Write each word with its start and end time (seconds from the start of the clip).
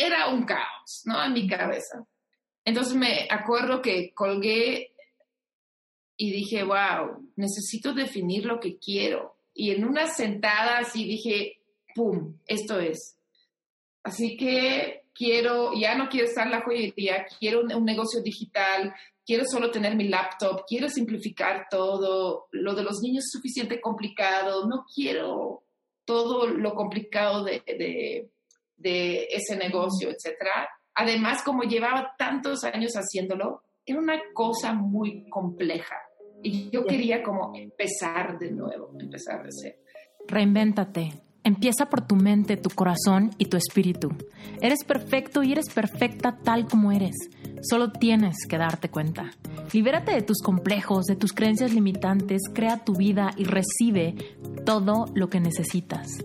era 0.00 0.28
un 0.28 0.44
caos, 0.44 1.02
¿no? 1.04 1.22
En 1.24 1.32
mi 1.32 1.46
cabeza. 1.46 2.06
Entonces 2.64 2.94
me 2.94 3.26
acuerdo 3.30 3.82
que 3.82 4.12
colgué 4.14 4.94
y 6.16 6.32
dije, 6.32 6.62
wow, 6.62 7.32
necesito 7.36 7.94
definir 7.94 8.44
lo 8.44 8.60
que 8.60 8.78
quiero. 8.78 9.36
Y 9.54 9.70
en 9.70 9.84
una 9.84 10.06
sentada 10.06 10.78
así 10.78 11.04
dije, 11.04 11.62
¡pum! 11.94 12.38
Esto 12.46 12.78
es. 12.78 13.18
Así 14.02 14.36
que 14.36 15.04
quiero, 15.14 15.72
ya 15.74 15.94
no 15.94 16.08
quiero 16.08 16.26
estar 16.26 16.46
en 16.46 16.52
la 16.52 16.62
joyería, 16.62 17.26
quiero 17.38 17.60
un, 17.60 17.84
negocio 17.84 18.22
digital, 18.22 18.94
quiero 19.24 19.44
solo 19.44 19.70
tener 19.70 19.94
mi 19.96 20.08
laptop, 20.08 20.64
quiero 20.66 20.88
simplificar 20.88 21.66
todo, 21.70 22.48
lo 22.52 22.74
de 22.74 22.82
los 22.82 23.00
niños 23.00 23.24
es 23.24 23.32
suficiente 23.32 23.80
complicado, 23.80 24.66
no 24.66 24.86
quiero 24.94 25.64
todo 26.04 26.46
lo 26.46 26.74
complicado 26.74 27.44
de, 27.44 27.62
de, 27.66 28.30
de 28.80 29.24
ese 29.30 29.56
negocio, 29.56 30.08
etcétera. 30.10 30.68
Además, 30.94 31.42
como 31.42 31.62
llevaba 31.62 32.14
tantos 32.18 32.64
años 32.64 32.92
haciéndolo, 32.94 33.62
era 33.86 33.98
una 33.98 34.20
cosa 34.34 34.72
muy 34.72 35.28
compleja. 35.28 35.96
Y 36.42 36.70
yo 36.70 36.84
quería 36.84 37.22
como 37.22 37.52
empezar 37.54 38.38
de 38.38 38.50
nuevo, 38.50 38.92
empezar 38.98 39.42
de 39.42 39.50
cero. 39.50 39.76
Reinvéntate. 40.26 41.12
Empieza 41.42 41.86
por 41.86 42.06
tu 42.06 42.16
mente, 42.16 42.58
tu 42.58 42.68
corazón 42.68 43.30
y 43.38 43.46
tu 43.46 43.56
espíritu. 43.56 44.10
Eres 44.60 44.84
perfecto 44.84 45.42
y 45.42 45.52
eres 45.52 45.70
perfecta 45.72 46.38
tal 46.42 46.66
como 46.66 46.92
eres. 46.92 47.16
Solo 47.62 47.92
tienes 47.92 48.46
que 48.46 48.58
darte 48.58 48.90
cuenta. 48.90 49.30
Libérate 49.72 50.12
de 50.12 50.22
tus 50.22 50.42
complejos, 50.42 51.06
de 51.06 51.16
tus 51.16 51.32
creencias 51.32 51.72
limitantes, 51.72 52.42
crea 52.54 52.84
tu 52.84 52.94
vida 52.94 53.30
y 53.36 53.44
recibe 53.44 54.14
todo 54.66 55.06
lo 55.14 55.30
que 55.30 55.40
necesitas. 55.40 56.24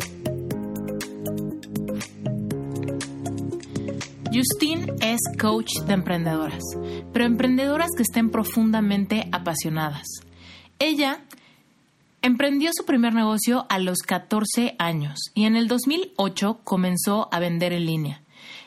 Justine 4.33 4.93
es 5.01 5.19
coach 5.37 5.81
de 5.85 5.93
emprendedoras, 5.93 6.63
pero 7.11 7.25
emprendedoras 7.25 7.89
que 7.97 8.03
estén 8.03 8.29
profundamente 8.29 9.27
apasionadas. 9.33 10.07
Ella 10.79 11.19
emprendió 12.21 12.71
su 12.73 12.85
primer 12.85 13.13
negocio 13.13 13.65
a 13.67 13.77
los 13.77 13.97
14 13.99 14.75
años 14.79 15.19
y 15.33 15.43
en 15.45 15.57
el 15.57 15.67
2008 15.67 16.61
comenzó 16.63 17.27
a 17.33 17.39
vender 17.39 17.73
en 17.73 17.85
línea. 17.85 18.21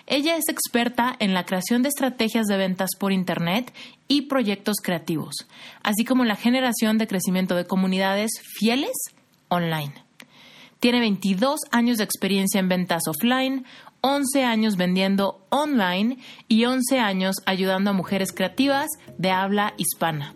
Ella 0.07 0.37
es 0.37 0.45
experta 0.51 1.17
en 1.19 1.33
la 1.33 1.47
creación 1.47 1.83
de 1.83 1.89
estrategias 1.89 2.45
de 2.45 2.59
ventas 2.59 2.91
por 2.99 3.13
Internet 3.13 3.73
y 4.07 4.23
proyectos 4.23 4.77
creativos, 4.83 5.35
así 5.83 6.05
como 6.05 6.27
la 6.27 6.37
generación 6.37 6.99
de 6.99 7.07
crecimiento 7.07 7.55
de 7.55 7.67
comunidades 7.67 8.33
fieles 8.59 8.93
online. 9.49 9.95
Tiene 10.79 11.01
22 11.01 11.61
años 11.71 11.97
de 11.97 12.05
experiencia 12.05 12.61
en 12.61 12.69
ventas 12.69 13.05
offline, 13.09 13.65
11 14.07 14.45
años 14.45 14.77
vendiendo 14.77 15.47
online 15.49 16.19
y 16.47 16.67
11 16.67 16.99
años 16.99 17.37
ayudando 17.47 17.89
a 17.89 17.95
mujeres 17.95 18.33
creativas 18.33 18.91
de 19.17 19.31
habla 19.31 19.73
hispana. 19.79 20.35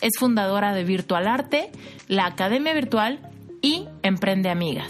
Es 0.00 0.12
fundadora 0.18 0.72
de 0.72 0.84
Virtual 0.84 1.28
Arte, 1.28 1.70
la 2.08 2.24
Academia 2.24 2.72
Virtual 2.72 3.30
y 3.60 3.86
Emprende 4.02 4.48
Amigas. 4.48 4.88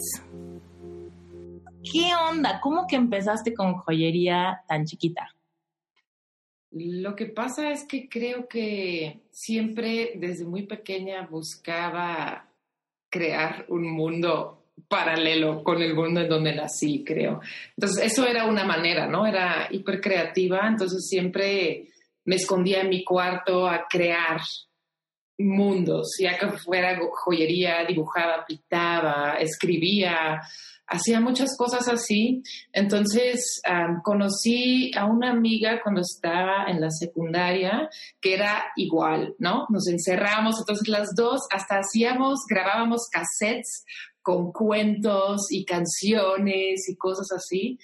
¿Qué 1.93 2.13
onda? 2.31 2.61
¿Cómo 2.61 2.87
que 2.87 2.95
empezaste 2.95 3.53
con 3.53 3.75
joyería 3.75 4.63
tan 4.69 4.85
chiquita? 4.85 5.35
Lo 6.71 7.17
que 7.17 7.27
pasa 7.27 7.73
es 7.73 7.85
que 7.85 8.09
creo 8.09 8.47
que 8.47 9.23
siempre 9.33 10.13
desde 10.15 10.45
muy 10.45 10.67
pequeña 10.67 11.27
buscaba 11.27 12.47
crear 13.09 13.67
un 13.71 13.91
mundo 13.91 14.60
paralelo 14.89 15.63
con 15.63 15.83
el 15.83 15.95
mundo 15.95 16.21
en 16.21 16.29
donde 16.29 16.55
nací, 16.55 17.05
creo. 17.05 17.41
Entonces, 17.77 18.05
eso 18.05 18.27
era 18.27 18.47
una 18.47 18.65
manera, 18.65 19.07
¿no? 19.07 19.27
Era 19.27 19.69
hiper 19.71 20.01
creativa, 20.01 20.67
entonces 20.67 21.07
siempre 21.09 21.89
me 22.25 22.37
escondía 22.37 22.83
en 22.83 22.89
mi 22.91 23.05
cuarto 23.05 23.67
a 23.67 23.87
crear 23.89 24.41
mundos, 25.39 26.17
ya 26.21 26.39
que 26.39 26.49
fuera 26.59 26.99
joyería, 27.13 27.85
dibujaba, 27.87 28.45
pintaba, 28.47 29.37
escribía, 29.41 30.43
hacía 30.87 31.19
muchas 31.21 31.57
cosas 31.57 31.89
así. 31.89 32.43
Entonces 32.73 33.63
conocí 34.05 34.91
a 34.95 35.07
una 35.07 35.31
amiga 35.31 35.81
cuando 35.83 36.03
estaba 36.03 36.67
en 36.69 36.81
la 36.81 36.91
secundaria 36.91 37.89
que 38.21 38.35
era 38.35 38.65
igual, 38.77 39.35
¿no? 39.39 39.67
Nos 39.71 39.89
encerramos, 39.89 40.57
entonces 40.59 40.89
las 40.89 41.15
dos 41.17 41.41
hasta 41.51 41.77
hacíamos, 41.77 42.41
grabábamos 42.47 43.09
cassettes 43.11 43.85
con 44.23 44.53
cuentos 44.53 45.47
y 45.51 45.65
canciones 45.65 46.89
y 46.89 46.97
cosas 46.97 47.29
así. 47.33 47.79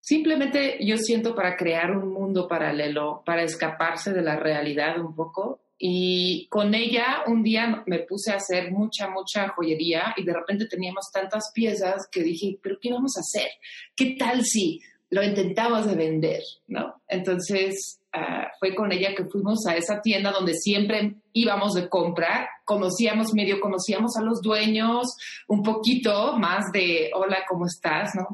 simplemente 0.00 0.78
yo 0.84 0.98
siento 0.98 1.34
para 1.34 1.56
crear 1.56 1.96
un 1.96 2.12
mundo 2.12 2.46
paralelo, 2.46 3.22
para 3.24 3.42
escaparse 3.42 4.12
de 4.12 4.22
la 4.22 4.36
realidad 4.36 5.00
un 5.00 5.14
poco. 5.14 5.60
Y 5.78 6.46
con 6.50 6.74
ella 6.74 7.24
un 7.26 7.42
día 7.42 7.82
me 7.86 8.00
puse 8.00 8.32
a 8.32 8.36
hacer 8.36 8.70
mucha, 8.70 9.10
mucha 9.10 9.48
joyería 9.48 10.14
y 10.16 10.24
de 10.24 10.32
repente 10.32 10.66
teníamos 10.66 11.10
tantas 11.12 11.50
piezas 11.52 12.06
que 12.10 12.22
dije, 12.22 12.58
pero 12.62 12.78
¿qué 12.80 12.92
vamos 12.92 13.16
a 13.16 13.20
hacer? 13.20 13.50
¿Qué 13.96 14.16
tal 14.18 14.44
si 14.44 14.80
lo 15.10 15.22
intentamos 15.22 15.86
de 15.86 15.94
vender? 15.96 16.42
¿No? 16.68 17.02
Entonces 17.08 18.00
Ah, 18.16 18.52
fue 18.60 18.76
con 18.76 18.92
ella 18.92 19.12
que 19.12 19.24
fuimos 19.24 19.66
a 19.66 19.74
esa 19.74 20.00
tienda 20.00 20.30
donde 20.30 20.54
siempre 20.54 21.16
íbamos 21.32 21.74
de 21.74 21.88
comprar, 21.88 22.46
conocíamos, 22.64 23.34
medio 23.34 23.58
conocíamos 23.60 24.16
a 24.16 24.22
los 24.22 24.40
dueños, 24.40 25.16
un 25.48 25.64
poquito 25.64 26.36
más 26.38 26.70
de, 26.72 27.10
hola, 27.12 27.38
¿cómo 27.48 27.66
estás? 27.66 28.14
¿No? 28.14 28.28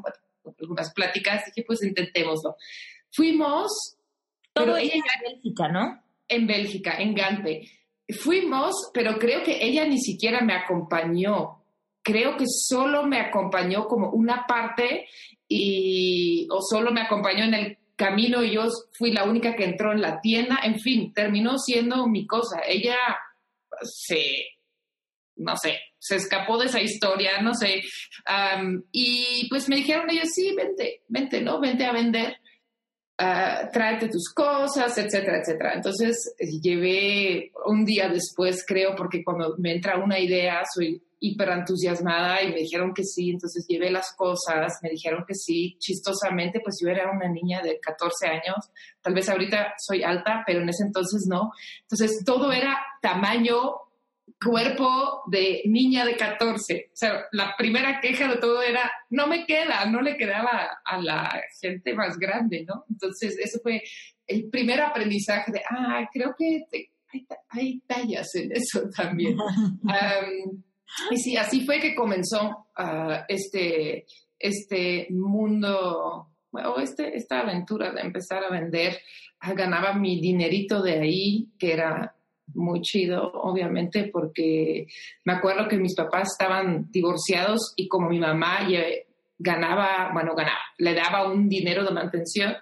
algunas 0.59 0.93
pláticas, 0.93 1.45
dije, 1.45 1.65
pues 1.65 1.83
intentémoslo. 1.83 2.55
Fuimos... 3.11 3.97
Todo 4.53 4.77
ella 4.77 4.93
en 4.93 5.33
Bélgica, 5.33 5.67
¿no? 5.69 6.03
En 6.27 6.45
Bélgica, 6.45 6.97
en 6.99 7.15
Gante. 7.15 7.67
Fuimos, 8.19 8.91
pero 8.93 9.17
creo 9.17 9.41
que 9.43 9.65
ella 9.65 9.85
ni 9.85 9.99
siquiera 9.99 10.41
me 10.41 10.53
acompañó. 10.53 11.63
Creo 12.03 12.37
que 12.37 12.45
solo 12.47 13.03
me 13.03 13.19
acompañó 13.19 13.87
como 13.87 14.11
una 14.11 14.45
parte 14.45 15.07
y, 15.47 16.47
o 16.51 16.59
solo 16.61 16.91
me 16.91 17.01
acompañó 17.01 17.45
en 17.45 17.53
el 17.53 17.77
camino 18.01 18.43
yo 18.43 18.67
fui 18.97 19.11
la 19.11 19.25
única 19.25 19.55
que 19.55 19.63
entró 19.63 19.91
en 19.91 20.01
la 20.01 20.19
tienda, 20.19 20.59
en 20.63 20.79
fin, 20.79 21.13
terminó 21.13 21.59
siendo 21.59 22.07
mi 22.07 22.25
cosa. 22.25 22.61
Ella 22.67 22.97
se, 23.83 24.23
no 25.35 25.55
sé, 25.55 25.79
se 25.99 26.15
escapó 26.15 26.57
de 26.57 26.65
esa 26.65 26.81
historia, 26.81 27.41
no 27.41 27.53
sé. 27.53 27.83
y 28.91 29.47
pues 29.49 29.69
me 29.69 29.75
dijeron 29.75 30.09
ellos, 30.09 30.29
sí, 30.33 30.55
vente, 30.55 31.03
vente, 31.07 31.41
¿no? 31.41 31.59
Vente 31.59 31.85
a 31.85 31.93
vender. 31.93 32.37
Uh, 33.21 33.69
tráete 33.71 34.07
tus 34.07 34.33
cosas, 34.33 34.97
etcétera, 34.97 35.41
etcétera. 35.41 35.73
Entonces 35.75 36.33
llevé 36.39 37.51
un 37.67 37.85
día 37.85 38.09
después, 38.09 38.65
creo, 38.65 38.95
porque 38.95 39.23
cuando 39.23 39.55
me 39.59 39.73
entra 39.73 40.03
una 40.03 40.19
idea, 40.19 40.63
soy 40.73 41.03
hiper 41.21 41.49
entusiasmada 41.49 42.41
y 42.41 42.49
me 42.49 42.57
dijeron 42.57 42.93
que 42.93 43.03
sí, 43.03 43.29
entonces 43.29 43.65
llevé 43.67 43.91
las 43.91 44.13
cosas, 44.17 44.79
me 44.81 44.89
dijeron 44.89 45.23
que 45.25 45.35
sí, 45.35 45.77
chistosamente, 45.79 46.59
pues 46.61 46.79
yo 46.81 46.89
era 46.89 47.11
una 47.11 47.29
niña 47.29 47.61
de 47.61 47.79
14 47.79 48.27
años, 48.27 48.71
tal 49.01 49.13
vez 49.13 49.29
ahorita 49.29 49.75
soy 49.77 50.03
alta, 50.03 50.43
pero 50.45 50.61
en 50.61 50.69
ese 50.69 50.83
entonces 50.83 51.27
no. 51.29 51.51
Entonces 51.83 52.23
todo 52.25 52.51
era 52.51 52.75
tamaño, 53.01 53.75
cuerpo 54.43 55.21
de 55.27 55.61
niña 55.65 56.05
de 56.05 56.15
14. 56.15 56.89
O 56.91 56.95
sea, 56.95 57.25
la 57.31 57.55
primera 57.55 57.99
queja 58.01 58.27
de 58.27 58.37
todo 58.37 58.63
era, 58.63 58.91
no 59.11 59.27
me 59.27 59.45
queda, 59.45 59.85
no 59.85 60.01
le 60.01 60.17
quedaba 60.17 60.79
a 60.83 60.99
la 60.99 61.39
gente 61.61 61.93
más 61.93 62.17
grande, 62.17 62.65
¿no? 62.67 62.85
Entonces 62.89 63.37
eso 63.37 63.59
fue 63.61 63.83
el 64.25 64.49
primer 64.49 64.81
aprendizaje 64.81 65.51
de, 65.51 65.61
ah, 65.69 66.09
creo 66.11 66.33
que 66.35 66.65
hay, 67.49 67.79
tallas 67.81 68.33
en 68.33 68.51
eso 68.53 68.89
también. 68.95 69.37
Y 71.09 71.17
sí, 71.17 71.37
así 71.37 71.65
fue 71.65 71.79
que 71.79 71.95
comenzó 71.95 72.67
ah, 72.75 73.25
este, 73.27 74.05
este 74.37 75.07
mundo, 75.11 76.27
o 76.51 76.79
este, 76.79 77.15
esta 77.15 77.41
aventura 77.41 77.91
de 77.91 78.01
empezar 78.01 78.43
a 78.43 78.49
vender. 78.49 78.99
Ah, 79.39 79.53
ganaba 79.53 79.93
mi 79.93 80.19
dinerito 80.19 80.81
de 80.81 80.99
ahí, 80.99 81.47
que 81.57 81.73
era 81.73 82.15
muy 82.53 82.81
chido, 82.81 83.31
obviamente, 83.33 84.09
porque 84.11 84.87
me 85.23 85.33
acuerdo 85.33 85.67
que 85.67 85.77
mis 85.77 85.95
papás 85.95 86.29
estaban 86.31 86.91
divorciados 86.91 87.73
y 87.75 87.87
como 87.87 88.09
mi 88.09 88.19
mamá 88.19 88.67
ganaba, 89.37 90.11
bueno, 90.13 90.35
ganaba, 90.35 90.59
le 90.77 90.93
daba 90.93 91.31
un 91.31 91.49
dinero 91.49 91.83
de 91.83 91.91
mantención, 91.91 92.55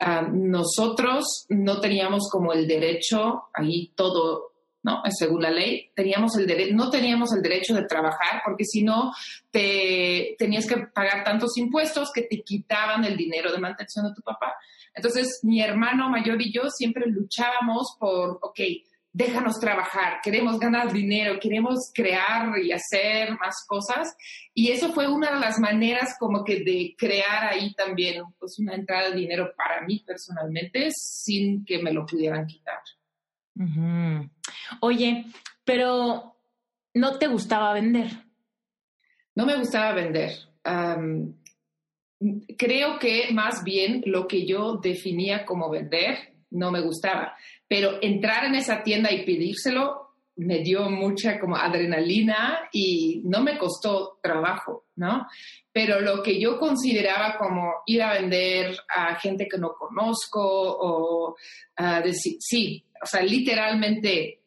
ah, 0.00 0.28
nosotros 0.30 1.46
no 1.48 1.80
teníamos 1.80 2.28
como 2.30 2.52
el 2.52 2.66
derecho, 2.66 3.44
ahí 3.54 3.92
todo, 3.94 4.49
¿no? 4.82 5.02
Según 5.10 5.42
la 5.42 5.50
ley, 5.50 5.90
teníamos 5.94 6.36
el 6.36 6.46
derecho, 6.46 6.74
no 6.74 6.90
teníamos 6.90 7.32
el 7.34 7.42
derecho 7.42 7.74
de 7.74 7.84
trabajar 7.84 8.42
porque 8.44 8.64
si 8.64 8.82
no, 8.82 9.12
te 9.50 10.36
tenías 10.38 10.66
que 10.66 10.76
pagar 10.94 11.24
tantos 11.24 11.56
impuestos 11.58 12.10
que 12.12 12.22
te 12.22 12.42
quitaban 12.42 13.04
el 13.04 13.16
dinero 13.16 13.52
de 13.52 13.58
mantención 13.58 14.06
de 14.06 14.14
tu 14.14 14.22
papá. 14.22 14.54
Entonces, 14.94 15.40
mi 15.42 15.60
hermano 15.60 16.08
mayor 16.08 16.40
y 16.42 16.52
yo 16.52 16.62
siempre 16.68 17.06
luchábamos 17.06 17.96
por, 17.98 18.38
ok, 18.42 18.60
déjanos 19.12 19.58
trabajar, 19.58 20.20
queremos 20.22 20.58
ganar 20.58 20.92
dinero, 20.92 21.38
queremos 21.40 21.90
crear 21.92 22.56
y 22.58 22.72
hacer 22.72 23.30
más 23.38 23.64
cosas. 23.66 24.16
Y 24.54 24.70
eso 24.70 24.92
fue 24.92 25.08
una 25.08 25.32
de 25.32 25.40
las 25.40 25.58
maneras 25.58 26.16
como 26.18 26.44
que 26.44 26.60
de 26.60 26.94
crear 26.96 27.44
ahí 27.44 27.74
también 27.74 28.22
pues 28.38 28.58
una 28.58 28.74
entrada 28.74 29.10
de 29.10 29.16
dinero 29.16 29.52
para 29.56 29.82
mí 29.82 30.02
personalmente 30.06 30.90
sin 30.92 31.64
que 31.64 31.82
me 31.82 31.92
lo 31.92 32.06
pudieran 32.06 32.46
quitar. 32.46 32.80
Oye, 34.80 35.26
pero 35.64 36.34
¿no 36.94 37.18
te 37.18 37.26
gustaba 37.26 37.72
vender? 37.74 38.10
No 39.34 39.46
me 39.46 39.56
gustaba 39.56 39.92
vender. 39.92 40.32
creo 42.56 42.98
que 42.98 43.28
más 43.32 43.64
bien 43.64 44.02
lo 44.06 44.26
que 44.26 44.46
yo 44.46 44.76
definía 44.76 45.46
como 45.46 45.70
vender 45.70 46.34
no 46.50 46.70
me 46.70 46.80
gustaba. 46.80 47.34
Pero 47.68 47.98
entrar 48.02 48.44
en 48.44 48.56
esa 48.56 48.82
tienda 48.82 49.10
y 49.12 49.24
pedírselo 49.24 50.08
me 50.36 50.60
dio 50.60 50.88
mucha 50.88 51.38
como 51.38 51.56
adrenalina 51.56 52.68
y 52.72 53.22
no 53.24 53.42
me 53.42 53.58
costó 53.58 54.18
trabajo, 54.22 54.86
¿no? 54.96 55.26
Pero 55.72 56.00
lo 56.00 56.22
que 56.22 56.40
yo 56.40 56.58
consideraba 56.58 57.36
como 57.38 57.74
ir 57.86 58.02
a 58.02 58.14
vender 58.14 58.76
a 58.88 59.14
gente 59.16 59.46
que 59.46 59.58
no 59.58 59.74
conozco 59.74 60.40
o 60.42 61.36
decir, 62.02 62.36
sí, 62.40 62.84
o 63.02 63.06
sea, 63.06 63.22
literalmente 63.22 64.40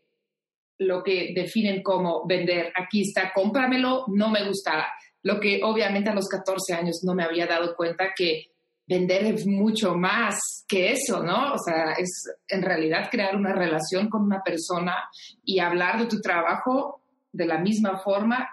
lo 0.80 1.04
que 1.04 1.34
definen 1.36 1.82
como 1.82 2.26
vender, 2.28 2.72
aquí 2.76 3.02
está, 3.02 3.32
cómpramelo, 3.34 4.06
no 4.08 4.30
me 4.30 4.46
gustaba. 4.46 4.88
Lo 5.24 5.40
que 5.40 5.62
obviamente 5.64 6.10
a 6.10 6.16
los 6.16 6.28
14 6.28 6.74
años 6.74 7.02
no 7.04 7.16
me 7.16 7.24
había 7.24 7.48
dado 7.48 7.76
cuenta 7.76 8.10
que 8.16 8.48
vender 8.86 9.26
es 9.26 9.48
mucho 9.48 9.96
más 9.96 10.66
que 10.68 10.92
eso, 10.92 11.24
¿no? 11.24 11.54
O 11.54 11.58
sea, 11.58 11.94
es 11.94 12.24
en 12.48 12.62
realidad 12.62 13.10
crear 13.10 13.36
una 13.36 13.54
relación 13.54 14.10
con 14.10 14.24
una 14.24 14.42
persona 14.44 14.96
y 15.44 15.60
hablar 15.60 16.00
de 16.00 16.08
tu 16.08 16.20
trabajo 16.20 17.02
de 17.32 17.46
la 17.46 17.60
misma 17.60 18.00
forma 18.00 18.48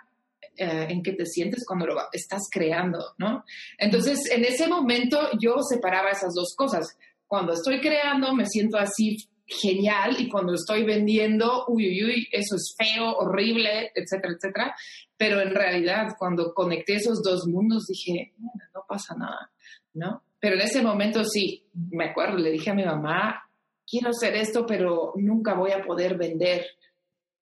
eh, 0.57 0.87
en 0.89 1.03
que 1.03 1.13
te 1.13 1.27
sientes 1.27 1.65
cuando 1.67 1.87
lo 1.87 1.97
estás 2.13 2.43
creando, 2.51 3.15
¿no? 3.19 3.45
Entonces, 3.77 4.31
en 4.31 4.45
ese 4.45 4.69
momento 4.69 5.19
yo 5.41 5.57
separaba 5.69 6.11
esas 6.11 6.33
dos 6.35 6.55
cosas. 6.57 6.97
Cuando 7.27 7.53
estoy 7.53 7.81
creando 7.81 8.35
me 8.35 8.47
siento 8.47 8.79
así 8.79 9.17
genial 9.51 10.17
y 10.19 10.29
cuando 10.29 10.55
estoy 10.55 10.85
vendiendo, 10.85 11.65
uy, 11.69 11.89
uy, 11.89 12.05
uy, 12.05 12.29
eso 12.31 12.57
es 12.57 12.75
feo, 12.79 13.17
horrible, 13.17 13.91
etcétera, 13.95 14.35
etcétera. 14.35 14.75
Pero 15.17 15.41
en 15.41 15.55
realidad, 15.55 16.15
cuando 16.19 16.55
conecté 16.55 16.95
esos 16.95 17.23
dos 17.23 17.47
mundos, 17.47 17.87
dije, 17.87 18.33
no 18.39 18.85
pasa 18.89 19.15
nada 19.15 19.51
¿no? 19.95 20.23
Pero 20.39 20.55
en 20.57 20.63
ese 20.63 20.83
momento 20.83 21.25
sí, 21.25 21.67
me 21.91 22.07
acuerdo, 22.07 22.39
le 22.39 22.51
dije 22.51 22.71
a 22.71 22.75
mi 22.75 22.85
mamá, 22.85 23.43
quiero 23.87 24.11
hacer 24.11 24.35
esto, 24.37 24.65
pero 24.67 25.13
nunca 25.17 25.55
voy 25.55 25.73
a 25.73 25.83
poder 25.83 26.17
vender 26.17 26.65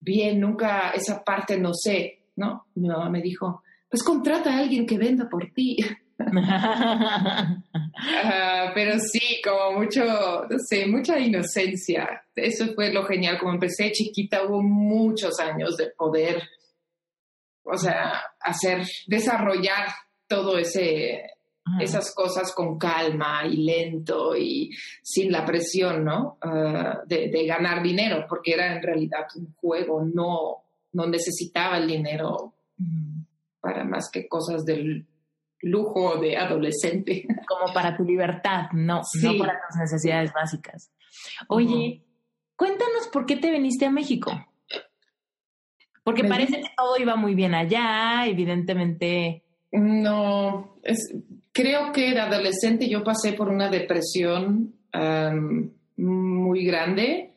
bien, 0.00 0.40
nunca 0.40 0.90
esa 0.90 1.22
parte 1.22 1.58
no 1.58 1.72
sé, 1.74 2.26
¿no? 2.36 2.66
Mi 2.74 2.88
mamá 2.88 3.08
me 3.10 3.20
dijo, 3.20 3.62
pues 3.88 4.02
contrata 4.02 4.50
a 4.52 4.58
alguien 4.58 4.86
que 4.86 4.98
venda 4.98 5.28
por 5.28 5.50
ti. 5.52 5.76
Pero 8.74 8.98
sí, 8.98 9.40
como 9.42 9.80
mucho, 9.80 10.04
no 10.50 10.58
sé, 10.58 10.86
mucha 10.86 11.18
inocencia. 11.18 12.24
Eso 12.34 12.74
fue 12.74 12.92
lo 12.92 13.04
genial. 13.04 13.38
Como 13.38 13.52
empecé 13.52 13.92
chiquita, 13.92 14.44
hubo 14.44 14.60
muchos 14.62 15.38
años 15.38 15.76
de 15.76 15.90
poder, 15.90 16.42
o 17.62 17.76
sea, 17.76 18.20
hacer, 18.40 18.84
desarrollar 19.06 19.88
todo 20.26 20.58
ese, 20.58 21.22
esas 21.80 22.12
cosas 22.14 22.52
con 22.52 22.78
calma 22.78 23.46
y 23.46 23.58
lento 23.58 24.36
y 24.36 24.70
sin 25.02 25.30
la 25.30 25.44
presión, 25.44 26.04
¿no? 26.04 26.38
Ah, 26.40 27.00
de, 27.06 27.46
ganar 27.46 27.82
dinero, 27.82 28.26
porque 28.28 28.54
era 28.54 28.74
en 28.74 28.82
realidad 28.82 29.26
un 29.36 29.54
juego, 29.54 30.02
no, 30.04 30.64
no 30.92 31.06
necesitaba 31.06 31.78
el 31.78 31.86
dinero 31.86 32.54
para 33.60 33.84
más 33.84 34.10
que 34.10 34.28
cosas 34.28 34.64
del 34.64 35.06
lujo 35.60 36.16
de 36.18 36.36
adolescente. 36.36 37.26
Como 37.48 37.72
para 37.72 37.96
tu 37.96 38.04
libertad, 38.04 38.70
no, 38.72 39.02
no 39.22 39.38
para 39.38 39.60
tus 39.68 39.76
necesidades 39.78 40.32
básicas. 40.32 40.90
Oye, 41.48 42.04
cuéntanos 42.56 43.08
por 43.12 43.26
qué 43.26 43.36
te 43.36 43.50
viniste 43.50 43.86
a 43.86 43.90
México. 43.90 44.32
Porque 46.04 46.24
parece 46.24 46.62
que 46.62 46.70
todo 46.74 46.96
iba 46.98 47.16
muy 47.16 47.34
bien 47.34 47.54
allá, 47.54 48.26
evidentemente. 48.26 49.44
No, 49.72 50.78
es, 50.82 51.14
creo 51.52 51.92
que 51.92 52.12
de 52.12 52.20
adolescente 52.20 52.88
yo 52.88 53.04
pasé 53.04 53.34
por 53.34 53.48
una 53.48 53.68
depresión 53.68 54.74
muy 55.96 56.64
grande, 56.64 57.34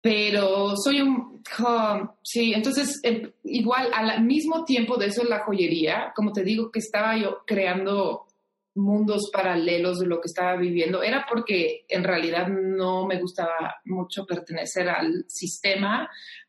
pero 0.00 0.76
soy 0.76 1.00
un... 1.00 1.35
sí, 2.22 2.52
entonces 2.54 3.00
em, 3.02 3.30
igual 3.44 3.90
al 3.94 4.24
mismo 4.24 4.64
tiempo 4.64 4.96
de 4.96 5.06
eso 5.06 5.24
la 5.24 5.44
joyería, 5.44 6.12
como 6.14 6.32
te 6.32 6.42
digo 6.42 6.70
que 6.70 6.80
estaba 6.80 7.16
yo 7.16 7.38
creando 7.46 8.26
mundos 8.74 9.30
paralelos 9.32 9.98
de 9.98 10.06
lo 10.06 10.20
que 10.20 10.26
estaba 10.26 10.56
viviendo, 10.56 11.02
era 11.02 11.26
porque 11.28 11.84
en 11.88 12.04
realidad 12.04 12.48
no 12.48 13.06
me 13.06 13.18
gustaba 13.20 13.76
mucho 13.84 14.26
pertenecer 14.26 14.88
al 14.88 15.24
sistema 15.28 16.08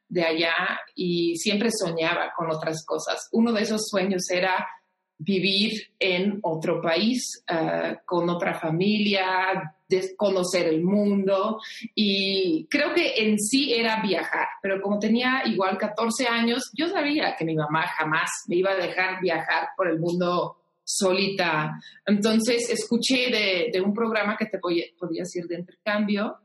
de 0.10 0.24
allá 0.24 0.54
y 0.96 1.36
siempre 1.38 1.70
soñaba 1.72 2.32
con 2.36 2.50
otras 2.50 2.86
cosas. 2.86 3.28
Uno 3.32 3.52
de 3.52 3.62
esos 3.62 3.88
sueños 3.90 4.30
era 4.30 4.68
vivir 5.18 5.90
en 6.00 6.40
otro 6.44 6.82
país, 6.82 7.44
eh, 7.48 7.98
con 8.06 8.30
otra 8.30 8.54
familia, 8.54 9.74
conocer 10.18 10.68
el 10.68 10.84
mundo 10.84 11.60
y 11.96 12.68
creo 12.70 12.94
que 12.94 13.14
en 13.16 13.40
sí 13.40 13.74
era 13.74 14.02
viajar, 14.02 14.48
pero 14.62 14.82
como 14.82 15.00
tenía 15.00 15.44
igual 15.46 15.78
14 15.78 16.28
años, 16.28 16.70
yo 16.74 16.90
sabía 16.90 17.36
que 17.38 17.46
mi 17.46 17.56
mamá 17.56 17.88
jamás 17.88 18.30
me 18.48 18.58
iba 18.58 18.72
a 18.72 18.76
dejar 18.76 19.22
viajar 19.22 19.70
por 19.78 19.88
el 19.88 20.00
mundo 20.00 20.58
solita. 20.84 21.80
Entonces 22.06 22.70
escuché 22.70 23.70
de, 23.72 23.82
un 23.82 23.94
programa 23.94 24.38
que 24.38 24.46
te 24.46 24.60
podías 24.60 25.36
ir 25.36 25.48
de 25.48 25.60
intercambio 25.60 26.38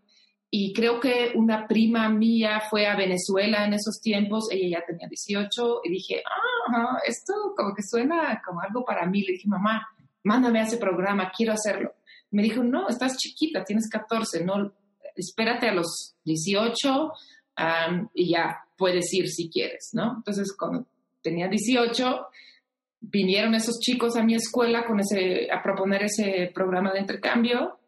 y 0.55 0.75
creo 0.75 1.01
que 1.01 1.33
una 1.35 1.67
prima 1.67 2.11
mía 2.11 2.61
fue 2.69 2.87
a 2.87 2.95
Venezuela 2.95 3.65
en 3.65 3.73
esos 3.73 4.03
tiempos, 4.03 4.49
ella 4.51 4.81
ya 4.81 4.87
tenía 4.87 5.09
18, 5.09 5.81
y 5.85 5.91
dije, 5.91 6.23
ah, 6.29 6.99
esto 7.07 7.55
como 7.57 7.75
que 7.75 7.83
suena 7.83 8.43
como 8.45 8.61
algo 8.61 8.85
para 8.85 9.07
mí. 9.07 9.23
Le 9.23 9.33
dije, 9.33 9.49
mamá, 9.49 9.89
mándame 10.25 10.61
a 10.61 10.65
ese 10.65 10.77
programa, 10.77 11.33
quiero 11.35 11.55
hacerlo. 11.55 11.95
Me 12.33 12.43
dijo, 12.43 12.63
no, 12.63 12.87
estás 12.91 13.17
chiquita, 13.17 13.65
tienes 13.65 13.89
14, 13.89 14.45
no, 14.45 14.75
espérate 15.17 15.69
a 15.71 15.75
los 15.75 16.17
18 16.25 17.13
y 18.13 18.29
ya 18.29 18.59
puedes 18.77 19.11
ir 19.15 19.29
si 19.31 19.49
quieres, 19.49 19.93
¿no? 19.95 20.17
Entonces, 20.19 20.55
cuando 20.55 20.85
tenía 21.23 21.49
18, 21.49 22.27
vinieron 23.01 23.55
esos 23.55 23.79
chicos 23.81 24.17
a 24.17 24.23
mi 24.23 24.35
escuela 24.35 24.85
con 24.85 25.01
ese, 25.01 25.51
a 25.51 25.63
proponer 25.63 26.03
ese 26.03 26.53
programa 26.55 26.93
de 26.93 27.01
intercambio 27.01 27.79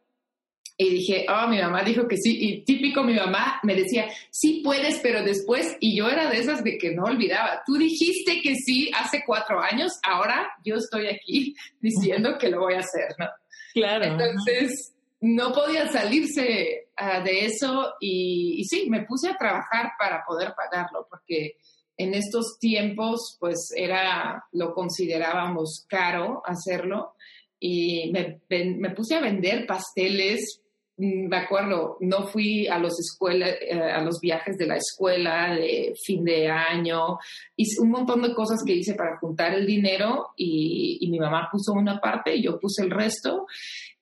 y 0.76 0.90
dije, 0.90 1.26
oh, 1.28 1.46
mi 1.48 1.58
mamá 1.60 1.82
dijo 1.82 2.08
que 2.08 2.16
sí. 2.16 2.36
Y 2.40 2.64
típico, 2.64 3.02
mi 3.02 3.14
mamá 3.14 3.60
me 3.62 3.74
decía, 3.74 4.08
sí 4.30 4.60
puedes, 4.64 4.98
pero 5.00 5.22
después, 5.22 5.76
y 5.80 5.96
yo 5.96 6.08
era 6.08 6.28
de 6.30 6.38
esas 6.38 6.64
de 6.64 6.78
que 6.78 6.92
no 6.92 7.04
olvidaba, 7.04 7.62
tú 7.64 7.74
dijiste 7.74 8.40
que 8.42 8.56
sí 8.56 8.90
hace 8.94 9.22
cuatro 9.26 9.60
años, 9.60 9.92
ahora 10.02 10.50
yo 10.64 10.76
estoy 10.76 11.06
aquí 11.06 11.54
diciendo 11.80 12.36
que 12.38 12.48
lo 12.48 12.60
voy 12.60 12.74
a 12.74 12.80
hacer, 12.80 13.14
¿no? 13.18 13.26
Claro. 13.72 14.04
Entonces, 14.04 14.94
no 15.20 15.52
podía 15.52 15.88
salirse 15.90 16.88
ah, 16.96 17.20
de 17.20 17.46
eso 17.46 17.94
y, 18.00 18.56
y 18.58 18.64
sí, 18.64 18.88
me 18.90 19.04
puse 19.04 19.28
a 19.28 19.36
trabajar 19.36 19.92
para 19.98 20.24
poder 20.24 20.54
pagarlo, 20.54 21.06
porque 21.08 21.56
en 21.96 22.14
estos 22.14 22.58
tiempos, 22.58 23.36
pues 23.38 23.72
era, 23.76 24.44
lo 24.52 24.74
considerábamos 24.74 25.86
caro 25.88 26.42
hacerlo 26.44 27.14
y 27.60 28.10
me, 28.12 28.40
me, 28.50 28.90
puse 28.90 29.14
a 29.14 29.20
vender 29.20 29.66
pasteles 29.66 30.60
me 30.96 31.36
acuerdo, 31.36 31.96
no 32.00 32.28
fui 32.28 32.68
a 32.68 32.78
los 32.78 32.98
escuelas, 33.00 33.50
eh, 33.60 33.80
a 33.80 34.00
los 34.00 34.20
viajes 34.20 34.56
de 34.56 34.66
la 34.66 34.76
escuela 34.76 35.54
de 35.54 35.92
fin 36.04 36.24
de 36.24 36.48
año, 36.48 37.18
hice 37.56 37.82
un 37.82 37.90
montón 37.90 38.22
de 38.22 38.32
cosas 38.32 38.62
que 38.64 38.74
hice 38.74 38.94
para 38.94 39.18
juntar 39.18 39.54
el 39.54 39.66
dinero 39.66 40.28
y, 40.36 41.06
mi 41.10 41.18
mamá 41.18 41.48
puso 41.50 41.72
una 41.72 42.00
parte 42.00 42.34
y 42.34 42.42
yo 42.42 42.58
puse 42.58 42.82
el 42.82 42.90
resto 42.90 43.46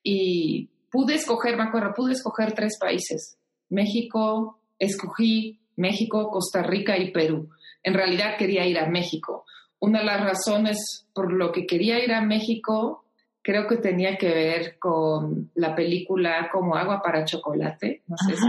y 0.03 0.69
pude 0.91 1.15
escoger, 1.15 1.57
me 1.57 1.65
acuerdo, 1.65 1.93
pude 1.95 2.13
escoger 2.13 2.53
tres 2.55 2.79
países. 2.79 3.37
México, 3.69 4.59
escogí 4.79 5.59
México, 5.77 6.31
Costa 6.31 6.63
Rica 6.63 6.97
y 6.97 7.11
Perú. 7.11 7.51
En 7.83 7.95
realidad 7.95 8.37
quería 8.39 8.67
ir 8.67 8.79
a 8.79 8.89
México. 8.89 9.45
Una 9.79 10.01
de 10.01 10.07
las 10.07 10.25
razones 10.25 11.07
por 11.13 11.33
lo 11.33 11.53
que 11.53 11.67
quería 11.67 12.03
ir 12.03 12.13
a 12.13 12.23
México 12.23 13.05
creo 13.43 13.67
que 13.67 13.77
tenía 13.77 14.17
que 14.17 14.29
ver 14.29 14.79
con 14.79 15.51
la 15.55 15.75
película 15.75 16.49
Como 16.51 16.77
agua 16.77 17.03
para 17.03 17.25
chocolate. 17.25 18.03
No 18.07 18.17
sé 18.17 18.37
si 18.37 18.47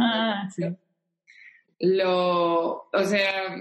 Lo, 1.80 2.90
o 2.94 3.04
sea, 3.04 3.58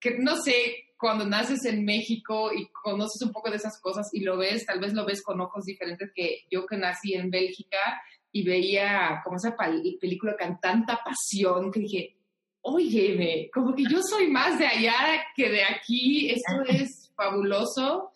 que 0.00 0.18
no 0.18 0.36
sé, 0.36 0.94
cuando 0.98 1.24
naces 1.26 1.64
en 1.64 1.84
México 1.84 2.50
y 2.52 2.68
conoces 2.68 3.22
un 3.22 3.32
poco 3.32 3.50
de 3.50 3.56
esas 3.56 3.80
cosas 3.80 4.08
y 4.12 4.20
lo 4.20 4.36
ves, 4.36 4.66
tal 4.66 4.80
vez 4.80 4.94
lo 4.94 5.04
ves 5.04 5.22
con 5.22 5.40
ojos 5.40 5.64
diferentes 5.64 6.10
que 6.14 6.44
yo 6.50 6.66
que 6.66 6.76
nací 6.76 7.14
en 7.14 7.30
Bélgica 7.30 8.02
y 8.32 8.44
veía 8.44 9.20
como 9.22 9.36
esa 9.36 9.54
película 10.00 10.36
con 10.38 10.58
tanta 10.58 11.00
pasión 11.04 11.70
que 11.70 11.80
dije, 11.80 12.16
oye, 12.62 13.50
como 13.52 13.74
que 13.74 13.84
yo 13.84 14.00
soy 14.02 14.28
más 14.28 14.58
de 14.58 14.66
allá 14.66 15.24
que 15.36 15.50
de 15.50 15.64
aquí, 15.64 16.30
esto 16.30 16.62
es 16.68 17.12
fabuloso 17.14 18.12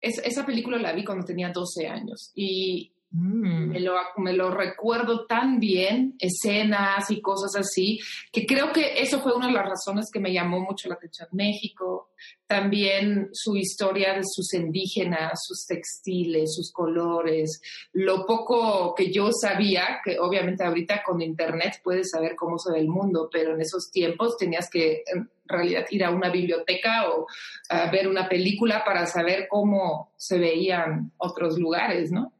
esa 0.00 0.46
película 0.46 0.78
la 0.78 0.92
vi 0.92 1.04
cuando 1.04 1.24
tenía 1.24 1.50
12 1.50 1.86
años 1.86 2.32
y 2.34 2.92
mm. 3.10 3.68
me, 3.68 3.80
lo, 3.80 3.94
me 4.18 4.32
lo 4.32 4.50
recuerdo 4.50 5.26
tan 5.26 5.58
bien, 5.58 6.14
escenas 6.18 7.10
y 7.10 7.20
cosas 7.20 7.56
así, 7.56 7.98
que 8.32 8.46
creo 8.46 8.72
que 8.72 9.00
eso 9.00 9.20
fue 9.20 9.34
una 9.34 9.48
de 9.48 9.52
las 9.52 9.68
razones 9.68 10.10
que 10.12 10.20
me 10.20 10.32
llamó 10.32 10.60
mucho 10.60 10.88
la 10.88 10.94
atención 10.94 11.28
México. 11.32 12.10
También 12.46 13.28
su 13.32 13.56
historia 13.56 14.14
de 14.14 14.22
sus 14.24 14.52
indígenas, 14.54 15.40
sus 15.42 15.66
textiles, 15.66 16.54
sus 16.54 16.72
colores, 16.72 17.60
lo 17.92 18.26
poco 18.26 18.94
que 18.94 19.12
yo 19.12 19.30
sabía, 19.32 20.00
que 20.04 20.18
obviamente 20.18 20.64
ahorita 20.64 21.02
con 21.02 21.22
internet 21.22 21.80
puedes 21.82 22.10
saber 22.10 22.34
cómo 22.36 22.58
se 22.58 22.72
ve 22.72 22.80
el 22.80 22.88
mundo, 22.88 23.28
pero 23.32 23.54
en 23.54 23.60
esos 23.60 23.90
tiempos 23.90 24.36
tenías 24.36 24.68
que 24.68 25.02
realidad 25.50 25.86
ir 25.90 26.04
a 26.04 26.10
una 26.10 26.30
biblioteca 26.30 27.08
o 27.10 27.26
a 27.68 27.90
ver 27.90 28.08
una 28.08 28.28
película 28.28 28.84
para 28.84 29.06
saber 29.06 29.46
cómo 29.48 30.12
se 30.16 30.38
veían 30.38 31.12
otros 31.18 31.58
lugares, 31.58 32.10
¿no? 32.10 32.32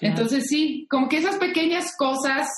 Entonces 0.00 0.46
sí, 0.48 0.86
como 0.90 1.08
que 1.08 1.18
esas 1.18 1.36
pequeñas 1.36 1.94
cosas, 1.96 2.48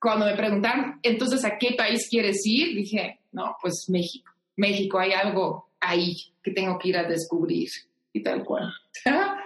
cuando 0.00 0.26
me 0.26 0.36
preguntaron, 0.36 0.98
entonces, 1.02 1.44
¿a 1.44 1.58
qué 1.58 1.74
país 1.76 2.08
quieres 2.08 2.40
ir? 2.44 2.76
Dije, 2.76 3.20
no, 3.32 3.56
pues 3.60 3.86
México. 3.88 4.30
México, 4.56 4.98
hay 4.98 5.12
algo 5.12 5.68
ahí 5.80 6.14
que 6.42 6.52
tengo 6.52 6.78
que 6.78 6.90
ir 6.90 6.96
a 6.96 7.04
descubrir 7.04 7.68
y 8.12 8.22
tal 8.22 8.44
cual. 8.44 8.72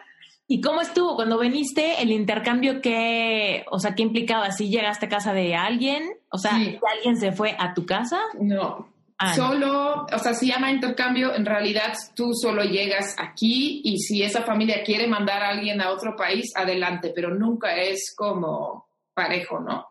¿Y 0.49 0.61
cómo 0.61 0.81
estuvo 0.81 1.17
cuando 1.17 1.41
viniste 1.41 2.01
el 2.01 2.13
intercambio 2.13 2.81
que, 2.81 3.65
o 3.71 3.81
sea, 3.81 3.97
qué 3.97 4.03
implicaba? 4.03 4.53
¿Si 4.53 4.69
llegaste 4.69 5.07
a 5.07 5.09
casa 5.09 5.33
de 5.33 5.57
alguien? 5.57 6.05
O 6.31 6.39
sea, 6.39 6.53
¿alguien 6.55 7.17
se 7.19 7.33
fue 7.33 7.57
a 7.59 7.75
tu 7.75 7.85
casa? 7.85 8.21
No, 8.39 8.89
Ah, 9.19 9.35
solo, 9.35 10.07
o 10.13 10.19
sea, 10.19 10.35
se 10.35 10.47
llama 10.47 10.71
intercambio, 10.71 11.35
en 11.35 11.47
realidad 11.47 11.95
tú 12.15 12.35
solo 12.35 12.63
llegas 12.65 13.17
aquí 13.19 13.81
y 13.83 13.99
si 13.99 14.23
esa 14.23 14.43
familia 14.43 14.85
quiere 14.85 15.07
mandar 15.07 15.43
a 15.43 15.49
alguien 15.49 15.81
a 15.81 15.91
otro 15.91 16.15
país, 16.15 16.53
adelante, 16.55 17.13
pero 17.15 17.35
nunca 17.35 17.77
es 17.77 18.15
como 18.15 18.89
parejo, 19.15 19.61
¿no? 19.61 19.89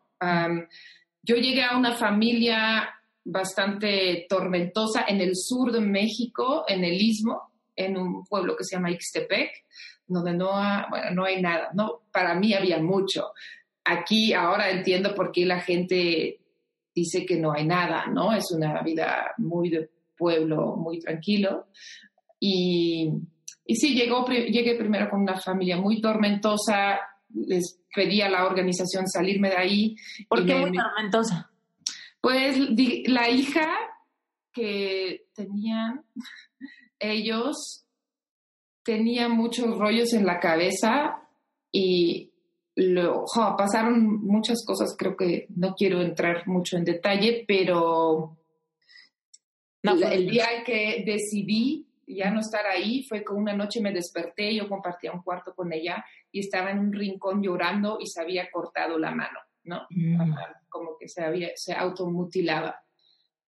yo 1.21 1.35
llegué 1.35 1.63
a 1.63 1.77
una 1.77 1.91
familia 1.93 2.89
bastante 3.23 4.25
tormentosa 4.29 5.05
en 5.07 5.21
el 5.21 5.35
sur 5.35 5.71
de 5.71 5.81
México, 5.81 6.63
en 6.67 6.83
el 6.83 6.93
Istmo, 6.93 7.51
en 7.75 7.97
un 7.97 8.23
pueblo 8.25 8.55
que 8.55 8.63
se 8.63 8.75
llama 8.75 8.91
Ixtepec, 8.91 9.51
donde 10.07 10.33
no, 10.33 10.51
bueno, 10.89 11.11
no 11.11 11.25
hay 11.25 11.41
nada, 11.41 11.69
¿no? 11.73 12.01
Para 12.11 12.33
mí 12.35 12.53
había 12.53 12.79
mucho. 12.79 13.33
Aquí 13.83 14.33
ahora 14.33 14.71
entiendo 14.71 15.13
por 15.13 15.31
qué 15.31 15.45
la 15.45 15.59
gente 15.59 16.39
dice 16.95 17.25
que 17.25 17.37
no 17.37 17.51
hay 17.51 17.65
nada, 17.67 18.07
¿no? 18.07 18.33
Es 18.33 18.51
una 18.51 18.81
vida 18.81 19.33
muy 19.37 19.69
de 19.69 19.89
pueblo, 20.17 20.77
muy 20.77 20.99
tranquilo. 20.99 21.67
Y, 22.39 23.11
y 23.65 23.75
sí, 23.75 23.93
llegó, 23.93 24.25
llegué 24.27 24.75
primero 24.75 25.09
con 25.09 25.21
una 25.21 25.39
familia 25.39 25.77
muy 25.77 26.01
tormentosa, 26.01 26.99
les 27.29 27.81
pedí 27.93 28.21
a 28.21 28.29
la 28.29 28.45
organización 28.45 29.07
salirme 29.07 29.49
de 29.49 29.57
ahí. 29.57 29.95
¿Por 30.29 30.45
qué 30.45 30.55
muy 30.55 30.71
tormentosa? 30.71 31.51
Pues 32.21 32.57
la 33.07 33.29
hija 33.29 33.67
que 34.51 35.27
tenían 35.33 36.05
ellos 36.99 37.85
tenía 38.83 39.27
muchos 39.27 39.77
rollos 39.77 40.13
en 40.13 40.25
la 40.25 40.39
cabeza 40.39 41.27
y 41.71 42.31
lo, 42.75 43.25
pasaron 43.57 44.21
muchas 44.25 44.63
cosas, 44.65 44.95
creo 44.97 45.15
que 45.15 45.47
no 45.55 45.75
quiero 45.75 46.01
entrar 46.01 46.47
mucho 46.47 46.77
en 46.77 46.83
detalle, 46.83 47.45
pero 47.47 48.37
el 49.81 49.99
pues, 49.99 50.27
día 50.27 50.47
que 50.65 51.03
decidí 51.05 51.87
ya 52.07 52.29
no 52.29 52.39
estar 52.39 52.65
ahí 52.67 53.03
fue 53.07 53.23
que 53.23 53.33
una 53.33 53.53
noche 53.53 53.81
me 53.81 53.93
desperté, 53.93 54.53
yo 54.53 54.69
compartía 54.69 55.11
un 55.11 55.23
cuarto 55.23 55.53
con 55.55 55.73
ella 55.73 56.05
y 56.31 56.39
estaba 56.39 56.71
en 56.71 56.79
un 56.79 56.93
rincón 56.93 57.41
llorando 57.41 57.97
y 57.99 58.07
se 58.07 58.21
había 58.21 58.49
cortado 58.51 58.99
la 58.99 59.11
mano, 59.11 59.39
¿no? 59.63 59.87
Mm. 59.89 60.35
Como 60.69 60.97
que 60.99 61.07
se 61.07 61.23
había, 61.23 61.49
se 61.55 61.73
automutilaba. 61.73 62.79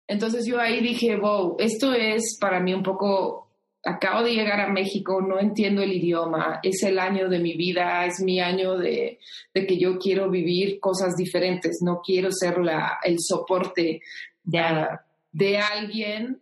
Entonces 0.08 0.46
yo 0.48 0.60
ahí 0.60 0.82
dije, 0.82 1.18
wow, 1.18 1.58
esto 1.60 1.94
es 1.94 2.38
para 2.40 2.60
mí 2.60 2.74
un 2.74 2.84
poco 2.84 3.47
acabo 3.84 4.24
de 4.24 4.34
llegar 4.34 4.60
a 4.60 4.70
México, 4.70 5.22
no 5.22 5.40
entiendo 5.40 5.82
el 5.82 5.94
idioma, 5.94 6.60
es 6.64 6.84
el 6.84 7.00
año 7.00 7.30
de 7.30 7.40
mi 7.40 7.56
vida, 7.56 8.06
es 8.06 8.20
mi 8.22 8.40
año 8.40 8.78
de, 8.78 9.20
que 9.54 9.78
yo 9.78 9.98
quiero 9.98 10.30
vivir 10.30 10.80
cosas 10.80 11.16
diferentes, 11.16 11.80
no 11.82 12.02
quiero 12.04 12.30
ser 12.32 12.58
la, 12.60 13.00
el 13.04 13.18
soporte 13.20 14.02
de, 14.44 14.60
ah, 14.60 15.02
de 15.32 15.58
alguien. 15.58 16.42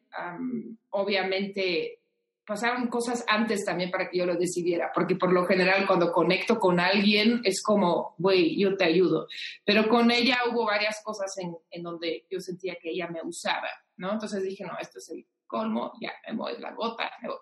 obviamente 0.89 1.99
pasaron 2.45 2.87
cosas 2.87 3.25
antes 3.27 3.65
también 3.65 3.89
para 3.89 4.09
que 4.09 4.19
yo 4.19 4.25
lo 4.25 4.35
decidiera, 4.35 4.91
porque 4.93 5.15
por 5.15 5.33
lo 5.33 5.45
general 5.45 5.87
cuando 5.87 6.11
conecto 6.11 6.59
con 6.59 6.79
alguien 6.79 7.41
es 7.43 7.61
como, 7.63 8.13
güey, 8.17 8.57
yo 8.59 8.77
te 8.77 8.85
ayudo. 8.85 9.27
Pero 9.63 9.89
con 9.89 10.11
ella 10.11 10.37
hubo 10.51 10.65
varias 10.65 11.01
cosas 11.03 11.35
en, 11.39 11.55
en 11.71 11.83
donde 11.83 12.25
yo 12.29 12.39
sentía 12.39 12.75
que 12.79 12.91
ella 12.91 13.07
me 13.07 13.21
usaba, 13.23 13.69
¿no? 13.97 14.13
Entonces 14.13 14.43
dije, 14.43 14.63
no, 14.63 14.77
esto 14.79 14.99
es 14.99 15.09
el 15.09 15.25
colmo, 15.45 15.93
ya 16.01 16.11
me 16.27 16.37
voy, 16.37 16.53
la 16.59 16.73
gota, 16.73 17.11
me 17.21 17.29
voy. 17.29 17.37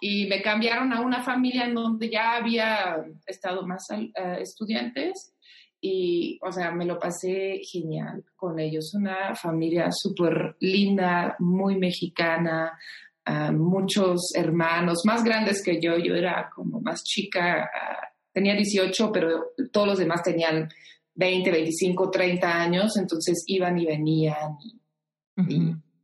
Y 0.00 0.26
me 0.26 0.42
cambiaron 0.42 0.92
a 0.92 1.00
una 1.00 1.22
familia 1.22 1.64
en 1.64 1.74
donde 1.74 2.10
ya 2.10 2.36
había 2.36 2.96
estado 3.26 3.66
más 3.66 3.86
eh, 3.90 4.38
estudiantes 4.40 5.34
y, 5.80 6.38
o 6.42 6.52
sea, 6.52 6.70
me 6.70 6.84
lo 6.84 6.98
pasé 6.98 7.60
genial 7.62 8.24
con 8.34 8.58
ellos. 8.58 8.92
Una 8.94 9.34
familia 9.34 9.88
súper 9.90 10.56
linda, 10.60 11.36
muy 11.38 11.76
mexicana, 11.78 12.78
ah, 13.24 13.52
muchos 13.52 14.32
hermanos 14.34 15.02
más 15.04 15.24
grandes 15.24 15.62
que 15.62 15.80
yo. 15.80 15.96
Yo 15.96 16.14
era 16.14 16.50
como 16.54 16.80
más 16.80 17.02
chica, 17.02 17.64
ah, 17.64 18.08
tenía 18.32 18.54
18, 18.54 19.10
pero 19.12 19.52
todos 19.72 19.86
los 19.86 19.98
demás 19.98 20.22
tenían 20.22 20.68
20, 21.14 21.50
25, 21.50 22.10
30 22.10 22.62
años, 22.62 22.96
entonces 22.98 23.44
iban 23.46 23.78
y 23.78 23.86
venían 23.86 24.58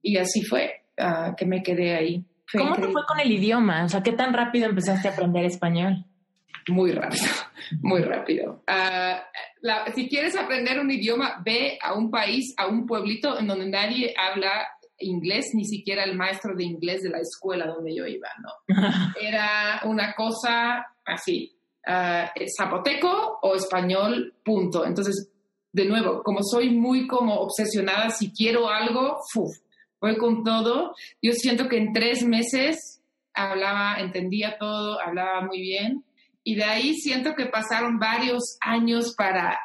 y 0.03 0.17
así 0.17 0.43
fue. 0.43 0.82
Ah, 0.99 1.35
que 1.37 1.47
me 1.47 1.63
quedé 1.63 1.95
ahí. 1.95 2.25
¿Cómo 2.53 2.75
te 2.77 2.89
fue 2.89 3.03
con 3.07 3.19
el 3.19 3.33
idioma? 3.33 3.85
O 3.85 3.89
sea, 3.89 4.03
¿qué 4.03 4.13
tan 4.13 4.35
rápido 4.35 4.69
empezaste 4.69 5.09
a 5.09 5.13
aprender 5.13 5.45
español? 5.45 6.05
Muy 6.69 6.93
rápido, 6.93 7.25
muy 7.83 8.03
rápido. 8.03 8.63
Ah, 8.67 9.25
si 9.95 10.09
quieres 10.09 10.37
aprender 10.37 10.79
un 10.79 10.91
idioma, 10.91 11.41
ve 11.45 11.79
a 11.83 11.95
un 11.95 12.11
país, 12.11 12.55
a 12.57 12.67
un 12.67 12.87
pueblito 12.87 13.39
en 13.39 13.47
donde 13.47 13.69
nadie 13.69 14.15
habla 14.17 14.67
inglés, 14.99 15.51
ni 15.55 15.65
siquiera 15.65 16.05
el 16.05 16.17
maestro 16.17 16.55
de 16.55 16.65
inglés 16.65 17.03
de 17.03 17.11
la 17.11 17.19
escuela 17.19 17.67
donde 17.67 17.95
yo 17.95 18.07
iba, 18.07 18.29
¿no? 18.41 18.51
Era 19.21 19.81
una 19.85 20.15
cosa 20.15 20.87
así, 21.05 21.53
uh, 21.87 22.27
zapoteco 22.57 23.41
o 23.43 23.55
español, 23.57 24.35
punto. 24.45 24.87
Entonces, 24.87 25.31
de 25.73 25.87
nuevo, 25.87 26.23
como 26.23 26.41
soy 26.43 26.71
muy 26.71 27.07
como 27.07 27.41
obsesionada, 27.41 28.11
si 28.11 28.33
quiero 28.33 28.69
algo, 28.69 29.19
¡fuf! 29.33 29.51
Voy 30.03 30.17
con 30.19 30.43
todo. 30.45 30.95
Yo 31.23 31.33
siento 31.33 31.69
que 31.69 31.79
en 31.79 31.93
tres 31.93 32.25
meses 32.25 33.01
hablaba, 33.33 34.01
entendía 34.01 34.59
todo, 34.59 35.01
hablaba 35.01 35.41
muy 35.47 35.61
bien. 35.61 36.05
Y 36.45 36.57
de 36.57 36.65
ahí 36.65 36.95
siento 36.95 37.35
que 37.35 37.47
pasaron 37.47 37.99
varios 38.01 38.59
años 38.61 39.15
para 39.17 39.59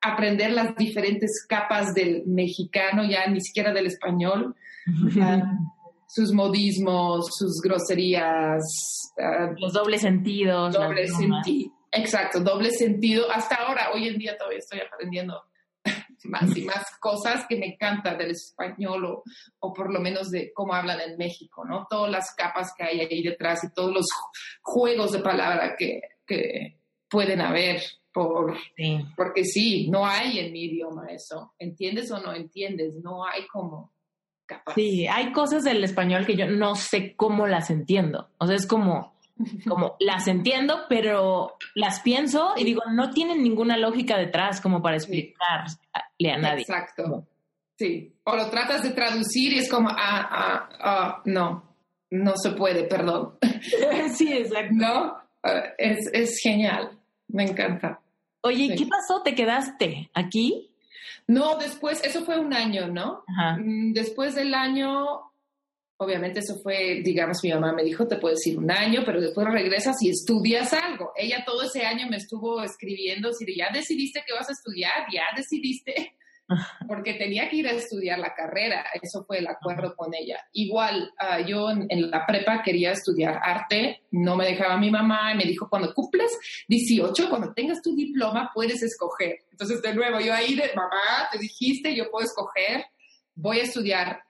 aprender 0.00 0.50
las 0.52 0.74
diferentes 0.74 1.46
capas 1.46 1.94
del 1.94 2.24
mexicano, 2.26 3.04
ya 3.08 3.26
ni 3.28 3.40
siquiera 3.40 3.72
del 3.72 3.86
español. 3.86 4.56
Ah, 5.20 5.58
sus 6.08 6.32
modismos, 6.32 7.28
sus 7.38 7.60
groserías. 7.62 8.62
Ah, 9.20 9.50
Los 9.58 9.74
dobles 9.74 10.00
sentidos. 10.00 10.74
Doble 10.74 11.06
sentido. 11.06 11.72
Exacto, 11.92 12.40
doble 12.40 12.70
sentido. 12.70 13.30
Hasta 13.30 13.56
ahora, 13.56 13.90
hoy 13.94 14.08
en 14.08 14.18
día 14.18 14.36
todavía 14.38 14.58
estoy 14.58 14.80
aprendiendo 14.80 15.42
más 16.24 16.56
y 16.56 16.62
más 16.62 16.84
cosas 16.98 17.46
que 17.48 17.56
me 17.56 17.66
encantan 17.66 18.18
del 18.18 18.30
español 18.30 19.22
o, 19.58 19.72
por 19.72 19.92
lo 19.92 20.00
menos 20.00 20.30
de 20.30 20.52
cómo 20.52 20.74
hablan 20.74 21.00
en 21.00 21.16
México, 21.16 21.64
¿no? 21.64 21.86
Todas 21.88 22.10
las 22.10 22.34
capas 22.34 22.72
que 22.76 22.84
hay 22.84 23.00
ahí 23.00 23.22
detrás 23.22 23.64
y 23.64 23.72
todos 23.72 23.92
los 23.92 24.06
juegos 24.62 25.12
de 25.12 25.18
palabra 25.20 25.76
que, 25.76 26.00
pueden 27.10 27.42
haber 27.42 27.82
por, 28.10 28.56
porque 29.18 29.44
sí, 29.44 29.90
no 29.90 30.06
hay 30.06 30.38
en 30.38 30.50
mi 30.50 30.64
idioma 30.64 31.08
eso. 31.10 31.52
¿Entiendes 31.58 32.10
o 32.10 32.18
no 32.20 32.32
entiendes? 32.32 32.94
No 33.02 33.26
hay 33.26 33.46
como 33.48 33.92
capas. 34.46 34.74
Sí, 34.74 35.06
hay 35.06 35.30
cosas 35.32 35.64
del 35.64 35.84
español 35.84 36.24
que 36.24 36.36
yo 36.36 36.46
no 36.46 36.74
sé 36.74 37.14
cómo 37.14 37.46
las 37.46 37.68
entiendo. 37.68 38.30
O 38.38 38.46
sea, 38.46 38.56
es 38.56 38.66
como 38.66 39.12
como 39.68 39.96
las 40.00 40.28
entiendo, 40.28 40.82
pero 40.88 41.56
las 41.74 42.00
pienso 42.00 42.54
y 42.56 42.64
digo, 42.64 42.82
no 42.90 43.10
tienen 43.10 43.42
ninguna 43.42 43.76
lógica 43.76 44.16
detrás 44.16 44.60
como 44.60 44.82
para 44.82 44.96
explicarle 44.96 46.32
a 46.32 46.38
nadie. 46.38 46.62
Exacto. 46.62 47.26
Sí. 47.76 48.14
O 48.24 48.36
lo 48.36 48.48
tratas 48.50 48.82
de 48.82 48.90
traducir 48.90 49.52
y 49.52 49.58
es 49.58 49.70
como, 49.70 49.88
ah, 49.88 49.96
ah, 50.30 50.68
ah, 50.80 51.22
no, 51.24 51.64
no 52.10 52.32
se 52.36 52.50
puede, 52.50 52.84
perdón. 52.84 53.38
sí, 54.14 54.32
exacto. 54.32 54.74
¿No? 54.74 55.16
Ah, 55.42 55.62
es, 55.78 56.08
es 56.12 56.38
genial, 56.40 56.98
me 57.28 57.44
encanta. 57.44 58.00
Oye, 58.42 58.74
¿qué 58.76 58.86
pasó? 58.86 59.22
¿Te 59.22 59.34
quedaste 59.34 60.10
aquí? 60.14 60.70
No, 61.26 61.56
después, 61.56 62.02
eso 62.04 62.24
fue 62.24 62.38
un 62.38 62.52
año, 62.52 62.88
¿no? 62.88 63.24
Ajá. 63.28 63.56
Mm, 63.58 63.92
Después 63.92 64.34
del 64.34 64.54
año, 64.54 65.31
obviamente 66.02 66.40
eso 66.40 66.60
fue, 66.60 67.00
digamos, 67.02 67.42
mi 67.42 67.50
mamá 67.50 67.72
me 67.72 67.84
dijo, 67.84 68.06
te 68.06 68.16
puedes 68.16 68.46
ir 68.46 68.58
un 68.58 68.70
año, 68.70 69.02
pero 69.04 69.20
después 69.20 69.46
regresas 69.48 69.96
y 70.02 70.10
estudias 70.10 70.72
algo. 70.72 71.12
Ella 71.16 71.44
todo 71.44 71.62
ese 71.62 71.84
año 71.84 72.06
me 72.08 72.16
estuvo 72.16 72.62
escribiendo, 72.62 73.32
si 73.32 73.44
ya 73.56 73.70
decidiste 73.72 74.22
que 74.26 74.32
vas 74.32 74.48
a 74.48 74.52
estudiar, 74.52 75.06
ya 75.12 75.24
decidiste, 75.36 76.16
porque 76.86 77.14
tenía 77.14 77.48
que 77.48 77.56
ir 77.56 77.66
a 77.66 77.72
estudiar 77.72 78.18
la 78.18 78.34
carrera, 78.34 78.84
eso 79.00 79.24
fue 79.24 79.38
el 79.38 79.46
acuerdo 79.46 79.94
con 79.96 80.14
ella. 80.14 80.38
Igual, 80.52 81.12
ah, 81.18 81.40
yo 81.40 81.70
en, 81.70 81.86
en 81.88 82.10
la 82.10 82.26
prepa 82.26 82.62
quería 82.62 82.92
estudiar 82.92 83.40
arte, 83.42 84.02
no 84.10 84.36
me 84.36 84.46
dejaba 84.46 84.76
mi 84.76 84.90
mamá, 84.90 85.32
y 85.32 85.36
me 85.36 85.44
dijo, 85.44 85.68
cuando 85.68 85.94
cumples 85.94 86.38
18, 86.68 87.28
cuando 87.30 87.52
tengas 87.54 87.82
tu 87.82 87.94
diploma, 87.94 88.50
puedes 88.54 88.82
escoger. 88.82 89.36
Entonces, 89.50 89.80
de 89.82 89.94
nuevo, 89.94 90.20
yo 90.20 90.34
ahí 90.34 90.54
de, 90.54 90.70
mamá, 90.74 91.28
te 91.30 91.38
dijiste, 91.38 91.94
yo 91.94 92.10
puedo 92.10 92.26
escoger, 92.26 92.84
voy 93.34 93.60
a 93.60 93.64
estudiar 93.64 94.22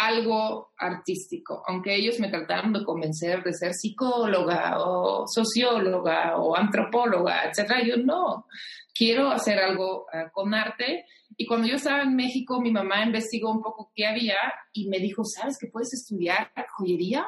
algo 0.00 0.72
artístico, 0.78 1.62
aunque 1.66 1.94
ellos 1.94 2.18
me 2.20 2.30
trataron 2.30 2.72
de 2.72 2.84
convencer 2.84 3.42
de 3.42 3.52
ser 3.52 3.74
psicóloga 3.74 4.78
o 4.78 5.26
socióloga 5.26 6.38
o 6.38 6.56
antropóloga, 6.56 7.44
etcétera, 7.44 7.82
yo 7.84 7.96
no, 7.98 8.46
quiero 8.94 9.30
hacer 9.30 9.58
algo 9.58 10.06
uh, 10.06 10.30
con 10.32 10.54
arte. 10.54 11.04
Y 11.36 11.46
cuando 11.46 11.68
yo 11.68 11.76
estaba 11.76 12.02
en 12.02 12.16
México, 12.16 12.60
mi 12.60 12.72
mamá 12.72 13.04
investigó 13.04 13.50
un 13.52 13.62
poco 13.62 13.92
qué 13.94 14.06
había 14.06 14.36
y 14.72 14.88
me 14.88 14.98
dijo, 14.98 15.22
¿sabes 15.24 15.58
que 15.58 15.68
puedes 15.68 15.92
estudiar 15.92 16.50
joyería? 16.76 17.26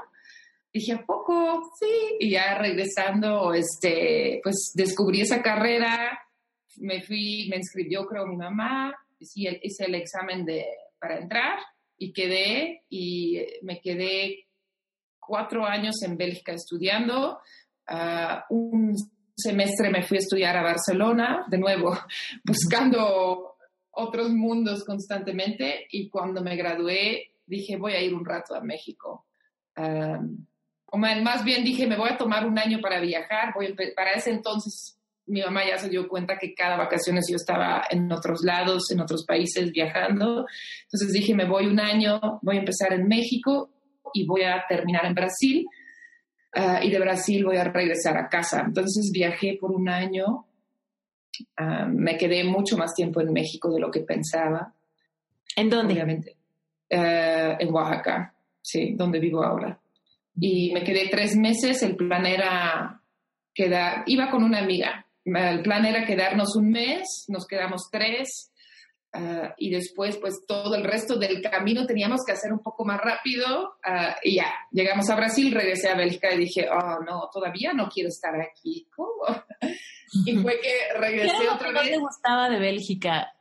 Dije, 0.72 0.92
¿a 0.92 1.04
poco? 1.04 1.62
Sí. 1.78 2.16
Y 2.20 2.30
ya 2.30 2.56
regresando, 2.56 3.52
este, 3.52 4.40
pues 4.42 4.72
descubrí 4.74 5.20
esa 5.20 5.42
carrera, 5.42 6.18
me 6.78 7.02
fui, 7.02 7.48
me 7.50 7.56
inscribió, 7.56 8.06
creo, 8.06 8.26
mi 8.26 8.36
mamá, 8.36 8.94
hice 9.18 9.48
el, 9.48 9.60
hice 9.62 9.84
el 9.84 9.94
examen 9.94 10.46
de, 10.46 10.64
para 10.98 11.18
entrar 11.18 11.58
y 12.02 12.12
quedé, 12.12 12.82
y 12.88 13.38
me 13.62 13.80
quedé 13.80 14.48
cuatro 15.20 15.64
años 15.64 16.02
en 16.02 16.16
Bélgica 16.16 16.52
estudiando. 16.52 17.38
Uh, 17.88 18.40
un 18.50 18.96
semestre 19.36 19.88
me 19.88 20.02
fui 20.02 20.16
a 20.16 20.20
estudiar 20.20 20.56
a 20.56 20.64
Barcelona, 20.64 21.46
de 21.48 21.58
nuevo, 21.58 21.96
buscando 22.44 23.54
otros 23.92 24.30
mundos 24.30 24.84
constantemente, 24.84 25.86
y 25.92 26.08
cuando 26.08 26.42
me 26.42 26.56
gradué 26.56 27.34
dije, 27.46 27.76
voy 27.76 27.92
a 27.92 28.02
ir 28.02 28.14
un 28.14 28.24
rato 28.24 28.56
a 28.56 28.60
México. 28.60 29.26
Um, 29.76 30.44
o 30.86 30.98
más 30.98 31.44
bien 31.44 31.62
dije, 31.62 31.86
me 31.86 31.96
voy 31.96 32.10
a 32.10 32.18
tomar 32.18 32.44
un 32.44 32.58
año 32.58 32.80
para 32.80 33.00
viajar. 33.00 33.54
Voy 33.54 33.76
para 33.94 34.14
ese 34.14 34.30
entonces 34.30 34.98
mi 35.32 35.40
mamá 35.40 35.62
ya 35.66 35.78
se 35.78 35.88
dio 35.88 36.06
cuenta 36.08 36.36
que 36.38 36.54
cada 36.54 36.76
vacaciones 36.76 37.26
yo 37.30 37.36
estaba 37.36 37.84
en 37.90 38.12
otros 38.12 38.42
lados, 38.44 38.90
en 38.90 39.00
otros 39.00 39.24
países 39.26 39.72
viajando. 39.72 40.44
Entonces 40.82 41.10
dije, 41.10 41.34
me 41.34 41.46
voy 41.46 41.66
un 41.66 41.80
año, 41.80 42.20
voy 42.42 42.56
a 42.56 42.60
empezar 42.60 42.92
en 42.92 43.08
México 43.08 43.70
y 44.12 44.26
voy 44.26 44.42
a 44.42 44.62
terminar 44.68 45.06
en 45.06 45.14
Brasil. 45.14 45.66
Uh, 46.54 46.84
y 46.84 46.90
de 46.90 46.98
Brasil 46.98 47.46
voy 47.46 47.56
a 47.56 47.64
regresar 47.64 48.18
a 48.18 48.28
casa. 48.28 48.62
Entonces 48.66 49.10
viajé 49.10 49.56
por 49.58 49.72
un 49.72 49.88
año. 49.88 50.46
Uh, 51.58 51.88
me 51.88 52.18
quedé 52.18 52.44
mucho 52.44 52.76
más 52.76 52.92
tiempo 52.92 53.22
en 53.22 53.32
México 53.32 53.72
de 53.72 53.80
lo 53.80 53.90
que 53.90 54.00
pensaba. 54.00 54.74
¿En 55.56 55.70
dónde? 55.70 55.94
Obviamente. 55.94 56.36
Uh, 56.90 57.56
en 57.58 57.72
Oaxaca, 57.72 58.34
sí, 58.60 58.92
donde 58.98 59.18
vivo 59.18 59.42
ahora. 59.42 59.80
Y 60.38 60.72
me 60.74 60.84
quedé 60.84 61.08
tres 61.08 61.34
meses. 61.36 61.82
El 61.82 61.96
plan 61.96 62.26
era 62.26 63.00
quedar, 63.54 64.04
iba 64.04 64.30
con 64.30 64.44
una 64.44 64.58
amiga 64.58 65.01
el 65.24 65.62
plan 65.62 65.84
era 65.84 66.04
quedarnos 66.04 66.56
un 66.56 66.70
mes, 66.70 67.24
nos 67.28 67.46
quedamos 67.46 67.88
tres. 67.90 68.48
Uh, 69.14 69.52
y 69.58 69.68
después, 69.68 70.16
pues 70.16 70.46
todo 70.48 70.74
el 70.74 70.84
resto 70.84 71.18
del 71.18 71.42
camino 71.42 71.84
teníamos 71.84 72.22
que 72.24 72.32
hacer 72.32 72.50
un 72.50 72.60
poco 72.60 72.86
más 72.86 72.98
rápido 72.98 73.76
uh, 73.86 74.14
y 74.22 74.36
ya, 74.36 74.54
llegamos 74.70 75.10
a 75.10 75.16
Brasil, 75.16 75.52
regresé 75.52 75.90
a 75.90 75.96
Bélgica 75.96 76.32
y 76.32 76.38
dije, 76.38 76.66
oh 76.70 77.04
no, 77.04 77.28
todavía 77.30 77.74
no 77.74 77.90
quiero 77.90 78.08
estar 78.08 78.34
aquí. 78.40 78.88
¿Cómo? 78.96 79.22
y 80.24 80.34
fue 80.36 80.58
que 80.60 80.98
regresé 80.98 81.36
¿Qué 81.36 81.44
era 81.44 81.54
otra 81.54 81.72
lo 81.72 81.80
que 81.80 81.88
vez. 81.88 81.94
te 81.94 82.00
gustaba 82.00 82.48
de 82.48 82.58
Bélgica? 82.58 83.34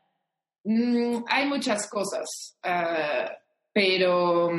Mm, 0.66 1.24
hay 1.30 1.48
muchas 1.48 1.90
cosas, 1.90 2.58
uh, 2.66 3.32
pero 3.72 4.50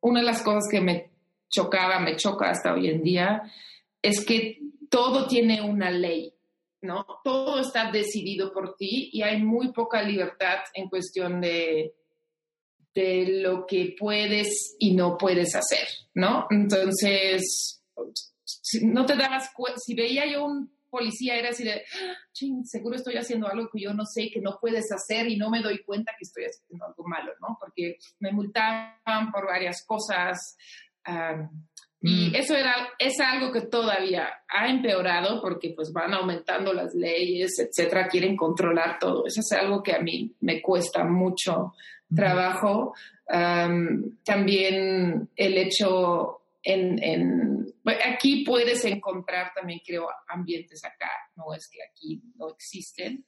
una 0.00 0.20
de 0.20 0.26
las 0.26 0.42
cosas 0.42 0.64
que 0.70 0.80
me 0.80 1.10
chocaba, 1.50 2.00
me 2.00 2.16
choca 2.16 2.48
hasta 2.48 2.72
hoy 2.72 2.88
en 2.88 3.02
día, 3.02 3.42
es 4.00 4.24
que 4.24 4.58
todo 4.88 5.26
tiene 5.26 5.60
una 5.60 5.90
ley. 5.90 6.32
¿No? 6.86 7.04
Todo 7.24 7.60
está 7.60 7.90
decidido 7.90 8.52
por 8.52 8.76
ti 8.76 9.10
y 9.12 9.22
hay 9.22 9.42
muy 9.42 9.72
poca 9.72 10.02
libertad 10.02 10.60
en 10.74 10.88
cuestión 10.88 11.40
de, 11.40 11.94
de 12.94 13.40
lo 13.42 13.66
que 13.66 13.94
puedes 13.98 14.76
y 14.78 14.94
no 14.94 15.18
puedes 15.18 15.54
hacer, 15.54 15.86
¿no? 16.14 16.46
Entonces, 16.50 17.82
si 18.44 18.86
no 18.86 19.04
te 19.04 19.16
dabas 19.16 19.50
cuenta, 19.54 19.78
si 19.78 19.94
veía 19.94 20.24
yo 20.26 20.46
un 20.46 20.76
policía 20.88 21.36
era 21.36 21.50
así 21.50 21.64
de, 21.64 21.82
ching, 22.32 22.64
seguro 22.64 22.96
estoy 22.96 23.16
haciendo 23.16 23.48
algo 23.48 23.68
que 23.70 23.82
yo 23.82 23.92
no 23.92 24.04
sé, 24.06 24.30
que 24.32 24.40
no 24.40 24.58
puedes 24.60 24.90
hacer 24.92 25.28
y 25.28 25.36
no 25.36 25.50
me 25.50 25.60
doy 25.60 25.84
cuenta 25.84 26.12
que 26.12 26.24
estoy 26.24 26.44
haciendo 26.44 26.86
algo 26.86 27.04
malo, 27.06 27.32
¿no? 27.40 27.58
Porque 27.60 27.98
me 28.20 28.32
multaban 28.32 29.30
por 29.30 29.46
varias 29.46 29.84
cosas. 29.84 30.56
Y 32.00 32.36
eso 32.36 32.54
era, 32.54 32.90
es 32.98 33.18
algo 33.20 33.50
que 33.52 33.62
todavía 33.62 34.28
ha 34.48 34.68
empeorado 34.68 35.40
porque 35.40 35.70
pues 35.74 35.92
van 35.92 36.14
aumentando 36.14 36.72
las 36.72 36.94
leyes, 36.94 37.58
etcétera, 37.58 38.06
quieren 38.06 38.36
controlar 38.36 38.98
todo. 38.98 39.26
Eso 39.26 39.40
es 39.40 39.52
algo 39.52 39.82
que 39.82 39.94
a 39.94 40.00
mí 40.00 40.34
me 40.40 40.60
cuesta 40.60 41.04
mucho 41.04 41.72
trabajo. 42.14 42.94
Um, 43.28 44.18
también 44.24 45.30
el 45.34 45.58
hecho 45.58 46.42
en, 46.62 47.02
en 47.02 47.74
aquí 48.04 48.44
puedes 48.44 48.84
encontrar 48.84 49.52
también 49.54 49.80
creo 49.84 50.08
ambientes 50.28 50.84
acá, 50.84 51.10
no 51.34 51.54
es 51.54 51.68
que 51.68 51.78
aquí 51.82 52.22
no 52.36 52.50
existen, 52.50 53.24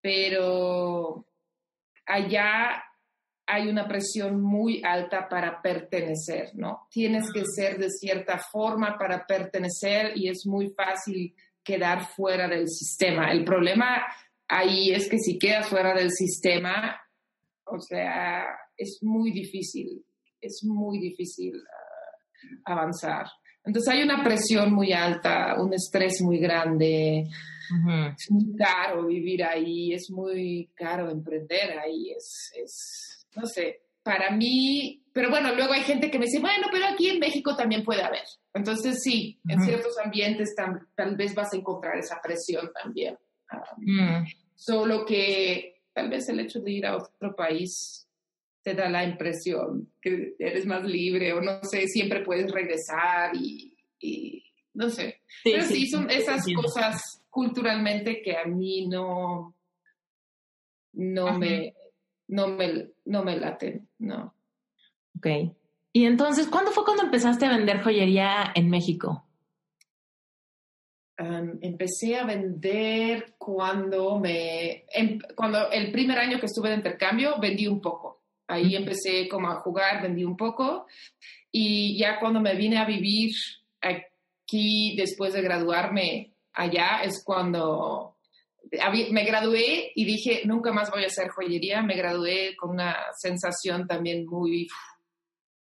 pero 0.00 1.26
allá 2.06 2.84
hay 3.50 3.66
una 3.66 3.88
presión 3.88 4.42
muy 4.42 4.82
alta 4.84 5.26
para 5.26 5.62
pertenecer, 5.62 6.50
¿no? 6.54 6.86
Tienes 6.90 7.32
que 7.32 7.44
ser 7.46 7.78
de 7.78 7.88
cierta 7.88 8.38
forma 8.38 8.98
para 8.98 9.24
pertenecer 9.26 10.12
y 10.16 10.28
es 10.28 10.44
muy 10.44 10.68
fácil 10.68 11.34
quedar 11.64 12.06
fuera 12.08 12.46
del 12.46 12.68
sistema. 12.68 13.32
El 13.32 13.44
problema 13.44 14.04
ahí 14.46 14.90
es 14.90 15.08
que 15.08 15.18
si 15.18 15.38
quedas 15.38 15.66
fuera 15.66 15.94
del 15.94 16.10
sistema, 16.10 17.00
o 17.64 17.80
sea, 17.80 18.44
es 18.76 18.98
muy 19.00 19.32
difícil, 19.32 20.04
es 20.42 20.62
muy 20.64 20.98
difícil 20.98 21.54
uh, 21.56 22.60
avanzar. 22.66 23.26
Entonces 23.64 23.94
hay 23.94 24.02
una 24.02 24.22
presión 24.22 24.74
muy 24.74 24.92
alta, 24.92 25.56
un 25.58 25.72
estrés 25.72 26.20
muy 26.20 26.38
grande. 26.38 27.24
Uh 27.70 27.88
-huh. 27.88 28.14
Es 28.14 28.30
muy 28.30 28.54
caro 28.56 29.06
vivir 29.06 29.42
ahí, 29.42 29.94
es 29.94 30.10
muy 30.10 30.70
caro 30.74 31.10
emprender 31.10 31.78
ahí, 31.78 32.10
es, 32.10 32.52
es 32.54 33.17
no 33.36 33.46
sé, 33.46 33.82
para 34.02 34.30
mí, 34.30 35.04
pero 35.12 35.30
bueno, 35.30 35.54
luego 35.54 35.72
hay 35.72 35.82
gente 35.82 36.10
que 36.10 36.18
me 36.18 36.26
dice, 36.26 36.40
bueno, 36.40 36.68
pero 36.70 36.86
aquí 36.86 37.10
en 37.10 37.18
México 37.18 37.54
también 37.56 37.84
puede 37.84 38.02
haber. 38.02 38.24
Entonces 38.54 39.02
sí, 39.02 39.38
uh 39.44 39.48
-huh. 39.48 39.52
en 39.52 39.60
ciertos 39.62 39.98
ambientes 39.98 40.54
tam, 40.54 40.88
tal 40.94 41.16
vez 41.16 41.34
vas 41.34 41.52
a 41.52 41.56
encontrar 41.56 41.98
esa 41.98 42.20
presión 42.22 42.70
también. 42.72 43.18
Um, 43.52 43.94
mm. 43.94 44.26
Solo 44.54 45.04
que 45.04 45.82
tal 45.92 46.10
vez 46.10 46.28
el 46.28 46.40
hecho 46.40 46.60
de 46.60 46.70
ir 46.70 46.86
a 46.86 46.96
otro 46.96 47.34
país 47.36 48.08
te 48.62 48.74
da 48.74 48.88
la 48.88 49.04
impresión 49.04 49.92
que 50.00 50.34
eres 50.38 50.66
más 50.66 50.84
libre 50.84 51.32
o 51.32 51.40
no 51.40 51.62
sé, 51.62 51.86
siempre 51.86 52.24
puedes 52.24 52.50
regresar 52.50 53.34
y, 53.34 53.76
y 54.00 54.42
no 54.74 54.90
sé. 54.90 55.20
Sí, 55.42 55.50
pero 55.52 55.64
sí, 55.64 55.74
sí 55.74 55.86
son 55.88 56.10
esas 56.10 56.44
sí. 56.44 56.54
cosas 56.54 57.22
culturalmente 57.30 58.20
que 58.22 58.36
a 58.36 58.44
mí 58.44 58.86
no, 58.86 59.54
no 60.92 61.38
me 61.38 61.74
no 62.28 62.48
me, 62.48 62.90
no 63.04 63.24
me 63.24 63.36
laten, 63.36 63.88
no. 63.98 64.34
Ok. 65.16 65.26
Y 65.92 66.04
entonces, 66.04 66.46
¿cuándo 66.46 66.70
fue 66.70 66.84
cuando 66.84 67.02
empezaste 67.02 67.46
a 67.46 67.56
vender 67.56 67.82
joyería 67.82 68.52
en 68.54 68.70
México? 68.70 69.24
Um, 71.18 71.58
empecé 71.62 72.16
a 72.16 72.24
vender 72.24 73.34
cuando 73.38 74.20
me, 74.20 74.84
em, 74.92 75.18
cuando 75.34 75.68
el 75.72 75.90
primer 75.90 76.16
año 76.18 76.38
que 76.38 76.46
estuve 76.46 76.68
de 76.68 76.76
intercambio 76.76 77.40
vendí 77.40 77.66
un 77.66 77.80
poco. 77.80 78.22
Ahí 78.46 78.76
empecé 78.76 79.28
como 79.28 79.48
a 79.48 79.56
jugar, 79.56 80.00
vendí 80.00 80.24
un 80.24 80.36
poco 80.36 80.86
y 81.50 81.98
ya 81.98 82.20
cuando 82.20 82.40
me 82.40 82.54
vine 82.54 82.78
a 82.78 82.84
vivir 82.84 83.32
aquí, 83.80 84.94
después 84.96 85.32
de 85.32 85.42
graduarme 85.42 86.34
allá, 86.52 87.02
es 87.02 87.22
cuando 87.24 88.17
me 89.10 89.24
gradué 89.24 89.92
y 89.94 90.04
dije, 90.04 90.42
nunca 90.44 90.72
más 90.72 90.90
voy 90.90 91.04
a 91.04 91.06
hacer 91.06 91.28
joyería. 91.28 91.82
Me 91.82 91.96
gradué 91.96 92.56
con 92.56 92.70
una 92.70 92.96
sensación 93.16 93.86
también 93.86 94.26
muy 94.26 94.68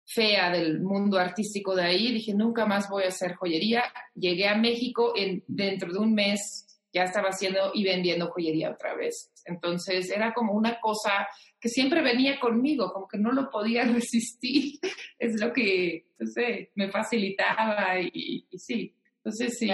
fea 0.06 0.50
del 0.52 0.82
mundo 0.82 1.18
artístico 1.18 1.76
de 1.76 1.84
ahí. 1.84 2.12
Dije, 2.12 2.34
nunca 2.34 2.66
más 2.66 2.90
voy 2.90 3.04
a 3.04 3.10
hacer 3.10 3.36
joyería. 3.36 3.84
Llegué 4.16 4.48
a 4.48 4.56
México 4.56 5.14
en, 5.16 5.44
dentro 5.48 5.92
de 5.92 6.00
un 6.00 6.14
mes 6.14 6.68
ya 6.94 7.04
estaba 7.04 7.30
haciendo 7.30 7.72
y 7.74 7.84
vendiendo 7.84 8.32
joyería 8.32 8.72
otra 8.72 8.96
vez. 8.96 9.32
Entonces 9.46 10.10
era 10.10 10.34
como 10.34 10.54
una 10.54 10.80
cosa 10.80 11.28
que 11.60 11.70
siempre 11.70 12.02
venía 12.02 12.40
conmigo, 12.40 12.92
como 12.92 13.08
que 13.08 13.18
no 13.18 13.32
lo 13.32 13.50
podía 13.50 13.84
resistir. 13.94 14.80
es 15.20 15.40
lo 15.40 15.54
que, 15.54 16.08
no 16.18 16.28
sé, 16.28 16.72
me 16.76 16.90
facilitaba 16.90 18.00
y, 18.00 18.48
sí. 18.58 18.96
Entonces 19.18 19.58
sí. 19.58 19.70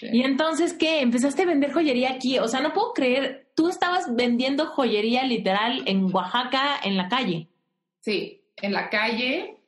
Y 0.00 0.22
entonces, 0.22 0.74
¿qué? 0.74 1.00
¿Empezaste 1.00 1.42
a 1.42 1.46
vender 1.46 1.72
joyería 1.72 2.12
aquí? 2.12 2.38
O 2.38 2.48
sea, 2.48 2.60
no 2.60 2.72
puedo 2.72 2.92
creer, 2.92 3.50
tú 3.54 3.68
estabas 3.68 4.14
vendiendo 4.14 4.66
joyería 4.66 5.24
literal 5.24 5.82
en 5.86 6.12
Oaxaca, 6.12 6.80
en 6.82 6.96
la 6.96 7.08
calle. 7.08 7.48
Sí, 8.00 8.42
en 8.56 8.72
la 8.72 8.90
calle. 8.90 9.58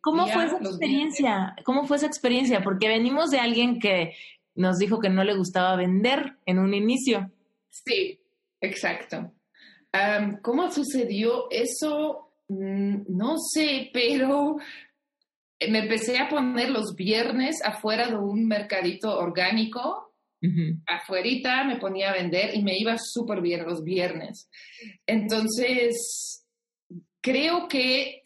¿Cómo 0.00 0.26
fue 0.28 0.44
esa 0.44 0.58
experiencia? 0.58 1.56
¿Cómo 1.64 1.84
fue 1.84 1.96
esa 1.96 2.06
experiencia? 2.06 2.62
Porque 2.62 2.88
venimos 2.88 3.30
de 3.30 3.40
alguien 3.40 3.80
que 3.80 4.14
nos 4.54 4.78
dijo 4.78 5.00
que 5.00 5.10
no 5.10 5.24
le 5.24 5.34
gustaba 5.34 5.76
vender 5.76 6.36
en 6.46 6.58
un 6.58 6.72
inicio. 6.72 7.30
Sí, 7.70 8.20
exacto. 8.60 9.32
¿Cómo 10.42 10.70
sucedió 10.70 11.50
eso? 11.50 12.32
Mm, 12.48 13.04
no 13.08 13.38
sé, 13.38 13.90
pero 13.92 14.56
me 15.68 15.80
empecé 15.80 16.18
a 16.18 16.28
poner 16.28 16.70
los 16.70 16.94
viernes 16.94 17.62
afuera 17.64 18.08
de 18.08 18.16
un 18.16 18.46
mercadito 18.46 19.18
orgánico. 19.18 20.04
Afuerita 20.86 21.64
me 21.64 21.76
ponía 21.76 22.10
a 22.10 22.14
vender 22.14 22.54
y 22.54 22.62
me 22.62 22.78
iba 22.78 22.96
súper 22.98 23.40
bien 23.40 23.64
los 23.64 23.82
viernes. 23.82 24.48
Entonces, 25.04 26.46
creo 27.20 27.66
que 27.66 28.22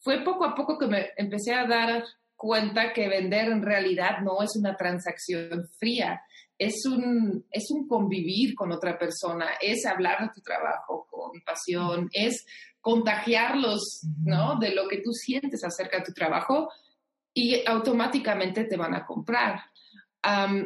fue 0.00 0.24
poco 0.24 0.44
a 0.44 0.54
poco 0.56 0.78
que 0.78 0.88
me 0.88 1.10
empecé 1.16 1.54
a 1.54 1.66
dar 1.66 2.02
cuenta 2.34 2.92
que 2.92 3.08
vender 3.08 3.48
en 3.48 3.62
realidad 3.62 4.20
no 4.22 4.42
es 4.42 4.56
una 4.56 4.74
transacción 4.74 5.68
fría, 5.78 6.20
es 6.58 6.84
un, 6.86 7.46
es 7.50 7.70
un 7.70 7.86
convivir 7.86 8.54
con 8.54 8.72
otra 8.72 8.98
persona, 8.98 9.46
es 9.60 9.86
hablar 9.86 10.22
de 10.22 10.30
tu 10.34 10.40
trabajo 10.40 11.06
con 11.08 11.40
pasión, 11.42 12.08
es 12.12 12.44
contagiarlos, 12.80 14.06
¿no? 14.24 14.58
De 14.58 14.74
lo 14.74 14.88
que 14.88 14.98
tú 14.98 15.12
sientes 15.12 15.62
acerca 15.64 15.98
de 15.98 16.04
tu 16.04 16.12
trabajo 16.12 16.68
y 17.34 17.62
automáticamente 17.66 18.64
te 18.64 18.76
van 18.76 18.94
a 18.94 19.06
comprar. 19.06 19.60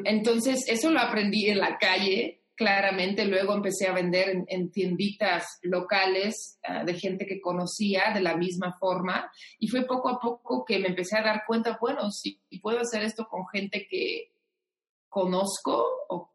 entonces, 0.05 0.64
eso 0.68 0.90
lo 0.90 1.00
aprendí 1.00 1.46
en 1.46 1.59
la 1.59 1.79
calle, 1.79 2.42
claramente. 2.57 3.24
Luego 3.24 3.55
empecé 3.55 3.87
a 3.87 3.92
vender 3.92 4.44
en, 4.48 4.70
tienditas 4.70 5.59
locales 5.62 6.59
ah, 6.64 6.85
de 6.85 6.94
gente 6.94 7.27
que 7.27 7.40
conocía 7.40 8.12
de 8.12 8.20
la 8.20 8.37
misma 8.37 8.77
forma. 8.79 9.31
Y 9.59 9.68
fue 9.68 9.85
poco 9.87 10.09
a 10.09 10.18
poco 10.20 10.64
que 10.64 10.79
me 10.79 10.88
empecé 10.88 11.18
a 11.18 11.22
dar 11.22 11.42
cuenta, 11.46 11.79
bueno, 11.81 12.11
si 12.11 12.40
puedo 12.62 12.81
hacer 12.81 13.03
esto 13.03 13.27
con 13.27 13.46
gente 13.48 13.87
que 13.88 14.33
conozco 15.09 15.87
o 16.09 16.33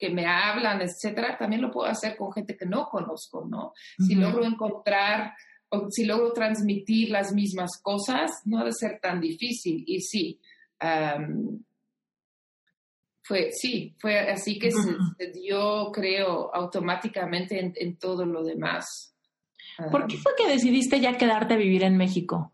que 0.00 0.10
me 0.10 0.26
hablan, 0.26 0.80
etcétera, 0.80 1.36
también 1.38 1.60
lo 1.60 1.70
puedo 1.70 1.88
hacer 1.88 2.16
con 2.16 2.32
gente 2.32 2.56
que 2.56 2.64
no 2.64 2.88
conozco, 2.88 3.44
¿no? 3.46 3.74
Si 3.98 4.14
logro 4.14 4.44
encontrar 4.44 5.34
o 5.68 5.88
si 5.90 6.06
logro 6.06 6.32
transmitir 6.32 7.10
las 7.10 7.32
mismas 7.34 7.80
cosas, 7.82 8.30
no 8.46 8.60
ha 8.60 8.64
de 8.64 8.72
ser 8.72 8.98
tan 8.98 9.20
difícil. 9.20 9.84
Y 9.86 10.00
sí, 10.00 10.40
fue, 13.22 13.52
sí, 13.52 13.94
fue 13.98 14.18
así 14.18 14.58
que 14.58 14.70
se, 14.70 15.30
dio, 15.32 15.92
creo, 15.92 16.52
automáticamente 16.54 17.72
en, 17.76 17.96
todo 17.96 18.24
lo 18.24 18.42
demás. 18.42 19.14
¿Por 19.90 20.06
qué 20.06 20.16
fue 20.16 20.32
que 20.36 20.48
decidiste 20.48 20.98
ya 20.98 21.18
quedarte 21.18 21.54
a 21.54 21.58
vivir 21.58 21.84
en 21.84 21.96
México? 21.96 22.52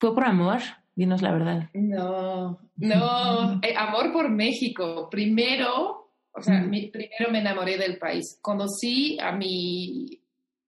¿Fue 0.00 0.14
por 0.14 0.24
amor? 0.24 0.60
Dinos 0.98 1.22
la 1.22 1.30
verdad. 1.30 1.70
No, 1.74 2.58
no, 2.74 3.60
eh, 3.62 3.72
amor 3.76 4.12
por 4.12 4.28
México. 4.30 5.08
Primero, 5.08 6.10
o 6.32 6.42
sea, 6.42 6.60
primero 6.68 7.30
me 7.30 7.38
enamoré 7.38 7.78
del 7.78 7.98
país. 7.98 8.36
Conocí 8.42 9.16
a 9.20 9.30
mi 9.30 10.20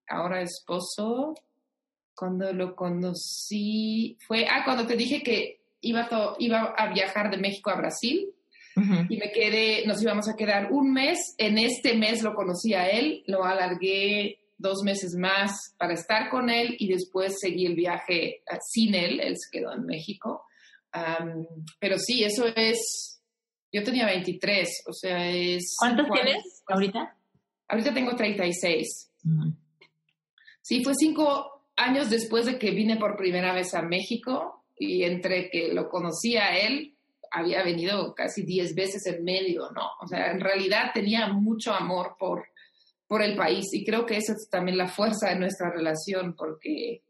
ahora 0.06 0.40
esposo, 0.40 1.34
cuando 2.14 2.52
lo 2.52 2.76
conocí, 2.76 4.16
fue, 4.24 4.46
ah, 4.48 4.62
cuando 4.64 4.86
te 4.86 4.94
dije 4.94 5.20
que 5.24 5.62
iba, 5.80 6.08
iba 6.38 6.74
a 6.78 6.92
viajar 6.92 7.28
de 7.32 7.38
México 7.38 7.70
a 7.70 7.78
Brasil 7.78 8.32
y 9.08 9.16
me 9.16 9.32
quedé, 9.32 9.84
nos 9.84 10.00
íbamos 10.00 10.28
a 10.28 10.36
quedar 10.36 10.70
un 10.70 10.92
mes. 10.92 11.34
En 11.38 11.58
este 11.58 11.96
mes 11.96 12.22
lo 12.22 12.36
conocí 12.36 12.72
a 12.72 12.88
él, 12.88 13.24
lo 13.26 13.44
alargué 13.44 14.38
dos 14.60 14.82
meses 14.84 15.14
más 15.14 15.74
para 15.78 15.94
estar 15.94 16.30
con 16.30 16.50
él 16.50 16.76
y 16.78 16.88
después 16.88 17.38
seguí 17.40 17.66
el 17.66 17.74
viaje 17.74 18.36
eh, 18.36 18.58
sin 18.60 18.94
él, 18.94 19.20
él 19.20 19.34
se 19.36 19.50
quedó 19.50 19.72
en 19.72 19.84
México. 19.84 20.44
pero 21.78 21.98
sí, 21.98 22.24
eso 22.24 22.46
es, 22.54 23.22
yo 23.72 23.82
tenía 23.82 24.06
23, 24.06 24.84
o 24.86 24.92
sea, 24.92 25.30
es... 25.30 25.76
¿Cuántos 25.78 26.06
tienes 26.10 26.62
ahorita? 26.66 27.16
Ahorita 27.68 27.94
tengo 27.94 28.16
36. 28.16 29.12
Sí, 30.60 30.82
fue 30.84 30.94
cinco 30.94 31.66
años 31.76 32.10
después 32.10 32.46
de 32.46 32.58
que 32.58 32.72
vine 32.72 32.96
por 32.96 33.16
primera 33.16 33.52
vez 33.54 33.74
a 33.74 33.82
México 33.82 34.64
y 34.78 35.04
entre 35.04 35.50
que 35.50 35.72
lo 35.72 35.88
conocía 35.88 36.46
a 36.46 36.58
él, 36.58 36.94
había 37.30 37.62
venido 37.62 38.14
casi 38.14 38.42
10 38.42 38.74
veces 38.74 39.06
en 39.06 39.22
medio, 39.22 39.70
¿no? 39.70 39.82
O 40.00 40.06
sea, 40.06 40.32
en 40.32 40.40
realidad 40.40 40.90
tenía 40.92 41.28
mucho 41.28 41.72
amor 41.72 42.16
por, 42.18 42.44
por 43.10 43.22
el 43.22 43.34
país 43.34 43.74
y 43.74 43.84
creo 43.84 44.06
que 44.06 44.18
esa 44.18 44.34
es 44.34 44.48
también 44.48 44.78
la 44.78 44.86
fuerza 44.86 45.30
de 45.30 45.34
nuestra 45.34 45.68
relación 45.68 46.36
porque 46.36 47.02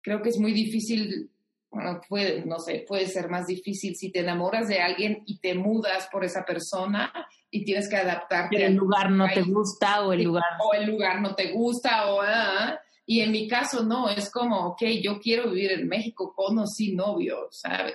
creo 0.00 0.22
que 0.22 0.30
es 0.30 0.38
muy 0.38 0.54
difícil, 0.54 1.30
bueno, 1.70 2.00
puede, 2.08 2.46
no 2.46 2.58
sé, 2.58 2.86
puede 2.88 3.06
ser 3.06 3.28
más 3.28 3.46
difícil 3.46 3.94
si 3.96 4.10
te 4.10 4.20
enamoras 4.20 4.66
de 4.66 4.80
alguien 4.80 5.22
y 5.26 5.38
te 5.38 5.54
mudas 5.54 6.08
por 6.10 6.24
esa 6.24 6.46
persona 6.46 7.12
y 7.50 7.66
tienes 7.66 7.90
que 7.90 7.98
adaptarte. 7.98 8.56
Pero 8.56 8.68
el 8.68 8.76
lugar 8.76 9.10
no 9.10 9.28
te 9.28 9.42
gusta 9.42 10.06
o 10.06 10.14
el 10.14 10.24
lugar... 10.24 10.42
O 10.64 10.72
el 10.72 10.86
lugar 10.86 11.20
no 11.20 11.34
te 11.34 11.52
gusta 11.52 12.14
o... 12.14 12.22
Ah, 12.22 12.80
y 13.04 13.20
en 13.20 13.30
mi 13.30 13.46
caso 13.46 13.84
no, 13.84 14.08
es 14.08 14.30
como, 14.30 14.68
ok, 14.68 14.84
yo 15.02 15.20
quiero 15.20 15.50
vivir 15.50 15.72
en 15.72 15.86
México 15.86 16.32
con 16.34 16.60
o 16.60 16.66
sin 16.66 16.96
novio, 16.96 17.46
¿sabes? 17.50 17.92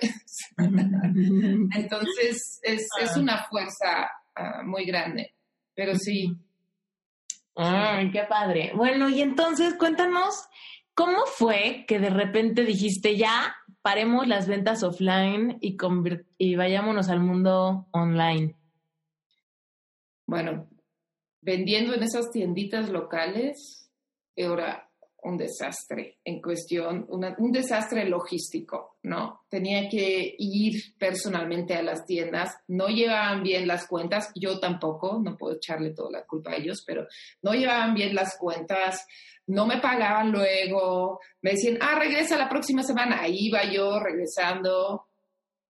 Entonces 0.56 2.60
es, 2.62 2.86
es, 3.00 3.16
ah. 3.16 3.18
una 3.18 3.44
fuerza 3.50 4.12
ah, 4.36 4.62
muy 4.64 4.84
grande, 4.84 5.34
pero 5.74 5.96
sí. 5.96 6.32
Ay, 7.56 8.10
qué 8.10 8.24
padre. 8.24 8.72
Bueno, 8.74 9.08
y 9.08 9.22
entonces 9.22 9.74
cuéntanos, 9.74 10.48
¿cómo 10.94 11.24
fue 11.26 11.84
que 11.88 11.98
de 11.98 12.10
repente 12.10 12.64
dijiste 12.64 13.16
ya 13.16 13.56
paremos 13.82 14.26
las 14.26 14.46
ventas 14.46 14.82
offline 14.82 15.58
y, 15.60 15.76
y 16.38 16.56
vayámonos 16.56 17.08
al 17.08 17.20
mundo 17.20 17.88
online? 17.92 18.54
Bueno, 20.26 20.68
vendiendo 21.40 21.94
en 21.94 22.02
esas 22.02 22.30
tienditas 22.30 22.90
locales, 22.90 23.90
ahora 24.36 24.85
un 25.26 25.36
desastre 25.36 26.18
en 26.24 26.40
cuestión, 26.40 27.04
un 27.08 27.52
desastre 27.52 28.08
logístico, 28.08 28.96
¿no? 29.02 29.40
Tenía 29.48 29.88
que 29.88 30.34
ir 30.38 30.96
personalmente 30.96 31.74
a 31.74 31.82
las 31.82 32.06
tiendas, 32.06 32.56
no 32.68 32.86
llevaban 32.86 33.42
bien 33.42 33.66
las 33.66 33.88
cuentas, 33.88 34.30
yo 34.36 34.60
tampoco, 34.60 35.20
no 35.22 35.36
puedo 35.36 35.56
echarle 35.56 35.90
toda 35.90 36.12
la 36.12 36.24
culpa 36.24 36.52
a 36.52 36.56
ellos, 36.56 36.84
pero 36.86 37.06
no 37.42 37.54
llevaban 37.54 37.94
bien 37.94 38.14
las 38.14 38.36
cuentas, 38.38 39.04
no 39.48 39.66
me 39.66 39.78
pagaban 39.78 40.30
luego, 40.30 41.20
me 41.42 41.52
decían, 41.52 41.78
ah, 41.80 41.98
regresa 41.98 42.38
la 42.38 42.48
próxima 42.48 42.84
semana, 42.84 43.20
ahí 43.20 43.46
iba 43.46 43.64
yo 43.64 43.98
regresando, 43.98 45.05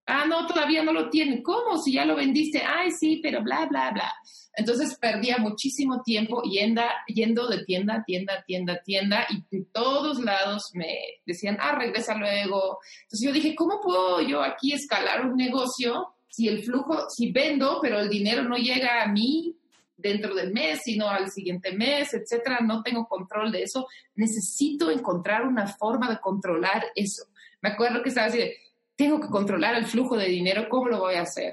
Ah, 0.07 0.25
no, 0.27 0.47
todavía 0.47 0.85
no 0.85 0.93
lo 0.93 1.11
tienen. 1.11 1.43
¿Cómo? 1.43 1.79
Si 1.79 1.93
ya 1.93 2.05
lo 2.05 2.15
vendiste. 2.15 2.63
Ay, 2.63 2.91
sí, 2.93 3.19
pero 3.23 3.43
bla, 3.43 3.67
bla, 3.67 3.91
bla. 3.91 4.13
Entonces 4.57 4.97
perdía 4.99 5.37
muchísimo 5.37 6.03
tiempo 6.03 6.43
yendo, 6.43 6.83
yendo 7.09 7.47
de 7.47 7.65
tienda 7.65 7.97
a 7.97 8.05
tienda, 8.05 8.43
tienda, 8.47 8.81
tienda, 8.83 9.27
y 9.29 9.45
de 9.55 9.67
todos 9.71 10.19
lados 10.19 10.71
me 10.73 10.97
decían, 11.27 11.59
ah, 11.61 11.75
regresa 11.77 12.15
luego. 12.15 12.79
Entonces 13.03 13.27
yo 13.27 13.33
dije, 13.33 13.55
¿cómo 13.55 13.81
puedo 13.83 14.23
yo 14.23 14.43
aquí 14.43 14.73
escalar 14.73 15.27
un 15.27 15.37
negocio 15.37 16.15
si 16.29 16.49
el 16.49 16.63
flujo, 16.63 17.11
si 17.11 17.33
vendo, 17.33 17.81
pero 17.83 17.99
el 17.99 18.09
dinero 18.09 18.45
no 18.45 18.57
llega 18.57 19.03
a 19.03 19.09
mí 19.09 19.55
dentro 19.95 20.35
del 20.35 20.53
mes, 20.53 20.81
sino 20.85 21.09
al 21.09 21.31
siguiente 21.31 21.73
mes, 21.73 22.15
etcétera? 22.15 22.61
No 22.61 22.83
tengo 22.83 23.07
control 23.07 23.53
de 23.53 23.65
eso. 23.65 23.87
Necesito 24.15 24.91
encontrar 24.91 25.47
una 25.47 25.67
forma 25.67 26.09
de 26.09 26.19
controlar 26.19 26.87
eso. 26.95 27.25
Me 27.61 27.71
acuerdo 27.71 28.03
que 28.03 28.09
estaba 28.09 28.29
así 28.29 28.39
de, 28.39 28.57
tengo 28.97 29.21
que 29.21 29.29
controlar 29.29 29.77
el 29.77 29.87
flujo 29.87 30.17
de 30.17 30.29
dinero, 30.29 30.69
¿cómo 30.69 30.89
lo 30.89 31.01
voy 31.01 31.15
a 31.15 31.23
hacer? 31.23 31.53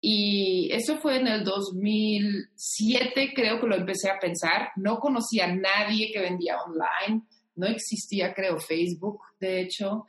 Y 0.00 0.70
eso 0.72 0.98
fue 0.98 1.18
en 1.18 1.26
el 1.26 1.44
2007, 1.44 3.32
creo 3.34 3.60
que 3.60 3.66
lo 3.66 3.74
empecé 3.74 4.10
a 4.10 4.20
pensar. 4.20 4.70
No 4.76 4.98
conocía 4.98 5.46
a 5.46 5.54
nadie 5.54 6.12
que 6.12 6.20
vendía 6.20 6.60
online, 6.60 7.22
no 7.56 7.66
existía, 7.66 8.32
creo, 8.32 8.58
Facebook, 8.58 9.20
de 9.40 9.60
hecho. 9.60 10.06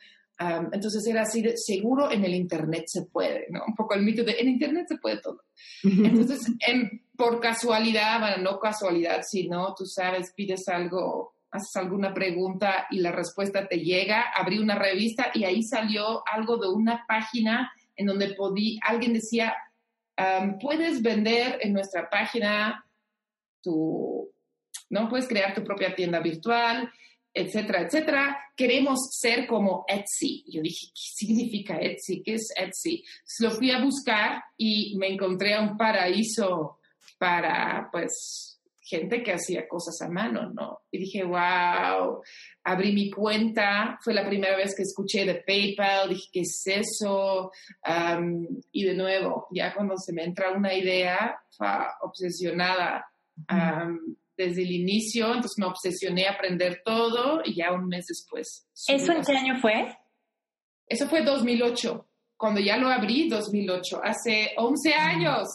entonces 0.71 1.05
era 1.07 1.23
así 1.23 1.41
de, 1.41 1.57
seguro 1.57 2.11
en 2.11 2.23
el 2.23 2.35
Internet 2.35 2.83
se 2.87 3.05
puede, 3.05 3.47
¿no? 3.49 3.63
Un 3.67 3.75
poco 3.75 3.95
el 3.95 4.03
mito 4.03 4.23
de, 4.23 4.33
en 4.39 4.49
Internet 4.49 4.85
se 4.87 4.97
puede 4.97 5.21
todo. 5.21 5.41
Entonces, 5.83 6.39
por 7.15 7.39
casualidad, 7.39 8.19
bueno, 8.19 8.37
no 8.37 8.59
casualidad, 8.59 9.21
sino, 9.27 9.73
tú 9.75 9.85
sabes, 9.85 10.31
pides 10.35 10.67
algo, 10.67 11.33
haces 11.51 11.75
alguna 11.75 12.13
pregunta 12.13 12.87
y 12.91 12.99
la 12.99 13.11
respuesta 13.11 13.67
te 13.67 13.77
llega, 13.77 14.31
abrí 14.35 14.59
una 14.59 14.75
revista 14.75 15.31
y 15.33 15.43
ahí 15.43 15.63
salió 15.63 16.23
algo 16.27 16.57
de 16.57 16.69
una 16.69 17.05
página 17.07 17.71
en 17.95 18.05
donde 18.05 18.33
podí, 18.35 18.79
alguien 18.83 19.13
decía, 19.13 19.55
puedes 20.61 21.01
vender 21.01 21.59
en 21.61 21.73
nuestra 21.73 22.09
página 22.09 22.85
tu, 23.61 24.29
¿no? 24.89 25.09
Puedes 25.09 25.27
crear 25.27 25.53
tu 25.53 25.63
propia 25.63 25.95
tienda 25.95 26.19
virtual, 26.19 26.89
etcétera, 27.33 27.81
etcétera. 27.81 28.39
Queremos 28.55 29.09
ser 29.11 29.47
como 29.47 29.85
Etsy. 29.87 30.43
Yo 30.47 30.61
dije, 30.61 30.87
¿qué 30.87 31.25
significa 31.25 31.79
Etsy? 31.79 32.21
¿Qué 32.23 32.35
es 32.35 32.51
Etsy? 32.55 33.03
lo 33.39 33.51
fui 33.51 33.71
a 33.71 33.81
buscar 33.81 34.43
y 34.57 34.95
me 34.97 35.07
encontré 35.07 35.53
a 35.53 35.61
un 35.61 35.77
paraíso 35.77 36.79
para, 37.17 37.89
pues, 37.91 38.48
gente 38.89 39.21
que 39.21 39.33
hacía 39.33 39.67
cosas 39.67 40.01
a 40.01 40.09
mano, 40.09 40.49
¿no? 40.51 40.79
Y 40.91 40.97
dije, 40.97 41.23
wow, 41.23 42.21
abrí 42.63 42.91
mi 42.91 43.11
cuenta, 43.11 43.99
fue 44.03 44.13
la 44.13 44.27
primera 44.27 44.57
vez 44.57 44.73
que 44.75 44.81
escuché 44.81 45.25
de 45.25 45.35
PayPal, 45.35 46.09
dije, 46.09 46.27
¿qué 46.33 46.41
es 46.41 46.63
eso? 46.65 47.51
y 48.71 48.83
de 48.83 48.93
nuevo, 48.95 49.47
ya 49.51 49.73
cuando 49.73 49.95
se 49.97 50.13
me 50.13 50.23
entra 50.23 50.51
una 50.51 50.73
idea, 50.73 51.39
obsesionada 52.01 53.05
desde 54.35 54.61
el 54.63 54.71
inicio, 54.71 55.27
entonces 55.27 55.57
me 55.57 55.65
obsesioné 55.65 56.27
a 56.27 56.31
aprender 56.31 56.81
todo 56.83 57.41
y 57.43 57.55
ya 57.55 57.71
un 57.71 57.87
mes 57.87 58.05
después. 58.07 58.67
¿Eso 58.87 59.11
en 59.11 59.21
qué 59.23 59.33
año 59.33 59.59
fue? 59.59 59.95
Eso 60.87 61.07
fue 61.07 61.21
2008, 61.21 62.07
cuando 62.35 62.59
ya 62.59 62.77
lo 62.77 62.87
abrí, 62.87 63.29
2008, 63.29 64.01
hace 64.03 64.51
11 64.57 64.93
años. 64.93 65.47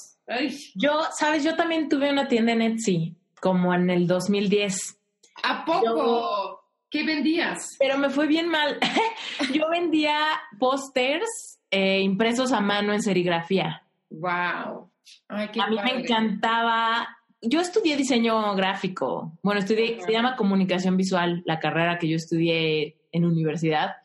Yo, 0.75 1.01
sabes, 1.19 1.45
yo 1.45 1.57
también 1.57 1.89
tuve 1.89 2.11
una 2.11 2.29
tienda 2.29 2.53
en 2.53 2.63
Etsy, 2.63 3.17
como 3.45 3.75
en 3.75 3.91
el 3.91 4.07
2010. 4.07 4.99
¿A 5.43 5.67
poco? 5.67 6.65
¿Qué 6.89 7.05
vendías? 7.05 7.77
Pero 7.79 7.99
me 7.99 8.09
fue 8.09 8.27
bien 8.27 8.49
mal. 8.49 8.79
yo 9.53 9.69
vendía 9.71 10.17
pósters 10.59 11.61
eh, 11.71 12.01
impresos 12.01 12.53
a 12.53 12.61
mano 12.61 12.95
en 12.95 13.03
serigrafía. 13.03 13.83
Wow. 14.09 14.91
a 15.29 15.69
mí 15.69 15.77
me 15.85 16.01
encantaba 16.01 17.07
yo 17.43 17.61
estudié 17.61 17.99
diseño 17.99 18.55
gráfico. 18.55 19.39
Bueno, 19.43 19.61
estudié, 19.61 20.01
se 20.01 20.11
llama 20.11 20.37
comunicación 20.37 20.97
visual, 20.97 21.43
la 21.45 21.59
carrera 21.59 21.99
que 21.99 22.09
yo 22.09 22.17
estudié 22.17 22.97
en 23.13 23.27
universidad. 23.27 23.97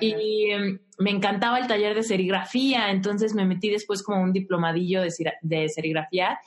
Y 0.00 0.50
em, 0.50 0.80
me 0.98 1.10
encantaba 1.10 1.58
el 1.58 1.66
taller 1.66 1.94
de 1.94 2.02
serigrafía, 2.02 2.90
entonces 2.90 3.32
me 3.32 3.46
metí 3.46 3.70
después 3.70 4.02
como 4.02 4.22
un 4.22 4.34
diplomadillo 4.34 5.00
de, 5.00 5.10
de 5.40 5.68
serigrafía. 5.70 6.38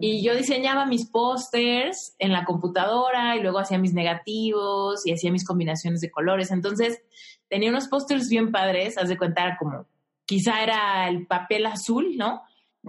Y 0.00 0.22
yo 0.24 0.36
diseñaba 0.36 0.86
mis 0.86 1.10
pósters 1.10 2.14
en 2.20 2.32
la 2.32 2.44
computadora 2.44 3.36
y 3.36 3.40
luego 3.40 3.58
hacía 3.58 3.78
mis 3.78 3.94
negativos 3.94 5.04
y 5.04 5.12
hacía 5.12 5.32
mis 5.32 5.44
combinaciones 5.44 6.00
de 6.00 6.10
colores. 6.10 6.52
Entonces 6.52 7.02
tenía 7.48 7.70
unos 7.70 7.88
pósters 7.88 8.28
bien 8.28 8.52
padres, 8.52 8.96
haz 8.96 9.08
de 9.08 9.18
cuenta 9.18 9.56
como, 9.58 9.86
quizá 10.24 10.62
era 10.62 11.08
el 11.08 11.26
papel 11.26 11.66
azul, 11.66 12.16
¿no? 12.16 12.42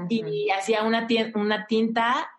Y 0.08 0.50
hacía 0.52 0.84
una, 0.84 1.08
una 1.34 1.66
tinta 1.66 2.30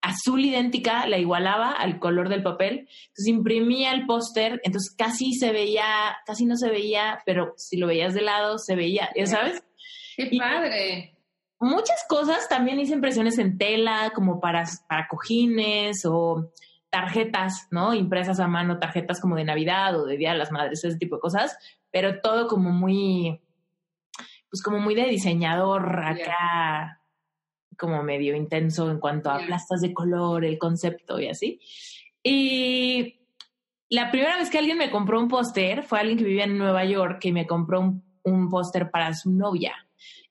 azul 0.00 0.44
idéntica, 0.44 1.06
la 1.08 1.18
igualaba 1.18 1.72
al 1.72 1.98
color 1.98 2.28
del 2.28 2.42
papel. 2.42 2.88
Entonces 3.08 3.26
imprimía 3.26 3.92
el 3.92 4.06
póster, 4.06 4.60
entonces 4.62 4.94
casi 4.96 5.32
se 5.32 5.50
veía, 5.50 5.84
casi 6.24 6.44
no 6.44 6.56
se 6.56 6.70
veía, 6.70 7.20
pero 7.26 7.54
si 7.56 7.78
lo 7.78 7.86
veías 7.86 8.14
de 8.14 8.22
lado 8.22 8.58
se 8.58 8.76
veía, 8.76 9.10
¿ya 9.16 9.26
sabes? 9.26 9.64
¡Qué 10.16 10.30
padre! 10.38 11.13
Muchas 11.64 12.04
cosas, 12.08 12.48
también 12.48 12.78
hice 12.78 12.94
impresiones 12.94 13.38
en 13.38 13.58
tela, 13.58 14.12
como 14.14 14.40
para, 14.40 14.64
para 14.88 15.08
cojines 15.08 16.04
o 16.04 16.50
tarjetas, 16.90 17.66
¿no? 17.70 17.92
Impresas 17.92 18.38
a 18.38 18.46
mano, 18.46 18.78
tarjetas 18.78 19.20
como 19.20 19.36
de 19.36 19.44
Navidad 19.44 19.98
o 19.98 20.06
de 20.06 20.16
Día 20.16 20.32
de 20.32 20.38
las 20.38 20.52
Madres, 20.52 20.84
ese 20.84 20.98
tipo 20.98 21.16
de 21.16 21.20
cosas, 21.20 21.56
pero 21.90 22.20
todo 22.20 22.46
como 22.46 22.70
muy, 22.70 23.40
pues 24.48 24.62
como 24.62 24.78
muy 24.78 24.94
de 24.94 25.06
diseñador 25.06 26.04
acá 26.04 27.00
como 27.76 28.02
medio 28.02 28.36
intenso 28.36 28.90
en 28.90 29.00
cuanto 29.00 29.30
a 29.30 29.38
plastas 29.38 29.80
de 29.80 29.92
color, 29.92 30.44
el 30.44 30.58
concepto 30.58 31.18
y 31.18 31.28
así. 31.28 31.60
Y 32.22 33.20
la 33.88 34.10
primera 34.10 34.36
vez 34.36 34.50
que 34.50 34.58
alguien 34.58 34.78
me 34.78 34.90
compró 34.90 35.18
un 35.18 35.28
póster 35.28 35.82
fue 35.82 36.00
alguien 36.00 36.18
que 36.18 36.24
vivía 36.24 36.44
en 36.44 36.58
Nueva 36.58 36.84
York 36.84 37.24
y 37.24 37.32
me 37.32 37.46
compró 37.46 37.80
un, 37.80 38.04
un 38.22 38.48
póster 38.48 38.90
para 38.90 39.12
su 39.14 39.30
novia. 39.30 39.74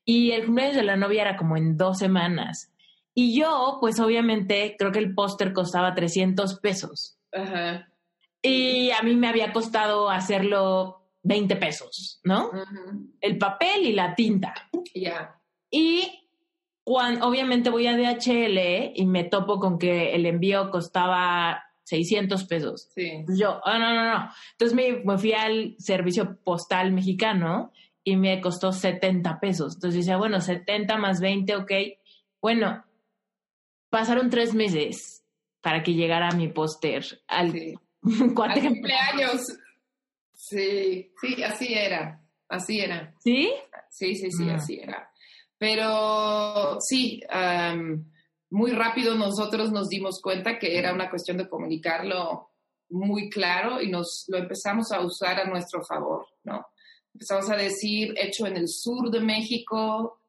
Y 0.05 0.31
el 0.31 0.45
cumpleaños 0.45 0.75
de 0.75 0.83
la 0.83 0.97
novia 0.97 1.21
era 1.21 1.37
como 1.37 1.57
en 1.57 1.77
dos 1.77 1.99
semanas. 1.99 2.71
Y 3.13 3.37
yo, 3.39 3.77
pues 3.79 3.99
obviamente, 3.99 4.75
creo 4.77 4.91
que 4.91 4.99
el 4.99 5.13
póster 5.13 5.53
costaba 5.53 5.93
300 5.93 6.59
pesos. 6.59 7.17
Ajá. 7.31 7.89
Y 8.41 8.91
a 8.91 9.01
mí 9.01 9.15
me 9.15 9.27
había 9.27 9.53
costado 9.53 10.09
hacerlo 10.09 11.03
20 11.23 11.55
pesos, 11.55 12.19
¿no? 12.23 12.51
El 13.21 13.37
papel 13.37 13.85
y 13.85 13.93
la 13.93 14.13
tinta. 14.15 14.53
Ya. 14.93 15.39
Y 15.71 16.27
cuando, 16.83 17.25
obviamente 17.27 17.69
voy 17.69 17.87
a 17.87 17.95
DHL 17.95 18.91
y 18.95 19.05
me 19.05 19.23
topo 19.23 19.59
con 19.59 19.79
que 19.79 20.13
el 20.13 20.25
envío 20.25 20.69
costaba 20.69 21.63
600 21.83 22.43
pesos. 22.45 22.89
Sí. 22.93 23.23
Yo, 23.37 23.61
oh, 23.63 23.77
no, 23.77 23.93
no, 23.93 24.13
no. 24.13 24.29
Entonces 24.51 24.75
me, 24.75 25.17
fui 25.17 25.33
al 25.33 25.75
servicio 25.79 26.37
postal 26.43 26.91
mexicano 26.91 27.71
y 28.03 28.15
me 28.17 28.41
costó 28.41 28.71
70 28.71 29.39
pesos. 29.39 29.75
Entonces 29.75 30.01
decía, 30.01 30.17
bueno, 30.17 30.41
70 30.41 30.97
más 30.97 31.19
20, 31.19 31.55
ok. 31.55 31.71
Bueno, 32.41 32.83
pasaron 33.89 34.29
tres 34.29 34.53
meses 34.53 35.23
para 35.61 35.83
que 35.83 35.93
llegara 35.93 36.31
mi 36.31 36.49
póster 36.49 37.05
al, 37.27 37.51
sí. 37.51 37.75
cumpleaños. 38.01 39.41
Sí, 40.33 41.11
sí, 41.21 41.43
así 41.43 41.73
era. 41.73 42.21
Así 42.49 42.79
era. 42.79 43.13
¿Sí? 43.19 43.51
Sí, 43.89 44.15
sí, 44.15 44.31
sí, 44.31 44.43
mm. 44.43 44.49
así 44.49 44.79
era. 44.79 45.09
Pero 45.57 46.77
sí, 46.81 47.21
muy 48.49 48.71
rápido 48.71 49.15
nosotros 49.15 49.71
nos 49.71 49.87
dimos 49.87 50.19
cuenta 50.21 50.59
que 50.59 50.77
era 50.77 50.93
una 50.93 51.09
cuestión 51.09 51.37
de 51.37 51.47
comunicarlo 51.47 52.51
muy 52.89 53.29
claro 53.29 53.81
y 53.81 53.89
nos 53.89 54.25
lo 54.27 54.37
empezamos 54.37 54.91
a 54.91 54.99
usar 54.99 55.39
a 55.39 55.45
nuestro 55.45 55.81
favor, 55.83 56.27
¿no? 56.43 56.65
Empezamos 57.13 57.49
a 57.49 57.55
decir 57.55 58.13
hecho 58.17 58.47
en 58.47 58.57
el 58.57 58.67
sur 58.67 59.11
de 59.11 59.19
México, 59.19 60.19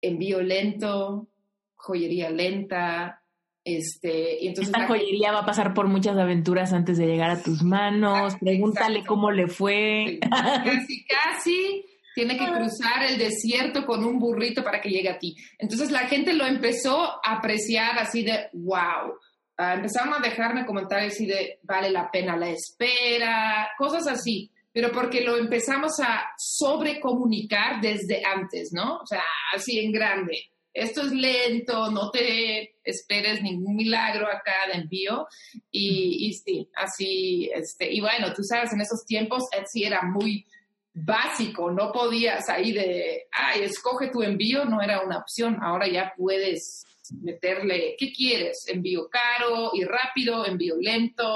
envío 0.00 0.40
lento, 0.40 1.28
joyería 1.74 2.30
lenta, 2.30 3.22
este, 3.64 4.42
y 4.42 4.48
entonces 4.48 4.72
Esta 4.72 4.86
joyería 4.86 5.32
va 5.32 5.40
a 5.40 5.46
pasar 5.46 5.74
por 5.74 5.88
muchas 5.88 6.16
aventuras 6.16 6.72
antes 6.72 6.96
de 6.96 7.06
llegar 7.06 7.30
a 7.30 7.42
tus 7.42 7.62
manos. 7.62 8.36
Pregúntale 8.40 9.04
cómo 9.04 9.30
le 9.30 9.46
fue. 9.46 10.18
Casi, 10.30 11.04
casi 11.04 11.84
tiene 12.14 12.38
que 12.38 12.46
cruzar 12.46 13.04
el 13.04 13.18
desierto 13.18 13.84
con 13.84 14.04
un 14.04 14.18
burrito 14.18 14.64
para 14.64 14.80
que 14.80 14.88
llegue 14.88 15.10
a 15.10 15.18
ti. 15.18 15.36
Entonces 15.58 15.90
la 15.90 16.00
gente 16.08 16.32
lo 16.32 16.46
empezó 16.46 17.24
a 17.24 17.36
apreciar 17.36 17.98
así 17.98 18.22
de, 18.22 18.48
wow. 18.54 19.14
Ah, 19.58 19.74
empezaron 19.74 20.14
a 20.14 20.20
dejarme 20.20 20.64
comentarios 20.64 21.12
así 21.12 21.26
de, 21.26 21.58
vale 21.62 21.90
la 21.90 22.10
pena 22.10 22.36
la 22.36 22.48
espera, 22.48 23.68
cosas 23.76 24.06
así, 24.06 24.50
pero 24.78 24.92
porque 24.92 25.22
lo 25.22 25.36
empezamos 25.36 25.98
a 25.98 26.30
sobrecomunicar 26.38 27.80
desde 27.80 28.24
antes, 28.24 28.72
¿no? 28.72 28.98
O 28.98 29.06
sea, 29.06 29.24
así 29.52 29.80
en 29.80 29.90
grande. 29.90 30.38
Esto 30.72 31.00
es 31.00 31.10
lento, 31.10 31.90
no 31.90 32.12
te 32.12 32.76
esperes 32.84 33.42
ningún 33.42 33.74
milagro 33.74 34.28
acá 34.28 34.68
de 34.72 34.80
envío. 34.82 35.26
Y, 35.72 36.32
sí, 36.32 36.70
así, 36.76 37.50
este, 37.52 37.92
y 37.92 38.00
bueno, 38.00 38.32
tú 38.32 38.44
sabes, 38.44 38.72
en 38.72 38.80
esos 38.80 39.04
tiempos 39.04 39.48
Etsy 39.50 39.82
era 39.82 40.02
muy, 40.02 40.46
básico, 40.94 41.70
no 41.70 41.92
podías 41.92 42.48
ahí 42.48 42.72
de, 42.72 43.26
ay, 43.32 43.62
escoge 43.62 44.08
tu 44.08 44.22
envío, 44.22 44.64
no 44.64 44.80
era 44.80 45.00
una 45.00 45.18
opción, 45.18 45.58
ahora 45.62 45.86
ya 45.86 46.12
puedes 46.16 46.84
meterle, 47.22 47.96
¿qué 47.98 48.12
quieres? 48.12 48.64
Envío 48.68 49.08
caro 49.08 49.70
y 49.74 49.84
rápido, 49.84 50.46
envío 50.46 50.76
lento 50.76 51.26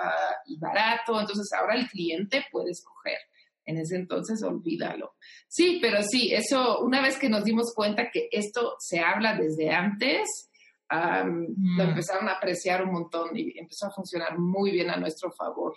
ah, 0.00 0.34
y 0.46 0.58
barato, 0.58 1.20
entonces 1.20 1.48
ahora 1.58 1.74
el 1.74 1.88
cliente 1.88 2.44
puede 2.50 2.70
escoger. 2.70 3.18
En 3.64 3.78
ese 3.78 3.96
entonces, 3.96 4.42
olvídalo. 4.44 5.16
Sí, 5.48 5.78
pero 5.82 6.00
sí, 6.02 6.32
eso, 6.32 6.80
una 6.82 7.02
vez 7.02 7.18
que 7.18 7.28
nos 7.28 7.44
dimos 7.44 7.72
cuenta 7.74 8.10
que 8.12 8.28
esto 8.30 8.76
se 8.78 9.00
habla 9.00 9.34
desde 9.36 9.70
antes, 9.70 10.50
lo 10.88 11.24
mm. 11.24 11.80
empezaron 11.80 12.28
a 12.28 12.34
apreciar 12.34 12.84
un 12.84 12.92
montón 12.92 13.36
y 13.36 13.58
empezó 13.58 13.86
a 13.86 13.90
funcionar 13.90 14.38
muy 14.38 14.70
bien 14.70 14.90
a 14.90 14.96
nuestro 14.96 15.32
favor. 15.32 15.74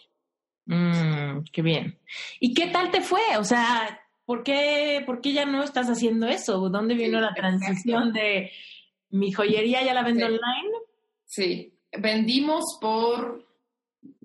Mm, 0.66 1.46
qué 1.52 1.62
bien. 1.64 2.00
¿Y 2.40 2.54
qué 2.54 2.68
tal 2.68 2.92
te 2.92 3.02
fue? 3.02 3.38
O 3.40 3.44
sea, 3.44 4.00
¿por 4.26 4.44
qué, 4.44 5.02
¿por 5.06 5.20
qué 5.20 5.34
ya 5.34 5.46
no 5.46 5.64
estás 5.64 5.88
haciendo 5.88 6.28
eso? 6.28 6.70
¿Dónde 6.70 6.94
vino 6.94 7.20
la 7.20 7.34
transición 7.34 8.14
de 8.14 8.52
mi 9.10 9.32
joyería 9.32 9.84
ya 9.84 9.94
la 9.94 10.04
vendo 10.04 10.26
online? 10.26 10.72
Sí, 11.26 11.74
vendimos 11.98 12.78
por, 12.80 13.46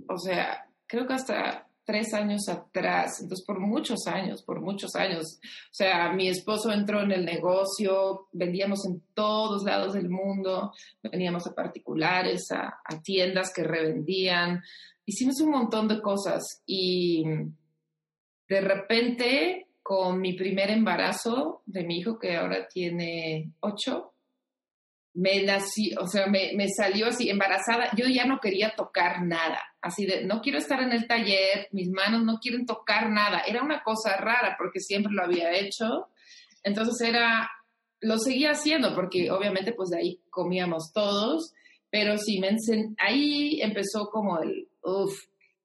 o 0.09 0.19
sea, 0.19 0.69
creo 0.87 1.07
que 1.07 1.15
hasta 1.15 1.67
tres 1.85 2.15
años 2.15 2.49
atrás, 2.49 3.21
entonces 3.21 3.45
por 3.45 3.61
muchos 3.61 4.07
años, 4.07 4.43
por 4.43 4.61
muchos 4.61 4.95
años. 4.97 5.39
O 5.71 5.75
sea, 5.75 6.13
mi 6.13 6.29
esposo 6.29 6.73
entró 6.73 7.03
en 7.03 7.13
el 7.13 7.25
negocio, 7.25 8.29
vendíamos 8.33 8.87
en 8.87 9.03
todos 9.13 9.65
lados 9.65 9.93
del 9.93 10.09
mundo, 10.09 10.73
veníamos 11.03 11.47
a 11.47 11.55
particulares, 11.55 12.51
a, 12.53 12.81
a 12.85 13.03
tiendas 13.03 13.53
que 13.55 13.65
revendían, 13.65 14.63
hicimos 15.05 15.41
un 15.41 15.51
montón 15.51 15.89
de 15.89 16.01
cosas 16.01 16.63
y 16.67 17.25
de 18.49 18.61
repente 18.61 19.67
con 19.83 20.19
mi 20.19 20.33
primer 20.33 20.71
embarazo 20.71 21.63
de 21.67 21.85
mi 21.85 21.99
hijo, 21.99 22.19
que 22.19 22.37
ahora 22.37 22.67
tiene 22.67 23.53
ocho, 23.61 24.14
me 25.15 25.45
nací, 25.45 25.95
o 25.97 26.09
sea, 26.09 26.27
me, 26.27 26.53
me, 26.57 26.69
salió 26.69 27.07
así 27.07 27.31
embarazada, 27.31 27.91
yo 27.97 28.07
ya 28.07 28.27
no 28.27 28.41
quería 28.41 28.75
tocar 28.75 29.23
nada, 29.23 29.61
así 29.81 30.07
de, 30.07 30.25
no 30.25 30.41
quiero 30.41 30.59
estar 30.59 30.83
en 30.83 30.93
el 30.93 31.07
taller, 31.07 31.69
mis 31.71 31.89
manos 31.89 32.25
no 32.25 32.39
quieren 32.41 32.67
tocar 32.67 33.11
nada, 33.11 33.43
era 33.47 33.63
una 33.63 33.83
cosa 33.85 34.17
rara 34.17 34.57
porque 34.59 34.81
siempre 34.81 35.13
lo 35.13 35.23
había 35.23 35.53
hecho, 35.53 36.09
entonces 36.65 37.09
era, 37.09 37.49
lo 38.01 38.19
seguía 38.19 38.51
haciendo 38.51 38.93
porque 38.95 39.31
obviamente 39.31 39.73
pues 39.73 39.91
de 39.91 39.99
ahí 39.99 40.21
comíamos 40.31 40.93
todos, 40.93 41.53
pero 41.91 42.19
sí, 42.19 42.41
me 42.41 42.57
ahí 42.99 43.61
empezó 43.63 44.09
como 44.11 44.41
el, 44.41 44.69
uff, 44.83 45.17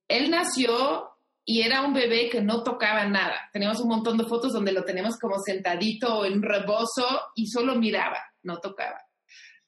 él 0.08 0.30
nació 0.30 1.10
y 1.44 1.64
era 1.64 1.84
un 1.84 1.94
bebé 1.96 2.30
que 2.30 2.42
no 2.42 2.62
tocaba 2.62 3.08
nada, 3.08 3.50
tenemos 3.52 3.80
un 3.82 3.90
montón 3.90 4.16
de 4.16 4.26
fotos 4.26 4.54
donde 4.54 4.74
lo 4.74 4.84
tenemos 4.84 5.18
como 5.18 5.40
sentadito 5.44 6.24
en 6.24 6.44
rebozo 6.44 7.08
y 7.34 7.48
solo 7.48 7.74
miraba, 7.74 8.20
no 8.44 8.60
tocaba 8.60 9.09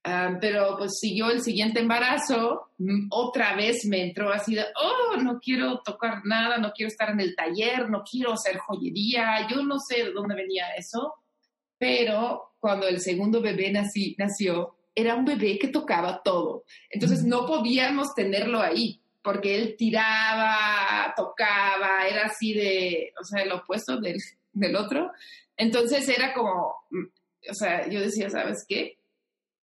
pero 0.04 0.78
pues 0.78 1.00
siguió 1.00 1.30
el 1.30 1.42
siguiente 1.42 1.80
embarazo, 1.80 2.72
otra 3.10 3.56
vez 3.56 3.86
me 3.86 4.02
entró 4.02 4.32
así 4.32 4.56
de, 4.56 4.66
oh, 4.76 5.18
no 5.18 5.40
quiero 5.40 5.80
tocar 5.82 6.22
nada, 6.26 6.58
no 6.58 6.72
quiero 6.72 6.88
estar 6.88 7.12
en 7.12 7.20
el 7.20 7.36
taller, 7.36 7.90
no 7.90 8.04
quiero 8.04 8.34
hacer 8.34 8.58
joyería, 8.58 9.48
yo 9.48 9.62
no 9.64 9.78
sé 9.80 10.06
de 10.06 10.12
dónde 10.12 10.36
venía 10.36 10.74
eso, 10.76 11.14
pero 11.78 12.54
cuando 12.60 12.88
el 12.88 13.00
segundo 13.00 13.42
bebé 13.42 13.72
nació, 13.72 14.76
era 14.96 15.16
un 15.16 15.26
bebé 15.26 15.60
que 15.60 15.68
tocaba 15.68 16.22
todo, 16.24 16.64
entonces 16.90 17.24
no 17.24 17.46
podíamos 17.46 18.16
tenerlo 18.16 18.60
ahí, 18.60 19.00
porque 19.22 19.56
él 19.56 19.76
tiraba, 19.78 21.14
tocaba, 21.16 22.08
era 22.10 22.26
así 22.26 22.54
de, 22.54 23.14
o 23.22 23.24
sea, 23.24 23.44
el 23.44 23.52
opuesto 23.52 24.00
del, 24.00 24.18
del 24.52 24.76
otro, 24.76 25.12
entonces 25.56 26.10
era 26.10 26.34
como, 26.34 26.74
mm, 26.90 27.06
o 27.52 27.54
sea, 27.54 27.88
yo 27.88 28.02
decía, 28.02 28.32
¿sabes 28.32 28.66
qué? 28.68 28.98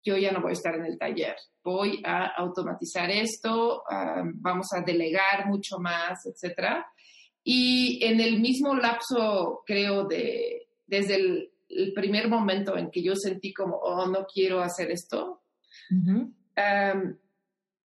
Yo 0.08 0.18
ya 0.18 0.32
no 0.32 0.42
voy 0.42 0.52
a 0.52 0.54
estar 0.54 0.74
en 0.76 0.86
el 0.86 0.98
taller, 0.98 1.36
voy 1.62 2.02
a 2.06 2.28
automatizar 2.28 3.12
esto, 3.12 3.84
vamos 4.36 4.68
a 4.74 4.82
delegar 4.82 5.48
mucho 5.48 5.80
más, 5.80 6.26
etc. 6.26 6.86
Y 7.44 8.00
en 8.06 8.22
el 8.22 8.40
mismo 8.40 8.74
lapso, 8.74 9.64
creo, 9.66 10.06
de, 10.06 10.70
desde 10.86 11.16
el, 11.16 11.52
primer 11.94 12.30
momento 12.30 12.78
en 12.78 12.90
que 12.90 13.04
yo 13.04 13.14
sentí 13.16 13.54
como, 13.54 13.76
oh, 13.76 14.08
no 14.08 14.26
quiero 14.26 14.62
hacer 14.62 14.90
esto, 14.90 15.42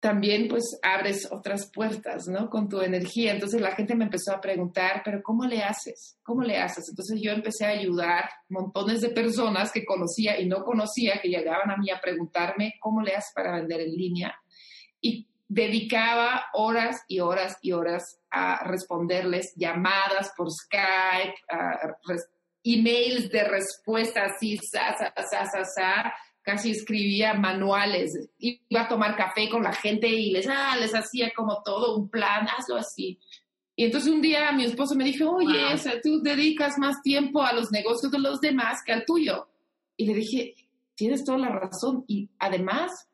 también 0.08 0.48
pues 0.48 0.80
abres 0.82 1.28
otras 1.30 1.70
puertas, 1.70 2.30
¿no? 2.30 2.50
Con 2.50 2.70
tu 2.70 2.80
energía. 2.80 3.34
Entonces 3.34 3.60
la 3.60 3.76
gente 3.76 3.94
me 3.94 4.06
empezó 4.06 4.32
a 4.32 4.40
preguntar, 4.40 5.02
pero 5.04 5.22
¿cómo 5.22 5.44
le 5.44 5.62
haces? 5.62 6.18
¿Cómo 6.24 6.44
le 6.44 6.58
haces? 6.58 6.88
Entonces 6.88 7.20
yo 7.22 7.34
empecé 7.34 7.66
a 7.66 7.72
ayudar 7.72 8.30
montones 8.48 9.02
de 9.02 9.10
personas 9.10 9.70
que 9.70 9.84
conocía 9.84 10.40
y 10.40 10.48
no 10.48 10.64
conocía, 10.64 11.20
que 11.22 11.28
llegaban 11.28 11.72
a 11.72 11.76
mí 11.76 11.92
a 11.92 12.00
preguntarme, 12.00 12.76
¿cómo 12.80 13.02
le 13.02 13.16
haces 13.16 13.34
para 13.36 13.58
vender 13.58 13.82
en 13.82 13.92
línea? 13.92 14.34
Y 15.02 15.28
dedicaba 15.46 16.46
horas 16.54 17.04
y 17.10 17.20
horas 17.20 17.58
y 17.62 17.74
horas 17.74 18.22
a 18.32 18.64
responderles 18.64 19.52
llamadas 19.58 20.32
por 20.38 20.48
Skype, 20.50 21.36
emails 22.64 23.30
de 23.30 23.44
respuesta 23.44 24.24
así, 24.24 24.58
sa, 24.72 24.96
sa, 24.98 25.14
sa, 25.30 25.46
sa, 25.46 25.66
sa 25.66 26.14
casi 26.48 26.72
escribía 26.72 27.34
manuales, 27.34 28.30
iba 28.40 28.84
a 28.84 28.88
tomar 28.88 29.18
café 29.18 29.50
con 29.50 29.64
la 29.64 29.74
gente 29.74 30.08
y 30.08 30.32
les, 30.32 30.48
ah, 30.48 30.78
les 30.80 30.96
hacía 30.96 31.34
como 31.36 31.62
todo 31.62 31.98
un 31.98 32.08
plan, 32.08 32.48
hazlo 32.48 32.78
así. 32.78 33.20
Y 33.76 33.84
entonces 33.84 34.10
un 34.10 34.22
día 34.22 34.54
mi 34.54 34.64
esposo 34.64 34.96
me 34.96 35.04
dijo, 35.04 35.30
oye, 35.30 35.76
tú 36.02 36.22
dedicas 36.22 36.78
más 36.78 37.02
tiempo 37.04 37.42
a 37.42 37.52
los 37.52 37.70
negocios 37.70 38.14
de 38.14 38.20
los 38.20 38.40
demás 38.40 38.80
que 38.86 38.94
al 38.94 39.04
tuyo. 39.04 39.50
Y 39.98 40.06
le 40.06 40.14
dije, 40.14 40.56
tienes 40.96 41.26
toda 41.26 41.38
la 41.38 41.50
razón. 41.50 42.06
Y 42.08 42.30
además, 42.40 43.10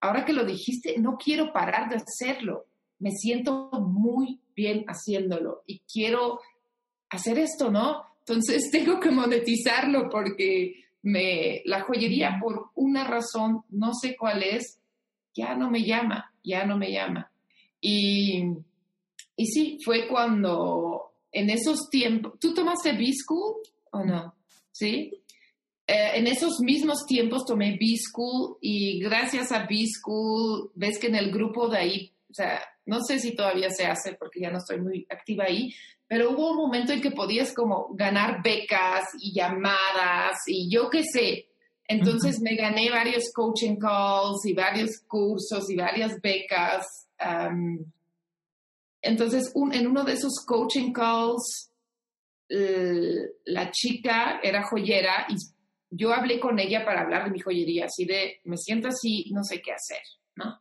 ahora 0.00 0.24
que 0.24 0.32
lo 0.32 0.44
dijiste, 0.44 0.94
no 1.00 1.16
quiero 1.16 1.52
parar 1.52 1.90
de 1.90 1.96
hacerlo. 1.96 2.66
Me 3.00 3.10
siento 3.10 3.68
muy 3.72 4.38
bien 4.54 4.84
haciéndolo 4.86 5.64
y 5.66 5.80
quiero 5.92 6.38
hacer 7.10 7.36
esto, 7.40 7.68
¿no? 7.68 8.04
Entonces 8.20 8.70
tengo 8.70 9.00
que 9.00 9.10
monetizarlo 9.10 10.08
porque 10.08 10.85
me, 11.06 11.62
la 11.66 11.82
joyería 11.82 12.38
por 12.40 12.70
una 12.74 13.04
razón, 13.04 13.62
no 13.70 13.94
sé 13.94 14.16
cuál 14.16 14.42
es, 14.42 14.80
ya 15.32 15.54
no 15.54 15.70
me 15.70 15.84
llama, 15.84 16.32
ya 16.42 16.66
no 16.66 16.76
me 16.76 16.90
llama. 16.90 17.30
Y, 17.80 18.42
y 19.36 19.46
sí, 19.46 19.78
fue 19.84 20.08
cuando 20.08 21.12
en 21.30 21.50
esos 21.50 21.88
tiempos, 21.90 22.32
¿tú 22.40 22.52
tomaste 22.52 22.92
B-School 22.92 23.54
o 23.92 24.04
no? 24.04 24.34
¿Sí? 24.72 25.22
Eh, 25.86 26.10
en 26.14 26.26
esos 26.26 26.58
mismos 26.58 27.06
tiempos 27.06 27.44
tomé 27.44 27.76
B-School 27.78 28.58
y 28.60 28.98
gracias 28.98 29.52
a 29.52 29.64
B-School, 29.64 30.72
ves 30.74 30.98
que 30.98 31.06
en 31.06 31.14
el 31.14 31.30
grupo 31.30 31.68
de 31.68 31.78
ahí, 31.78 32.12
o 32.28 32.34
sea, 32.34 32.60
no 32.84 33.00
sé 33.00 33.20
si 33.20 33.36
todavía 33.36 33.70
se 33.70 33.86
hace 33.86 34.14
porque 34.14 34.40
ya 34.40 34.50
no 34.50 34.58
estoy 34.58 34.80
muy 34.80 35.06
activa 35.08 35.44
ahí, 35.44 35.72
pero 36.08 36.30
hubo 36.30 36.50
un 36.52 36.56
momento 36.56 36.92
en 36.92 37.00
que 37.00 37.10
podías 37.10 37.52
como 37.52 37.88
ganar 37.94 38.42
becas 38.42 39.04
y 39.20 39.32
llamadas 39.32 40.38
y 40.46 40.70
yo 40.70 40.88
qué 40.88 41.02
sé. 41.02 41.48
Entonces 41.88 42.40
me 42.40 42.56
gané 42.56 42.90
varios 42.90 43.30
coaching 43.32 43.76
calls 43.76 44.44
y 44.44 44.52
varios 44.54 45.00
cursos 45.06 45.70
y 45.70 45.76
varias 45.76 46.20
becas. 46.20 47.08
entonces, 49.00 49.52
en 49.72 49.86
uno 49.86 50.04
de 50.04 50.12
esos 50.12 50.44
coaching 50.46 50.92
calls, 50.92 51.70
la 52.48 53.70
chica 53.70 54.40
era 54.42 54.64
joyera 54.64 55.26
y 55.28 55.36
yo 55.90 56.12
hablé 56.12 56.40
con 56.40 56.58
ella 56.58 56.84
para 56.84 57.02
hablar 57.02 57.24
de 57.24 57.30
mi 57.30 57.40
joyería, 57.40 57.86
así 57.86 58.04
de, 58.04 58.40
me 58.44 58.56
siento 58.56 58.88
así, 58.88 59.30
no 59.32 59.44
sé 59.44 59.60
qué 59.62 59.72
hacer, 59.72 60.02
¿no? 60.34 60.60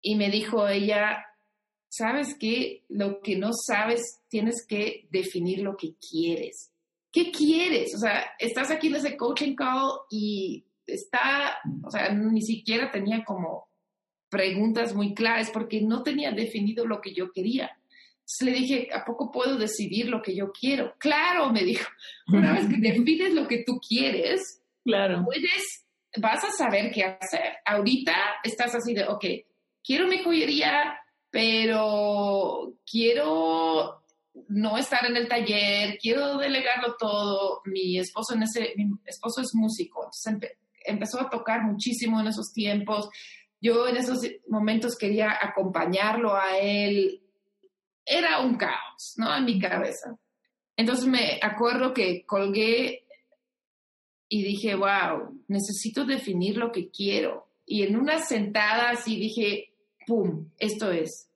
Y 0.00 0.16
me 0.16 0.30
dijo 0.30 0.66
ella, 0.66 1.24
¿sabes 1.96 2.36
qué? 2.38 2.84
Lo 2.88 3.20
que 3.20 3.36
no 3.36 3.50
sabes, 3.52 4.20
tienes 4.28 4.66
que 4.66 5.06
definir 5.10 5.60
lo 5.60 5.76
que 5.76 5.94
quieres. 5.94 6.70
¿Qué 7.12 7.30
quieres? 7.30 7.94
O 7.94 7.98
sea, 7.98 8.24
estás 8.38 8.70
aquí 8.70 8.88
en 8.88 8.96
ese 8.96 9.16
coaching 9.16 9.54
call 9.54 10.00
y 10.10 10.64
está, 10.86 11.58
o 11.82 11.90
sea, 11.90 12.12
ni 12.12 12.42
siquiera 12.42 12.90
tenía 12.90 13.24
como 13.24 13.68
preguntas 14.28 14.94
muy 14.94 15.14
claras 15.14 15.50
porque 15.50 15.80
no 15.80 16.02
tenía 16.02 16.32
definido 16.32 16.86
lo 16.86 17.00
que 17.00 17.14
yo 17.14 17.32
quería. 17.32 17.70
Entonces 18.26 18.42
le 18.42 18.52
dije, 18.52 18.88
¿a 18.92 19.04
poco 19.04 19.30
puedo 19.30 19.56
decidir 19.56 20.08
lo 20.08 20.20
que 20.20 20.34
yo 20.34 20.50
quiero? 20.52 20.94
Claro, 20.98 21.50
me 21.52 21.62
dijo, 21.62 21.88
una 22.28 22.52
vez 22.52 22.66
que 22.68 22.76
defines 22.78 23.34
lo 23.34 23.46
que 23.46 23.62
tú 23.64 23.78
quieres, 23.78 24.62
claro. 24.84 25.24
puedes, 25.24 25.86
vas 26.18 26.42
a 26.44 26.50
saber 26.50 26.90
qué 26.92 27.04
hacer. 27.04 27.58
Ahorita 27.64 28.14
estás 28.42 28.74
así 28.74 28.94
de, 28.94 29.04
ok, 29.04 29.24
quiero 29.84 30.08
mi 30.08 30.18
joyería, 30.22 30.98
pero 31.30 32.74
quiero 32.90 34.02
no 34.48 34.76
estar 34.78 35.04
en 35.06 35.16
el 35.16 35.28
taller, 35.28 35.98
quiero 36.00 36.38
delegarlo 36.38 36.96
todo. 36.98 37.62
Mi 37.64 37.98
esposo 37.98 38.34
en 38.34 38.42
ese, 38.42 38.74
mi 38.76 38.90
esposo 39.04 39.40
es 39.40 39.54
músico, 39.54 40.10
empezó 40.84 41.20
a 41.20 41.30
tocar 41.30 41.62
muchísimo 41.62 42.20
en 42.20 42.28
esos 42.28 42.52
tiempos. 42.52 43.08
Yo 43.60 43.88
en 43.88 43.96
esos 43.96 44.20
momentos 44.48 44.96
quería 44.96 45.38
acompañarlo 45.40 46.36
a 46.36 46.58
él. 46.58 47.22
Era 48.04 48.40
un 48.40 48.56
caos, 48.56 49.14
¿no? 49.16 49.34
En 49.34 49.44
mi 49.44 49.58
cabeza. 49.58 50.16
Entonces 50.76 51.06
me 51.06 51.40
acuerdo 51.42 51.92
que 51.92 52.24
colgué 52.24 53.04
y 54.28 54.42
dije, 54.42 54.74
wow, 54.74 55.42
necesito 55.48 56.04
definir 56.04 56.56
lo 56.56 56.70
que 56.70 56.90
quiero. 56.90 57.48
Y 57.64 57.82
en 57.82 57.96
una 57.96 58.18
sentada 58.20 58.90
así 58.90 59.16
dije, 59.18 59.72
¡pum! 60.06 60.50
Esto 60.58 60.90
es. 60.90 61.30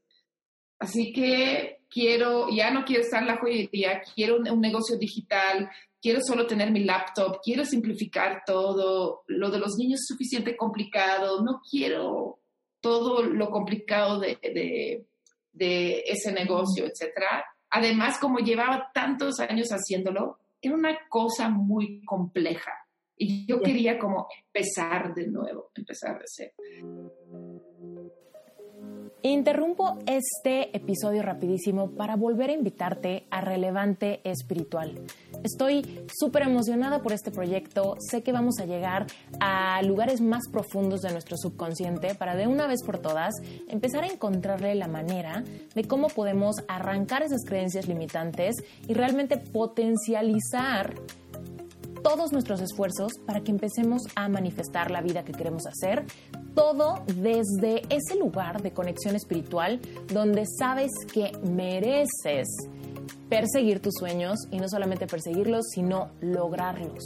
Así 0.78 1.12
que 1.12 1.80
quiero, 1.90 2.48
ya 2.50 2.70
no 2.70 2.84
quiero 2.84 3.02
estar 3.02 3.20
en 3.20 3.28
la 3.28 3.38
joyería, 3.38 4.02
quiero 4.14 4.36
un, 4.36 4.60
negocio 4.60 4.96
digital, 4.96 5.68
quiero 6.00 6.20
solo 6.22 6.46
tener 6.46 6.70
mi 6.70 6.84
laptop, 6.84 7.40
quiero 7.42 7.64
simplificar 7.64 8.42
todo, 8.46 9.24
lo 9.26 9.50
de 9.50 9.58
los 9.58 9.76
niños 9.76 10.00
es 10.00 10.06
suficiente 10.06 10.56
complicado, 10.56 11.42
no 11.42 11.60
quiero 11.68 12.38
todo 12.80 13.22
lo 13.22 13.50
complicado 13.50 14.18
de, 14.20 14.38
de, 14.42 15.04
de 15.52 16.04
ese 16.06 16.32
negocio, 16.32 16.86
etc. 16.86 17.12
Además, 17.68 18.18
como 18.18 18.38
llevaba 18.38 18.90
tantos 18.94 19.38
años 19.40 19.68
haciéndolo, 19.68 20.38
era 20.62 20.74
una 20.74 20.98
cosa 21.08 21.48
muy 21.48 22.02
compleja. 22.04 22.72
Y 23.16 23.44
yo 23.46 23.60
quería 23.60 23.98
como 23.98 24.28
empezar 24.46 25.12
de 25.14 25.26
nuevo, 25.26 25.70
empezar 25.74 26.18
de 26.18 26.24
cero. 26.24 27.09
Interrumpo 29.22 29.98
este 30.06 30.74
episodio 30.74 31.22
rapidísimo 31.22 31.90
para 31.90 32.16
volver 32.16 32.48
a 32.48 32.54
invitarte 32.54 33.26
a 33.30 33.42
Relevante 33.42 34.22
Espiritual. 34.24 34.98
Estoy 35.44 36.06
súper 36.10 36.44
emocionada 36.44 37.02
por 37.02 37.12
este 37.12 37.30
proyecto. 37.30 37.96
Sé 37.98 38.22
que 38.22 38.32
vamos 38.32 38.60
a 38.60 38.64
llegar 38.64 39.06
a 39.38 39.82
lugares 39.82 40.22
más 40.22 40.48
profundos 40.50 41.02
de 41.02 41.12
nuestro 41.12 41.36
subconsciente 41.36 42.14
para 42.14 42.34
de 42.34 42.46
una 42.46 42.66
vez 42.66 42.82
por 42.82 42.98
todas 42.98 43.34
empezar 43.68 44.04
a 44.04 44.06
encontrarle 44.06 44.74
la 44.74 44.88
manera 44.88 45.44
de 45.74 45.84
cómo 45.84 46.08
podemos 46.08 46.56
arrancar 46.66 47.22
esas 47.22 47.44
creencias 47.44 47.88
limitantes 47.88 48.56
y 48.88 48.94
realmente 48.94 49.36
potencializar 49.36 50.94
todos 52.02 52.32
nuestros 52.32 52.62
esfuerzos 52.62 53.12
para 53.26 53.42
que 53.42 53.50
empecemos 53.50 54.02
a 54.14 54.28
manifestar 54.30 54.90
la 54.90 55.02
vida 55.02 55.24
que 55.24 55.32
queremos 55.32 55.66
hacer, 55.66 56.06
todo 56.54 57.02
desde 57.06 57.82
ese 57.88 58.16
lugar 58.18 58.62
de 58.62 58.72
conexión 58.72 59.16
espiritual 59.16 59.80
donde 60.12 60.44
sabes 60.58 60.90
que 61.12 61.32
mereces 61.42 62.48
perseguir 63.28 63.80
tus 63.80 63.94
sueños 63.98 64.36
y 64.50 64.58
no 64.58 64.68
solamente 64.68 65.06
perseguirlos, 65.06 65.66
sino 65.72 66.10
lograrlos. 66.20 67.04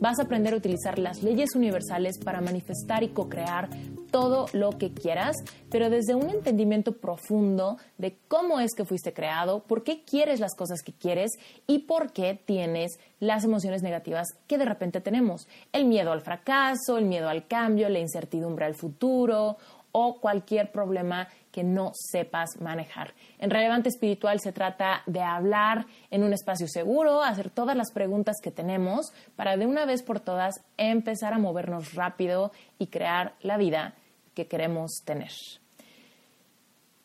Vas 0.00 0.18
a 0.18 0.22
aprender 0.22 0.54
a 0.54 0.56
utilizar 0.56 0.98
las 0.98 1.22
leyes 1.22 1.50
universales 1.54 2.18
para 2.24 2.40
manifestar 2.40 3.02
y 3.02 3.08
co-crear 3.08 3.68
todo 4.10 4.46
lo 4.52 4.70
que 4.72 4.92
quieras, 4.92 5.36
pero 5.70 5.90
desde 5.90 6.14
un 6.14 6.30
entendimiento 6.30 6.92
profundo 6.92 7.76
de 7.98 8.18
cómo 8.28 8.60
es 8.60 8.74
que 8.74 8.84
fuiste 8.84 9.12
creado, 9.12 9.60
por 9.64 9.84
qué 9.84 10.02
quieres 10.04 10.40
las 10.40 10.54
cosas 10.54 10.82
que 10.82 10.92
quieres 10.92 11.32
y 11.66 11.80
por 11.80 12.12
qué 12.12 12.34
tienes 12.34 12.98
las 13.20 13.44
emociones 13.44 13.82
negativas 13.82 14.28
que 14.46 14.58
de 14.58 14.64
repente 14.64 15.00
tenemos. 15.00 15.48
El 15.72 15.84
miedo 15.84 16.12
al 16.12 16.22
fracaso, 16.22 16.98
el 16.98 17.04
miedo 17.04 17.28
al 17.28 17.46
cambio, 17.46 17.88
la 17.88 17.98
incertidumbre 17.98 18.64
al 18.64 18.74
futuro 18.74 19.56
o 19.92 20.20
cualquier 20.20 20.70
problema 20.70 21.28
que 21.50 21.64
no 21.64 21.92
sepas 21.94 22.60
manejar. 22.60 23.14
En 23.38 23.50
Relevante 23.50 23.88
Espiritual 23.88 24.40
se 24.40 24.52
trata 24.52 25.02
de 25.06 25.20
hablar 25.20 25.86
en 26.10 26.22
un 26.22 26.32
espacio 26.32 26.68
seguro, 26.68 27.22
hacer 27.22 27.50
todas 27.50 27.76
las 27.76 27.92
preguntas 27.92 28.36
que 28.42 28.50
tenemos 28.50 29.12
para 29.36 29.56
de 29.56 29.66
una 29.66 29.86
vez 29.86 30.02
por 30.02 30.20
todas 30.20 30.54
empezar 30.76 31.32
a 31.32 31.38
movernos 31.38 31.94
rápido 31.94 32.52
y 32.78 32.88
crear 32.88 33.34
la 33.40 33.56
vida 33.56 33.94
que 34.34 34.46
queremos 34.46 35.02
tener. 35.04 35.32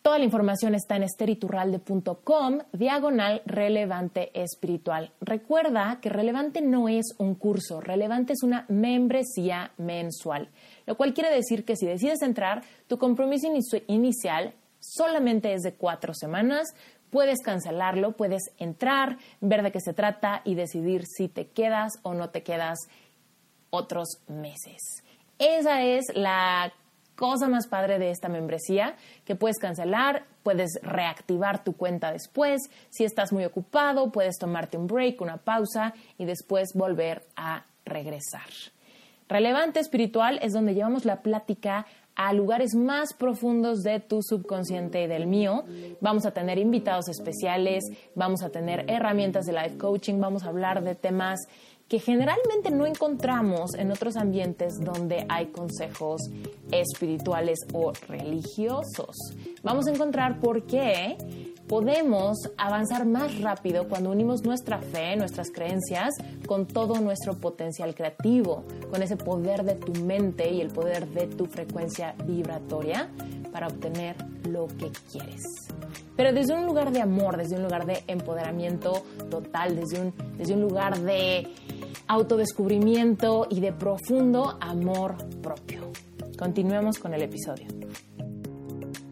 Toda 0.04 0.20
la 0.20 0.26
información 0.26 0.76
está 0.76 0.98
en 0.98 1.04
esteriturralde.com, 1.04 2.60
diagonal 2.74 3.42
relevante 3.46 4.32
espiritual. 4.34 5.14
Recuerda 5.22 6.00
que 6.02 6.10
relevante 6.10 6.62
no 6.62 6.90
es 6.90 7.16
un 7.20 7.36
curso, 7.36 7.80
relevante 7.80 8.34
es 8.34 8.44
una 8.44 8.66
membresía 8.68 9.72
mensual, 9.78 10.50
lo 10.86 10.96
cual 10.98 11.14
quiere 11.14 11.34
decir 11.34 11.66
que 11.66 11.76
si 11.76 11.86
decides 11.86 12.22
entrar, 12.22 12.64
tu 12.88 12.98
compromiso 12.98 13.48
inicial 13.88 14.54
solamente 14.80 15.54
es 15.54 15.62
de 15.62 15.74
cuatro 15.74 16.14
semanas, 16.14 16.74
puedes 17.10 17.40
cancelarlo, 17.42 18.14
puedes 18.14 18.42
entrar, 18.58 19.18
ver 19.40 19.62
de 19.62 19.72
qué 19.72 19.80
se 19.80 19.94
trata 19.94 20.42
y 20.44 20.56
decidir 20.56 21.06
si 21.06 21.30
te 21.30 21.48
quedas 21.48 21.94
o 22.02 22.14
no 22.14 22.30
te 22.32 22.44
quedas 22.44 22.80
otros 23.70 24.20
meses. 24.28 25.04
Esa 25.38 25.84
es 25.84 26.06
la 26.16 26.74
cosa 27.16 27.48
más 27.48 27.68
padre 27.68 28.00
de 28.00 28.10
esta 28.10 28.30
membresía, 28.30 28.96
que 29.26 29.36
puedes 29.36 29.58
cancelar, 29.60 30.26
puedes 30.42 30.80
reactivar 30.82 31.64
tu 31.64 31.74
cuenta 31.74 32.12
después. 32.12 32.62
Si 32.90 33.04
estás 33.04 33.32
muy 33.32 33.46
ocupado, 33.46 34.12
puedes 34.12 34.38
tomarte 34.38 34.78
un 34.78 34.88
break, 34.88 35.22
una 35.22 35.38
pausa 35.38 35.94
y 36.18 36.26
después 36.26 36.74
volver 36.74 37.24
a 37.36 37.66
regresar. 37.86 38.50
Relevante 39.34 39.80
espiritual 39.80 40.38
es 40.44 40.54
donde 40.54 40.76
llevamos 40.76 41.06
la 41.06 41.24
plática 41.24 41.88
a 42.14 42.34
lugares 42.34 42.76
más 42.76 43.16
profundos 43.16 43.82
de 43.82 44.00
tu 44.00 44.22
subconsciente 44.22 45.02
y 45.02 45.08
del 45.08 45.26
mío. 45.26 45.64
Vamos 46.02 46.28
a 46.28 46.32
tener 46.36 46.60
invitados 46.60 47.10
especiales, 47.10 47.84
vamos 48.14 48.44
a 48.44 48.52
tener 48.52 48.86
herramientas 48.88 49.48
de 49.48 49.54
life 49.54 49.80
coaching, 49.80 50.20
vamos 50.20 50.44
a 50.44 50.50
hablar 50.50 50.84
de 50.84 50.94
temas 50.94 51.48
que 51.88 52.00
generalmente 52.00 52.72
no 52.72 52.86
encontramos 52.86 53.76
en 53.76 53.92
otros 53.92 54.16
ambientes 54.16 54.74
donde 54.80 55.26
hay 55.30 55.48
consejos 55.48 56.22
espirituales 56.72 57.60
o 57.74 57.92
religiosos. 58.08 59.16
Vamos 59.62 59.88
a 59.88 59.92
encontrar 59.92 60.40
por 60.40 60.66
qué 60.66 61.18
podemos 61.68 62.38
avanzar 62.58 63.06
más 63.06 63.40
rápido 63.40 63.88
cuando 63.88 64.12
unimos 64.12 64.44
nuestra 64.44 64.80
fe, 64.80 65.16
nuestras 65.16 65.52
creencias, 65.52 66.14
con 66.46 66.68
todo 66.68 67.00
nuestro 67.00 67.36
potencial 67.36 67.96
creativo, 67.96 68.64
con 68.90 69.02
ese 69.02 69.18
poder 69.18 69.64
de 69.64 69.76
tu 69.76 69.94
mente 70.04 70.52
y 70.52 70.62
el 70.62 70.70
poder 70.70 71.08
de 71.08 71.28
tu 71.28 71.46
frecuencia 71.46 72.16
vibratoria 72.26 73.10
para 73.52 73.68
obtener 73.68 74.16
lo 74.50 74.68
que 74.68 74.92
quieres. 75.12 75.42
Pero 76.16 76.32
desde 76.32 76.54
un 76.54 76.66
lugar 76.66 76.92
de 76.92 77.02
amor, 77.02 77.38
desde 77.38 77.56
un 77.56 77.64
lugar 77.64 77.86
de 77.86 78.04
empoderamiento 78.08 79.04
total, 79.30 79.76
desde 79.76 80.00
un, 80.00 80.14
desde 80.38 80.54
un 80.54 80.62
lugar 80.62 81.00
de 81.00 81.48
autodescubrimiento 82.08 83.48
y 83.50 83.60
de 83.60 83.74
profundo 83.74 84.58
amor 84.62 85.18
propio. 85.42 85.92
Continuemos 86.38 86.98
con 87.00 87.14
el 87.14 87.22
episodio. 87.24 87.68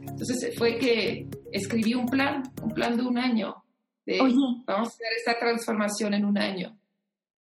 Entonces 0.07 0.55
fue 0.57 0.77
que 0.77 1.27
escribí 1.51 1.93
un 1.93 2.05
plan, 2.05 2.43
un 2.61 2.71
plan 2.71 2.95
de 2.95 3.03
un 3.03 3.17
año. 3.17 3.63
Oye. 4.07 4.35
Vamos 4.65 4.89
a 4.89 4.91
hacer 4.91 5.07
esta 5.17 5.39
transformación 5.39 6.13
en 6.13 6.25
un 6.25 6.37
año. 6.37 6.77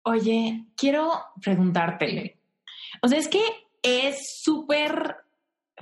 Oye, 0.02 0.66
quiero 0.76 1.12
preguntarte. 1.40 2.38
O 3.02 3.08
sea, 3.08 3.18
es 3.18 3.28
que 3.28 3.42
es 3.82 4.40
súper 4.42 5.16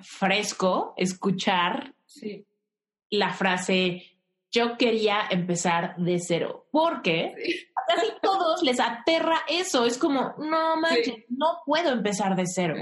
fresco 0.00 0.94
escuchar 0.96 1.94
la 3.10 3.32
frase 3.32 4.13
yo 4.54 4.78
quería 4.78 5.18
empezar 5.30 5.96
de 5.96 6.20
cero, 6.20 6.68
porque 6.70 7.34
a 7.74 7.92
casi 7.92 8.06
todos 8.22 8.62
les 8.62 8.78
aterra 8.78 9.40
eso, 9.48 9.84
es 9.84 9.98
como, 9.98 10.34
no 10.38 10.76
manches, 10.76 11.24
no 11.28 11.58
puedo 11.66 11.90
empezar 11.90 12.36
de 12.36 12.46
cero. 12.46 12.76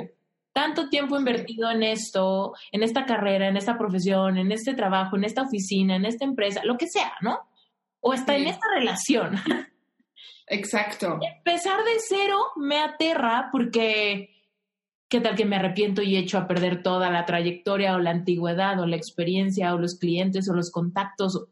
Tanto 0.52 0.90
tiempo 0.90 1.16
invertido 1.16 1.70
en 1.70 1.82
esto, 1.82 2.52
en 2.72 2.82
esta 2.82 3.06
carrera, 3.06 3.48
en 3.48 3.56
esta 3.56 3.78
profesión, 3.78 4.36
en 4.36 4.52
este 4.52 4.74
trabajo, 4.74 5.16
en 5.16 5.24
esta 5.24 5.42
oficina, 5.42 5.96
en 5.96 6.04
esta 6.04 6.26
empresa, 6.26 6.60
lo 6.62 6.76
que 6.76 6.88
sea, 6.88 7.14
¿no? 7.22 7.38
O 8.00 8.12
hasta 8.12 8.36
en 8.36 8.48
esta 8.48 8.66
relación. 8.76 9.40
Exacto. 10.48 11.18
Empezar 11.38 11.82
de 11.84 11.98
cero 12.06 12.38
me 12.56 12.80
aterra 12.80 13.48
porque 13.50 14.28
¿Qué 15.08 15.20
tal 15.20 15.36
que 15.36 15.44
me 15.44 15.56
arrepiento 15.56 16.00
y 16.00 16.16
echo 16.16 16.38
a 16.38 16.46
perder 16.48 16.82
toda 16.82 17.10
la 17.10 17.26
trayectoria 17.26 17.94
o 17.94 17.98
la 17.98 18.12
antigüedad 18.12 18.80
o 18.80 18.86
la 18.86 18.96
experiencia 18.96 19.74
o 19.74 19.78
los 19.78 19.98
clientes 19.98 20.48
o 20.48 20.54
los 20.54 20.70
contactos, 20.70 21.48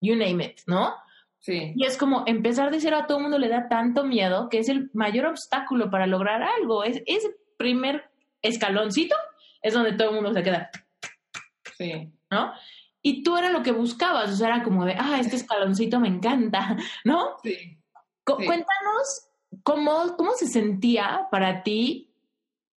you 0.00 0.16
name 0.16 0.44
it, 0.44 0.60
¿no? 0.66 0.94
Sí. 1.38 1.72
Y 1.76 1.84
es 1.84 1.96
como 1.96 2.24
empezar 2.26 2.70
de 2.70 2.80
cero 2.80 2.98
a 2.98 3.06
todo 3.06 3.18
el 3.18 3.22
mundo 3.22 3.38
le 3.38 3.48
da 3.48 3.68
tanto 3.68 4.04
miedo 4.04 4.48
que 4.48 4.58
es 4.58 4.68
el 4.68 4.90
mayor 4.94 5.26
obstáculo 5.26 5.90
para 5.90 6.06
lograr 6.06 6.42
algo. 6.42 6.82
Es 6.82 7.02
ese 7.06 7.36
primer 7.56 8.10
escaloncito 8.42 9.14
es 9.62 9.74
donde 9.74 9.92
todo 9.92 10.10
el 10.10 10.14
mundo 10.14 10.32
se 10.32 10.42
queda. 10.42 10.70
Sí. 11.76 12.12
¿No? 12.30 12.52
Y 13.02 13.22
tú 13.22 13.36
era 13.36 13.50
lo 13.50 13.62
que 13.62 13.70
buscabas, 13.70 14.32
o 14.32 14.36
sea, 14.36 14.48
era 14.48 14.62
como 14.64 14.84
de, 14.84 14.94
ah, 14.98 15.18
este 15.20 15.36
escaloncito 15.36 16.00
me 16.00 16.08
encanta, 16.08 16.76
¿no? 17.04 17.36
Sí. 17.42 17.78
Cuéntanos 18.24 19.28
cómo, 19.62 20.16
cómo 20.16 20.32
se 20.32 20.48
sentía 20.48 21.28
para 21.30 21.62
ti 21.62 22.12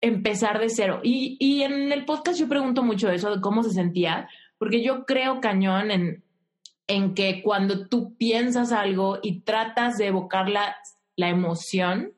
empezar 0.01 0.59
de 0.59 0.69
cero. 0.69 1.01
Y, 1.05 1.37
y 1.39 1.63
en 1.63 1.93
el 1.93 2.05
podcast 2.05 2.41
yo 2.41 2.49
pregunto 2.49 2.83
mucho 2.83 3.09
eso 3.11 3.35
de 3.35 3.41
cómo 3.41 3.63
se 3.63 3.71
sentía, 3.71 4.29
porque 4.59 4.83
yo 4.83 5.07
creo 5.07 5.41
cañón 5.41 5.93
en, 5.93 6.25
en 6.87 7.15
que 7.15 7.43
cuando 7.43 7.89
tú 7.89 8.17
piensas 8.17 8.73
algo 8.73 9.19
y 9.23 9.41
tratas 9.41 9.99
de 9.99 10.07
evocar 10.07 10.49
la, 10.49 10.77
la 11.17 11.29
emoción, 11.29 12.13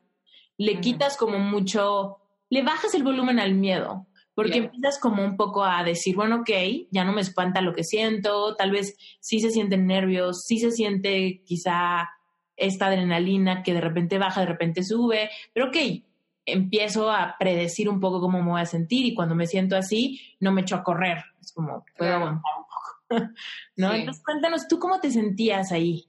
le 0.57 0.81
quitas 0.81 1.17
como 1.17 1.39
mucho, 1.39 2.19
le 2.51 2.63
bajas 2.63 2.95
el 2.95 3.03
volumen 3.03 3.39
al 3.39 3.55
miedo, 3.55 4.07
porque 4.35 4.59
empiezas 4.59 5.01
como 5.01 5.25
un 5.25 5.37
poco 5.37 5.65
a 5.65 5.83
decir, 5.83 6.15
bueno, 6.15 6.37
ok, 6.37 6.51
ya 6.91 7.05
no 7.05 7.13
me 7.13 7.21
espanta 7.21 7.61
lo 7.61 7.75
que 7.75 7.85
siento, 7.85 8.55
tal 8.57 8.71
vez 8.71 8.97
sí 9.21 9.41
se 9.41 9.51
sienten 9.51 9.87
nervios, 9.87 10.45
sí 10.45 10.59
se 10.59 10.71
siente 10.71 11.43
quizá 11.45 12.09
esta 12.57 12.87
adrenalina 12.87 13.63
que 13.63 13.73
de 13.73 13.81
repente 13.81 14.19
baja, 14.19 14.41
de 14.41 14.47
repente 14.47 14.83
sube, 14.83 15.31
pero 15.53 15.69
ok, 15.69 15.77
empiezo 16.45 17.11
a 17.11 17.37
predecir 17.39 17.89
un 17.89 18.01
poco 18.01 18.21
cómo 18.21 18.43
me 18.43 18.51
voy 18.51 18.61
a 18.61 18.67
sentir 18.67 19.07
y 19.07 19.15
cuando 19.15 19.35
me 19.35 19.47
siento 19.47 19.77
así, 19.77 20.21
no 20.41 20.53
me 20.53 20.63
echo 20.63 20.77
a 20.77 20.83
correr. 20.83 21.19
Es 21.41 21.53
como, 21.53 21.85
puedo 21.97 22.15
aguantar 22.15 22.53
un 22.59 22.65
¿No? 23.77 23.95
Entonces, 23.95 24.23
cuéntanos, 24.25 24.69
¿tú 24.69 24.79
cómo 24.79 25.01
te 25.01 25.11
sentías 25.11 25.73
ahí? 25.73 26.09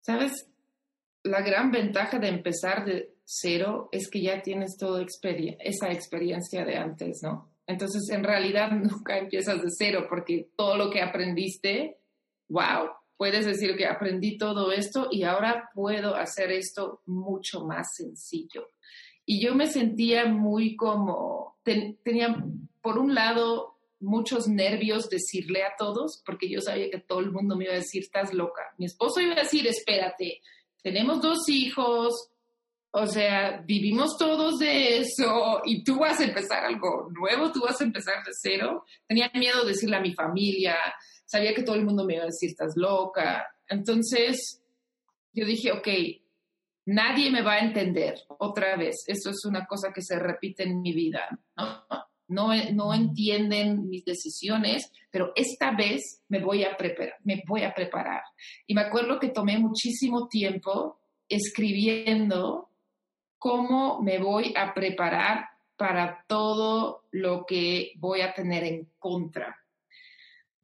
Sabes, 0.00 0.48
la 1.22 1.42
gran 1.42 1.70
ventaja 1.70 2.18
de 2.18 2.28
empezar 2.28 2.84
de 2.84 3.14
cero 3.24 3.88
es 3.92 4.10
que 4.10 4.22
ya 4.22 4.42
tienes 4.42 4.76
toda 4.76 5.04
esa 5.60 5.90
experiencia 5.92 6.64
de 6.64 6.76
antes, 6.76 7.20
¿no? 7.22 7.52
Entonces, 7.66 8.08
en 8.10 8.24
realidad 8.24 8.70
nunca 8.72 9.18
empiezas 9.18 9.62
de 9.62 9.68
cero 9.70 10.06
porque 10.08 10.50
todo 10.56 10.76
lo 10.76 10.90
que 10.90 11.00
aprendiste, 11.00 11.98
wow, 12.48 12.88
puedes 13.16 13.46
decir 13.46 13.76
que 13.76 13.86
aprendí 13.86 14.36
todo 14.36 14.72
esto 14.72 15.08
y 15.10 15.22
ahora 15.22 15.70
puedo 15.74 16.16
hacer 16.16 16.50
esto 16.50 17.02
mucho 17.06 17.64
más 17.64 17.94
sencillo. 17.94 18.68
Y 19.24 19.40
yo 19.40 19.54
me 19.54 19.68
sentía 19.68 20.26
muy 20.26 20.74
como, 20.74 21.58
tenía 21.62 22.44
por 22.80 22.98
un 22.98 23.14
lado 23.14 23.71
muchos 24.02 24.48
nervios 24.48 25.08
decirle 25.08 25.62
a 25.64 25.74
todos, 25.78 26.22
porque 26.26 26.48
yo 26.48 26.60
sabía 26.60 26.90
que 26.90 26.98
todo 26.98 27.20
el 27.20 27.30
mundo 27.30 27.56
me 27.56 27.64
iba 27.64 27.72
a 27.72 27.76
decir, 27.76 28.02
estás 28.02 28.34
loca. 28.34 28.62
Mi 28.78 28.86
esposo 28.86 29.20
iba 29.20 29.32
a 29.32 29.42
decir, 29.42 29.66
espérate, 29.66 30.40
tenemos 30.82 31.22
dos 31.22 31.48
hijos, 31.48 32.30
o 32.90 33.06
sea, 33.06 33.62
vivimos 33.66 34.18
todos 34.18 34.58
de 34.58 34.98
eso 34.98 35.62
y 35.64 35.82
tú 35.82 35.98
vas 35.98 36.20
a 36.20 36.24
empezar 36.24 36.64
algo 36.64 37.08
nuevo, 37.10 37.50
tú 37.50 37.62
vas 37.62 37.80
a 37.80 37.84
empezar 37.84 38.22
de 38.24 38.32
cero. 38.32 38.84
Tenía 39.06 39.30
miedo 39.34 39.62
de 39.62 39.68
decirle 39.68 39.96
a 39.96 40.00
mi 40.00 40.12
familia, 40.12 40.76
sabía 41.24 41.54
que 41.54 41.62
todo 41.62 41.76
el 41.76 41.84
mundo 41.84 42.04
me 42.04 42.14
iba 42.14 42.24
a 42.24 42.26
decir, 42.26 42.50
estás 42.50 42.76
loca. 42.76 43.46
Entonces, 43.68 44.62
yo 45.32 45.46
dije, 45.46 45.72
ok, 45.72 45.88
nadie 46.84 47.30
me 47.30 47.42
va 47.42 47.54
a 47.54 47.60
entender 47.60 48.20
otra 48.38 48.76
vez. 48.76 49.04
Esto 49.06 49.30
es 49.30 49.44
una 49.46 49.66
cosa 49.66 49.92
que 49.94 50.02
se 50.02 50.18
repite 50.18 50.64
en 50.64 50.82
mi 50.82 50.92
vida. 50.92 51.28
No, 51.56 51.84
no, 52.28 52.94
entienden 52.94 53.88
mis 53.88 54.04
decisiones, 54.04 54.90
pero 55.10 55.32
esta 55.34 55.72
vez 55.72 56.22
me 56.28 56.40
voy 56.40 56.64
a 56.64 56.76
preparar, 56.76 57.14
me 57.24 57.42
voy 57.46 57.62
a 57.62 57.74
preparar. 57.74 58.22
Y 58.66 58.74
me 58.74 58.82
acuerdo 58.82 59.18
que 59.18 59.28
tomé 59.28 59.58
muchísimo 59.58 60.28
tiempo 60.28 60.98
escribiendo 61.28 62.68
cómo 63.38 64.00
me 64.02 64.18
voy 64.18 64.54
a 64.56 64.72
preparar 64.72 65.46
para 65.76 66.24
todo 66.28 67.04
lo 67.10 67.44
que 67.44 67.92
voy 67.96 68.20
a 68.20 68.32
tener 68.32 68.64
en 68.64 68.88
contra. 68.98 69.56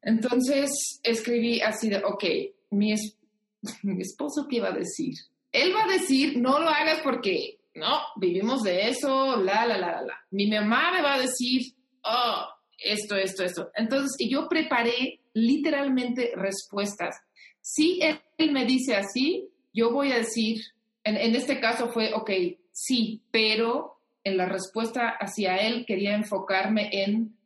Entonces 0.01 0.99
escribí 1.03 1.61
así 1.61 1.89
de, 1.89 1.97
ok, 1.97 2.23
mi, 2.71 2.93
esposo 3.99 4.47
qué 4.49 4.61
va 4.61 4.69
a 4.69 4.77
decir? 4.77 5.15
Él 5.51 5.73
va 5.75 5.83
a 5.83 5.93
decir, 5.99 6.37
no 6.37 6.59
lo 6.59 6.69
hagas 6.69 7.01
porque, 7.03 7.58
no, 7.79 7.99
vivimos 8.17 8.61
de 8.63 8.89
eso, 8.89 9.37
la, 9.37 9.65
la, 9.65 9.77
la, 9.77 10.01
la, 10.01 10.25
Mi 10.31 10.47
mamá 10.47 10.91
me 10.91 11.01
va 11.01 11.15
a 11.15 11.21
decir, 11.21 11.73
oh, 12.03 12.47
esto, 12.77 13.15
esto, 13.15 13.43
esto. 13.43 13.71
Entonces, 13.75 14.15
yo 14.29 14.47
preparé 14.47 15.21
literalmente 15.33 16.31
respuestas. 16.35 17.15
Si 17.61 17.99
él, 18.01 18.51
me 18.51 18.65
dice 18.65 18.95
así, 18.95 19.49
yo 19.73 19.91
voy 19.91 20.11
a 20.11 20.17
decir, 20.17 20.61
en, 21.03 21.35
este 21.35 21.59
caso 21.59 21.89
fue, 21.89 22.13
ok, 22.13 22.31
sí, 22.71 23.23
pero 23.31 24.01
en 24.23 24.37
la 24.37 24.45
respuesta 24.45 25.09
hacia 25.19 25.57
él 25.57 25.85
quería 25.85 26.15
enfocarme 26.15 26.89
en 26.91 27.37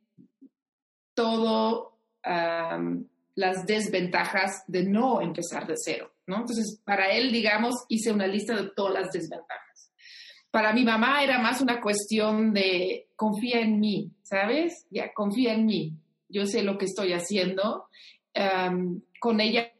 todo 1.14 1.98
las 3.34 3.66
desventajas 3.66 4.64
de 4.66 4.84
no 4.84 5.20
empezar 5.20 5.66
de 5.66 5.74
cero. 5.76 6.10
Entonces, 6.26 6.80
para 6.84 7.10
él, 7.10 7.30
digamos, 7.32 7.74
hice 7.88 8.12
una 8.12 8.26
lista 8.26 8.56
de 8.56 8.70
todas 8.70 8.94
las 8.94 9.12
desventajas. 9.12 9.73
Para 10.54 10.72
mi 10.72 10.84
mamá 10.84 11.20
era 11.24 11.40
más 11.40 11.60
una 11.60 11.80
cuestión 11.80 12.52
de 12.52 13.08
confía 13.16 13.58
en 13.58 13.80
mí, 13.80 14.12
¿sabes? 14.22 14.86
Ya, 14.88 15.12
confía 15.12 15.52
en 15.52 15.66
mí. 15.66 15.94
Yo 16.28 16.46
sé 16.46 16.62
lo 16.62 16.78
que 16.78 16.84
estoy 16.84 17.12
haciendo. 17.12 17.88
con 19.18 19.40
ella 19.40 19.72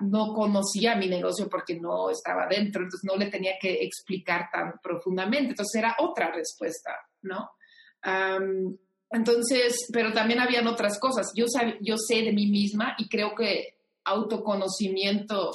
no 0.00 0.34
conocía 0.34 0.96
mi 0.96 1.06
negocio 1.06 1.48
porque 1.48 1.78
no 1.78 2.10
estaba 2.10 2.48
dentro, 2.48 2.82
entonces 2.82 3.08
no 3.08 3.16
le 3.16 3.30
tenía 3.30 3.52
que 3.60 3.74
explicar 3.84 4.48
tan 4.52 4.80
profundamente. 4.82 5.50
Entonces 5.50 5.78
era 5.78 5.94
otra 6.00 6.32
respuesta, 6.32 6.90
¿no? 7.22 7.50
entonces, 9.10 9.88
pero 9.92 10.12
también 10.12 10.40
habían 10.40 10.66
otras 10.66 10.98
cosas. 10.98 11.30
Yo, 11.36 11.46
sé 11.46 12.22
de 12.22 12.32
mí 12.32 12.48
misma 12.48 12.96
y 12.98 13.08
creo 13.08 13.36
que 13.36 13.76
autoconocimiento 14.02 15.52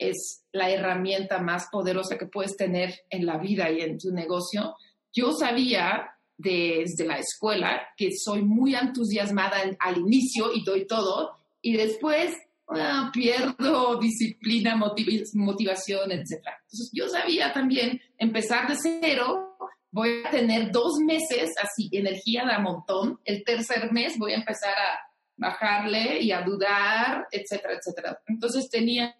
es 0.00 0.44
la 0.52 0.70
herramienta 0.70 1.40
más 1.40 1.68
poderosa 1.70 2.18
que 2.18 2.26
puedes 2.26 2.56
tener 2.56 2.94
en 3.10 3.26
la 3.26 3.38
vida 3.38 3.70
y 3.70 3.80
en 3.80 3.98
tu 3.98 4.10
negocio. 4.10 4.74
Yo 5.12 5.32
sabía 5.32 6.10
desde 6.36 7.04
la 7.04 7.18
escuela 7.18 7.82
que 7.96 8.10
soy 8.16 8.42
muy 8.42 8.74
entusiasmada 8.74 9.58
al 9.78 9.98
inicio 9.98 10.52
y 10.54 10.64
doy 10.64 10.86
todo 10.86 11.36
y 11.60 11.76
después 11.76 12.34
Ah, 12.72 13.10
pierdo 13.12 13.98
disciplina, 13.98 14.76
motivación, 14.76 16.12
etc. 16.12 16.30
Entonces 16.30 16.90
yo 16.92 17.08
sabía 17.08 17.52
también 17.52 18.00
empezar 18.16 18.68
de 18.68 18.76
cero, 18.76 19.56
voy 19.90 20.22
a 20.24 20.30
tener 20.30 20.70
dos 20.70 20.98
meses 21.04 21.50
así, 21.60 21.88
energía 21.90 22.44
de 22.44 22.58
montón, 22.62 23.18
el 23.24 23.42
tercer 23.42 23.90
mes 23.92 24.16
voy 24.18 24.34
a 24.34 24.36
empezar 24.36 24.72
a 24.72 25.00
bajarle 25.36 26.20
y 26.20 26.30
a 26.30 26.42
dudar, 26.42 27.26
etcétera, 27.32 27.74
etcétera. 27.74 28.20
Entonces 28.28 28.70
tenía 28.70 29.16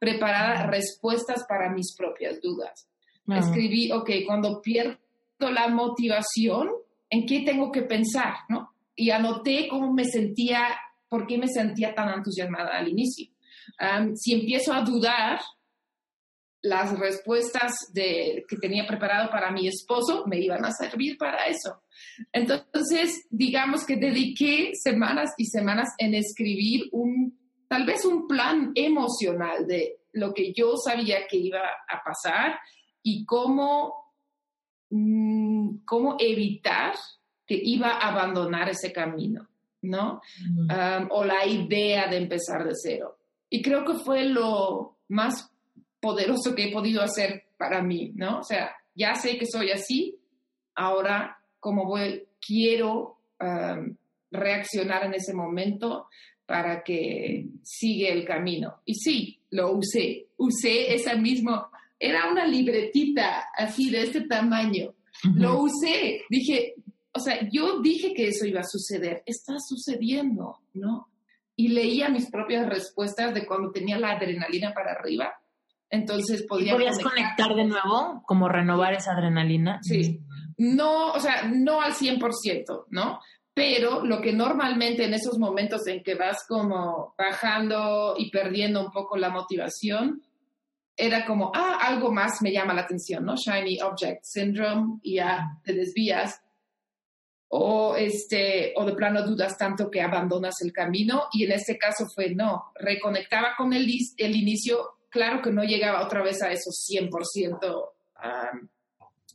preparadas 0.00 0.66
respuestas 0.66 1.44
para 1.48 1.70
mis 1.70 1.94
propias 1.94 2.40
dudas. 2.40 2.88
Escribí, 3.28 3.92
ok, 3.92 4.10
cuando 4.26 4.60
pierdo 4.60 4.98
la 5.38 5.68
motivación, 5.68 6.70
¿en 7.08 7.26
qué 7.26 7.42
tengo 7.42 7.70
que 7.70 7.82
pensar? 7.82 8.34
¿no? 8.48 8.74
Y 8.96 9.10
anoté 9.10 9.68
cómo 9.68 9.92
me 9.92 10.04
sentía 10.04 10.66
por 11.08 11.26
qué 11.26 11.38
me 11.38 11.46
sentía 11.46 11.94
tan 11.94 12.08
entusiasmada 12.08 12.76
al 12.76 12.88
inicio. 12.88 13.28
si 14.14 14.32
empiezo 14.32 14.72
a 14.72 14.82
dudar, 14.82 15.40
las 16.62 16.98
respuestas 16.98 17.72
de, 17.92 18.44
que 18.48 18.56
tenía 18.56 18.86
preparado 18.86 19.30
para 19.30 19.50
mi 19.50 19.66
esposo 19.66 20.24
me 20.26 20.38
iban 20.38 20.64
a 20.64 20.72
servir 20.72 21.16
para 21.16 21.46
eso. 21.46 21.82
Entonces, 22.32 23.26
digamos 23.30 23.86
que 23.86 23.96
dediqué 23.96 24.72
semanas 24.74 25.30
y 25.38 25.46
semanas 25.46 25.88
en 25.98 26.14
escribir 26.14 26.88
un, 26.92 27.39
tal 27.70 27.86
vez 27.86 28.04
un 28.04 28.26
plan 28.26 28.72
emocional 28.74 29.64
de 29.64 30.00
lo 30.14 30.34
que 30.34 30.52
yo 30.52 30.76
sabía 30.76 31.28
que 31.28 31.36
iba 31.36 31.60
a 31.88 32.02
pasar 32.02 32.58
y 33.00 33.24
cómo, 33.24 34.12
mm, 34.90 35.84
cómo 35.84 36.16
evitar 36.18 36.94
que 37.46 37.60
iba 37.62 37.92
a 37.92 38.08
abandonar 38.08 38.68
ese 38.68 38.92
camino. 38.92 39.46
¿no? 39.82 40.20
o 41.08 41.24
la 41.24 41.46
idea 41.46 42.06
de 42.06 42.18
empezar 42.18 42.66
de 42.66 42.74
cero. 42.74 43.16
Y 43.48 43.62
creo 43.62 43.82
que 43.82 43.94
fue 43.94 44.26
lo 44.26 44.98
más 45.08 45.50
poderoso 45.98 46.54
que 46.54 46.64
he 46.64 46.72
podido 46.72 47.00
hacer 47.00 47.44
para 47.56 47.80
mí, 47.82 48.12
¿no? 48.14 48.40
O 48.40 48.42
sea, 48.42 48.76
ya 48.94 49.14
sé 49.14 49.38
que 49.38 49.46
soy 49.46 49.70
así, 49.70 50.18
ahora 50.74 51.38
como 51.58 51.86
voy, 51.86 52.28
quiero 52.46 53.20
reaccionar 54.30 55.04
en 55.04 55.14
ese 55.14 55.32
momento 55.32 56.08
para 56.50 56.82
que 56.82 57.46
siga 57.62 58.08
el 58.08 58.24
camino. 58.24 58.80
Y 58.84 58.96
sí, 58.96 59.40
lo 59.50 59.70
usé, 59.70 60.30
usé 60.36 60.92
esa 60.92 61.14
misma, 61.14 61.70
era 61.96 62.28
una 62.28 62.44
libretita 62.44 63.44
así 63.56 63.88
de 63.88 64.02
este 64.02 64.22
tamaño. 64.22 64.92
Lo 65.36 65.60
usé, 65.62 66.22
dije, 66.28 66.74
o 67.12 67.20
sea, 67.20 67.48
yo 67.52 67.80
dije 67.80 68.12
que 68.14 68.26
eso 68.26 68.46
iba 68.46 68.62
a 68.62 68.64
suceder, 68.64 69.22
está 69.26 69.60
sucediendo, 69.60 70.58
¿no? 70.74 71.06
Y 71.54 71.68
leía 71.68 72.08
mis 72.08 72.28
propias 72.28 72.68
respuestas 72.68 73.32
de 73.32 73.46
cuando 73.46 73.70
tenía 73.70 73.96
la 74.00 74.16
adrenalina 74.16 74.74
para 74.74 74.90
arriba. 74.90 75.32
Entonces 75.88 76.42
podía... 76.48 76.72
¿Podías 76.72 76.98
conectar, 76.98 77.54
de 77.54 77.64
nuevo? 77.64 78.24
Como 78.26 78.48
renovar 78.48 78.94
esa 78.94 79.12
adrenalina. 79.12 79.78
Sí. 79.84 80.18
No, 80.56 81.12
o 81.12 81.20
sea, 81.20 81.44
no 81.44 81.80
al 81.80 81.92
100%, 81.92 82.86
¿no? 82.88 83.20
Pero 83.60 84.02
lo 84.06 84.22
que 84.22 84.32
normalmente 84.32 85.04
en 85.04 85.12
esos 85.12 85.38
momentos 85.38 85.86
en 85.86 86.02
que 86.02 86.14
vas 86.14 86.46
como 86.48 87.14
bajando 87.18 88.14
y 88.16 88.30
perdiendo 88.30 88.80
un 88.80 88.90
poco 88.90 89.18
la 89.18 89.28
motivación, 89.28 90.22
era 90.96 91.26
como, 91.26 91.52
ah, 91.54 91.78
algo 91.82 92.10
más 92.10 92.40
me 92.40 92.52
llama 92.52 92.72
la 92.72 92.80
atención, 92.80 93.22
¿no? 93.22 93.34
Shiny 93.36 93.82
Object 93.82 94.24
Syndrome, 94.24 94.98
y 95.02 95.16
ya 95.16 95.58
te 95.62 95.74
desvías 95.74 96.40
o, 97.48 97.96
este, 97.96 98.72
o 98.76 98.86
de 98.86 98.94
plano 98.94 99.26
dudas 99.26 99.58
tanto 99.58 99.90
que 99.90 100.00
abandonas 100.00 100.54
el 100.62 100.72
camino 100.72 101.24
y 101.30 101.44
en 101.44 101.52
este 101.52 101.76
caso 101.76 102.06
fue 102.14 102.34
no, 102.34 102.72
reconectaba 102.76 103.56
con 103.58 103.74
el, 103.74 103.86
el 104.16 104.36
inicio, 104.36 105.00
claro 105.10 105.42
que 105.42 105.52
no 105.52 105.64
llegaba 105.64 106.02
otra 106.02 106.22
vez 106.22 106.40
a 106.40 106.50
esos 106.50 106.82
100% 106.90 107.90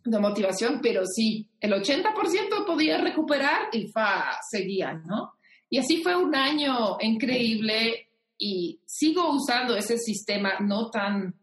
de 0.06 0.20
motivación, 0.20 0.80
pero 0.82 1.06
sí, 1.06 1.49
el 1.60 1.74
80% 1.74 2.66
podía 2.66 2.99
recuperar 2.99 3.70
y 3.72 3.88
fa, 3.88 4.38
seguía, 4.49 4.93
¿no? 4.93 5.34
Y 5.70 5.80
así 5.80 6.01
fue 6.01 6.16
un 6.16 6.36
año 6.36 6.97
increíble 7.01 8.10
y 8.38 8.80
sigo 8.86 9.34
usando 9.34 9.76
ese 9.76 9.97
sistema 9.97 10.60
no 10.60 10.89
tan 10.89 11.34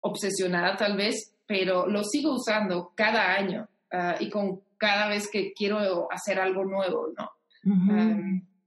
obsesionada 0.00 0.76
tal 0.76 0.96
vez, 0.96 1.34
pero 1.46 1.86
lo 1.86 2.04
sigo 2.04 2.34
usando 2.34 2.92
cada 2.94 3.34
año 3.34 3.68
ah, 3.92 4.16
y 4.20 4.30
con 4.30 4.62
cada 4.78 5.08
vez 5.08 5.28
que 5.30 5.52
quiero 5.52 6.08
hacer 6.10 6.38
algo 6.38 6.64
nuevo, 6.64 7.08
¿no? 7.16 7.30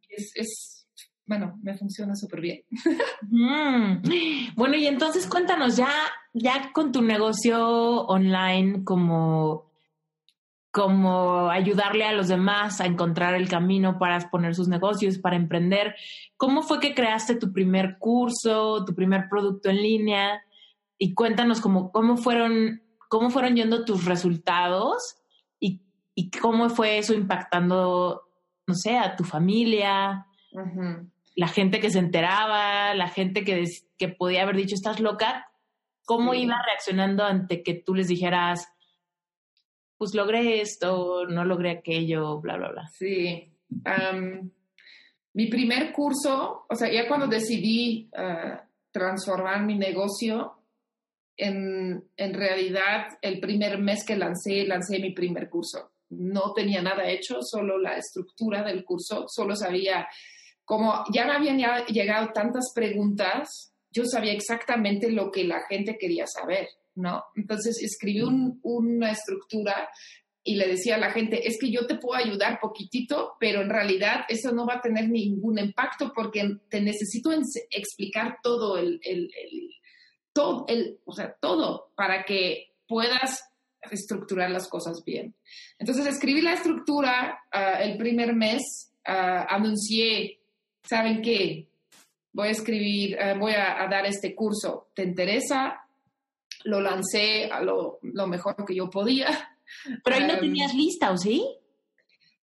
es, 0.09 0.88
bueno, 1.26 1.57
me 1.63 1.76
funciona 1.78 2.15
súper 2.15 2.41
bien. 2.41 2.63
Bueno, 4.55 4.76
y 4.76 4.86
entonces 4.86 5.26
cuéntanos, 5.26 5.76
ya, 5.76 5.89
ya 6.34 6.71
con 6.73 6.91
tu 6.91 7.01
negocio 7.01 8.05
online, 8.05 8.84
como, 8.84 9.71
como 10.71 11.49
ayudarle 11.49 12.05
a 12.05 12.13
los 12.13 12.27
demás 12.27 12.81
a 12.81 12.86
encontrar 12.86 13.36
el 13.36 13.47
camino 13.47 13.97
para 13.99 14.19
poner 14.29 14.55
sus 14.55 14.67
negocios, 14.67 15.19
para 15.19 15.36
emprender, 15.36 15.95
¿cómo 16.38 16.63
fue 16.63 16.79
que 16.79 16.93
creaste 16.93 17.36
tu 17.36 17.53
primer 17.53 17.97
curso, 17.99 18.84
tu 18.86 18.93
primer 18.93 19.29
producto 19.29 19.69
en 19.69 19.77
línea? 19.77 20.43
Y 20.97 21.13
cuéntanos 21.13 21.61
cómo, 21.61 21.91
cómo 21.91 22.17
fueron, 22.17 22.81
cómo 23.09 23.29
fueron 23.29 23.55
yendo 23.55 23.86
tus 23.86 24.05
resultados 24.05 25.17
y 26.15 26.29
cómo 26.29 26.69
fue 26.69 26.99
eso 26.99 27.15
impactando 27.15 28.21
no 28.67 28.75
sé, 28.75 28.97
a 28.97 29.15
tu 29.15 29.23
familia, 29.23 30.25
la 31.36 31.47
gente 31.47 31.79
que 31.79 31.89
se 31.89 31.99
enteraba, 31.99 32.93
la 32.93 33.07
gente 33.07 33.43
que, 33.43 33.65
que 33.97 34.07
podía 34.07 34.43
haber 34.43 34.55
dicho, 34.55 34.75
estás 34.75 34.99
loca, 34.99 35.47
¿cómo 36.05 36.33
iba 36.33 36.61
reaccionando 36.65 37.23
ante 37.23 37.63
que 37.63 37.73
tú 37.73 37.95
les 37.95 38.07
dijeras, 38.07 38.67
pues 39.97 40.13
logré 40.13 40.61
esto, 40.61 41.25
no 41.27 41.45
logré 41.45 41.71
aquello, 41.71 42.39
bla, 42.41 42.57
bla, 42.57 42.71
bla? 42.71 42.87
Sí. 42.89 43.51
mi 45.33 45.47
primer 45.47 45.91
curso, 45.91 46.65
o 46.69 46.75
sea, 46.75 46.91
ya 46.91 47.07
cuando 47.07 47.27
decidí 47.27 48.09
uh, 48.13 48.57
transformar 48.91 49.63
mi 49.63 49.77
negocio, 49.77 50.59
en, 51.35 52.09
en, 52.15 52.33
realidad 52.35 53.07
el 53.19 53.39
primer 53.39 53.79
mes 53.79 54.05
que 54.05 54.15
lancé, 54.15 54.67
lancé 54.67 54.99
mi 54.99 55.11
primer 55.13 55.49
curso. 55.49 55.93
No 56.09 56.53
tenía 56.53 56.79
nada 56.83 57.09
hecho, 57.09 57.41
solo 57.41 57.79
la 57.79 57.97
estructura 57.97 58.61
del 58.63 58.85
curso, 58.85 59.25
solo 59.27 59.55
sabía 59.55 60.07
como 60.65 61.03
ya 61.11 61.25
me 61.25 61.33
habían 61.33 61.85
llegado 61.87 62.31
tantas 62.33 62.71
preguntas, 62.73 63.72
yo 63.93 64.05
sabía 64.05 64.33
exactamente 64.33 65.11
lo 65.11 65.31
que 65.31 65.43
la 65.43 65.61
gente 65.67 65.97
quería 65.99 66.25
saber, 66.27 66.67
¿no? 66.95 67.23
Entonces 67.35 67.81
escribí 67.81 68.21
una 68.63 69.11
estructura 69.11 69.89
y 70.43 70.55
le 70.55 70.67
decía 70.67 70.95
a 70.95 70.99
la 70.99 71.11
gente, 71.11 71.47
es 71.47 71.57
que 71.59 71.71
yo 71.71 71.87
te 71.87 71.95
puedo 71.95 72.19
ayudar 72.19 72.59
poquitito, 72.59 73.35
pero 73.39 73.61
en 73.61 73.69
realidad 73.69 74.25
eso 74.27 74.51
no 74.51 74.65
va 74.65 74.75
a 74.75 74.81
tener 74.81 75.09
ningún 75.09 75.57
impacto 75.57 76.11
porque 76.13 76.57
te 76.69 76.81
necesito 76.81 77.31
explicar 77.69 78.39
todo 78.43 78.77
el, 78.77 78.99
todo 80.33 80.65
el, 80.67 80.99
o 81.05 81.13
sea, 81.13 81.33
todo 81.39 81.91
para 81.95 82.25
que 82.25 82.73
puedas 82.87 83.41
estructurar 83.89 84.51
las 84.51 84.67
cosas 84.67 85.03
bien. 85.05 85.33
Entonces 85.79 86.05
escribí 86.07 86.41
la 86.41 86.53
estructura 86.53 87.39
ah, 87.51 87.81
el 87.81 87.97
primer 87.97 88.35
mes, 88.35 88.91
uh, 89.07 89.45
anuncié 89.47 90.39
¿saben 90.83 91.21
qué? 91.21 91.67
Voy 92.34 92.47
a 92.47 92.51
escribir, 92.51 93.15
eh, 93.19 93.36
voy 93.38 93.53
a, 93.53 93.88
dar 93.89 94.05
este 94.05 94.36
curso, 94.36 94.89
¿te 94.93 95.03
interesa? 95.03 95.88
Lo 96.65 96.81
lancé 96.81 97.45
a 97.45 97.61
lo, 97.61 97.99
mejor 98.01 98.65
que 98.65 98.75
yo 98.75 98.89
podía. 98.89 99.27
Pero 100.03 100.15
ahí 100.15 100.27
no 100.27 100.34
em, 100.34 100.39
tenías 100.39 100.73
lista, 100.73 101.11
¿o 101.11 101.17
sí? 101.17 101.45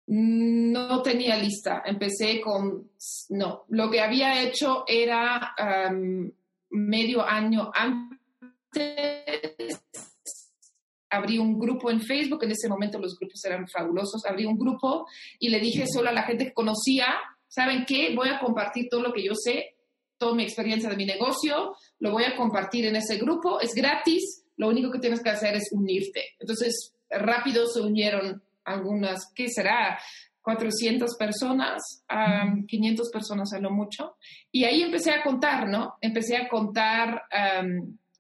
No 0.08 1.02
tenía 1.02 1.38
lista. 1.38 1.84
Empecé 1.86 2.40
con, 2.42 2.92
no, 3.30 3.66
lo 3.70 3.90
que 3.90 4.02
había 4.02 4.42
hecho 4.44 4.84
era 4.88 5.54
em, 5.58 6.32
medio 6.70 7.24
año 7.24 7.72
antes 7.74 8.06
abrí 11.12 11.40
un 11.40 11.58
grupo 11.58 11.90
en 11.90 12.02
Facebook, 12.02 12.44
en 12.44 12.52
ese 12.52 12.70
momento 12.70 13.00
los 13.00 13.18
grupos 13.18 13.44
eran 13.44 13.68
fabulosos, 13.68 14.24
abrí 14.26 14.46
un 14.46 14.60
grupo 14.60 15.08
y 15.40 15.50
le 15.50 15.60
dije 15.60 15.86
solo 15.88 16.10
a 16.10 16.14
la 16.14 16.22
gente 16.22 16.46
que 16.46 16.54
conocía 16.54 17.18
¿saben 17.50 17.84
qué? 17.86 18.16
Voy 18.16 18.30
a 18.30 18.40
compartir 18.40 18.88
todo 18.90 19.02
lo 19.02 19.12
que 19.12 19.24
yo 19.24 19.34
sé, 19.36 19.76
toda 20.20 20.36
mi 20.36 20.44
experiencia 20.44 20.90
de 20.90 20.98
mi 20.98 21.06
negocio, 21.06 21.76
lo 22.00 22.12
voy 22.12 22.26
a 22.26 22.36
compartir 22.36 22.86
en 22.86 22.96
ese 22.96 23.18
grupo, 23.18 23.60
es 23.60 23.74
gratis, 23.74 24.44
lo 24.58 24.68
único 24.68 24.92
que 24.92 25.00
tienes 25.00 25.24
que 25.24 25.30
hacer 25.30 25.56
es 25.56 25.70
unirte. 25.72 26.36
Entonces, 26.40 26.94
rápido 27.10 27.66
se 27.66 27.82
unieron 27.82 28.44
algunas, 28.66 29.32
¿qué 29.34 29.48
será? 29.48 29.98
400 30.42 31.16
personas, 31.16 32.04
500 32.68 33.10
personas 33.12 33.54
a 33.54 33.60
lo 33.60 33.72
mucho. 33.72 34.16
Y 34.52 34.64
ahí 34.64 34.82
empecé 34.82 35.12
a 35.12 35.24
contar, 35.24 35.68
¿no? 35.68 35.96
Empecé 36.02 36.38
a 36.38 36.48
contar 36.48 37.24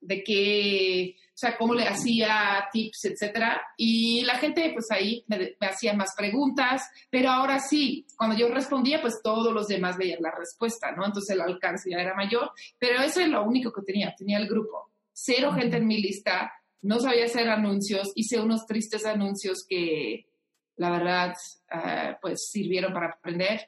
de 0.01 0.23
qué 0.23 1.15
sea, 1.39 1.57
cómo 1.57 1.73
le 1.73 1.87
hacía 1.87 2.67
tips, 2.71 3.05
etcétera. 3.05 3.61
Y 3.77 4.23
la 4.23 4.35
gente, 4.35 4.71
pues 4.73 4.91
ahí 4.91 5.23
me, 5.27 5.55
hacía 5.61 5.93
más 5.93 6.13
preguntas, 6.15 6.89
pero 7.09 7.29
ahora 7.29 7.59
sí, 7.59 8.05
cuando 8.17 8.35
yo 8.35 8.49
respondía, 8.49 9.01
pues 9.01 9.21
todos 9.23 9.53
los 9.53 9.67
demás 9.67 9.97
veían 9.97 10.21
la 10.21 10.31
respuesta, 10.37 10.91
¿no? 10.91 11.05
Entonces 11.05 11.35
el 11.35 11.41
alcance 11.41 11.89
ya 11.89 11.97
era 11.97 12.13
mayor, 12.13 12.51
pero 12.77 13.01
eso 13.01 13.21
es 13.21 13.29
lo 13.29 13.43
único 13.43 13.71
que 13.71 13.81
tenía, 13.83 14.13
tenía 14.17 14.37
el 14.37 14.47
grupo. 14.47 14.91
Cero 15.13 15.53
gente 15.53 15.77
en 15.77 15.87
mi 15.87 16.01
lista, 16.01 16.51
no 16.81 16.99
sabía 16.99 17.25
hacer 17.25 17.49
anuncios, 17.49 18.11
hice 18.15 18.39
unos 18.39 18.65
tristes 18.65 19.05
anuncios 19.05 19.65
que, 19.67 20.27
la 20.75 20.91
verdad, 20.91 21.33
ah, 21.71 22.17
pues 22.21 22.49
sirvieron 22.49 22.93
para 22.93 23.11
aprender. 23.11 23.67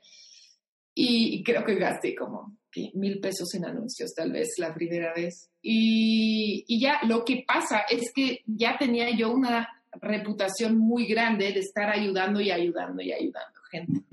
Y 0.93 1.41
creo 1.43 1.63
que 1.63 1.76
gasté 1.76 2.15
como 2.15 2.57
mil 2.93 3.19
pesos 3.19 3.53
en 3.55 3.65
anuncios, 3.65 4.13
tal 4.13 4.32
vez 4.32 4.49
la 4.57 4.74
primera 4.74 5.13
vez. 5.13 5.49
Y, 5.61 6.63
y, 6.67 6.80
ya 6.80 6.99
lo 7.03 7.24
que 7.24 7.43
pasa 7.47 7.82
es 7.89 8.11
que 8.13 8.41
ya 8.45 8.78
tenía 8.78 9.15
yo 9.15 9.32
una 9.32 9.67
reputación 9.93 10.78
muy 10.78 11.05
grande 11.05 11.51
de 11.51 11.59
estar 11.59 11.89
ayudando 11.89 12.39
y 12.39 12.51
ayudando 12.51 13.01
y 13.01 13.11
ayudando 13.11 13.61
gente. 13.72 14.03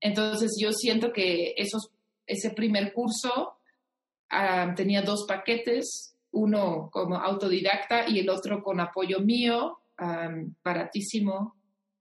Entonces 0.00 0.56
yo 0.60 0.72
siento 0.72 1.12
que 1.12 1.54
esos, 1.56 1.90
ese 2.26 2.50
primer 2.50 2.92
curso 2.92 3.54
ah, 4.30 4.72
tenía 4.76 5.02
dos 5.02 5.24
paquetes, 5.26 6.16
uno 6.32 6.90
como 6.92 7.16
autodidacta 7.16 8.08
y 8.08 8.18
el 8.18 8.28
otro 8.28 8.62
con 8.62 8.80
apoyo 8.80 9.20
mío, 9.20 9.78
um, 10.00 10.52
baratísimo, 10.62 11.54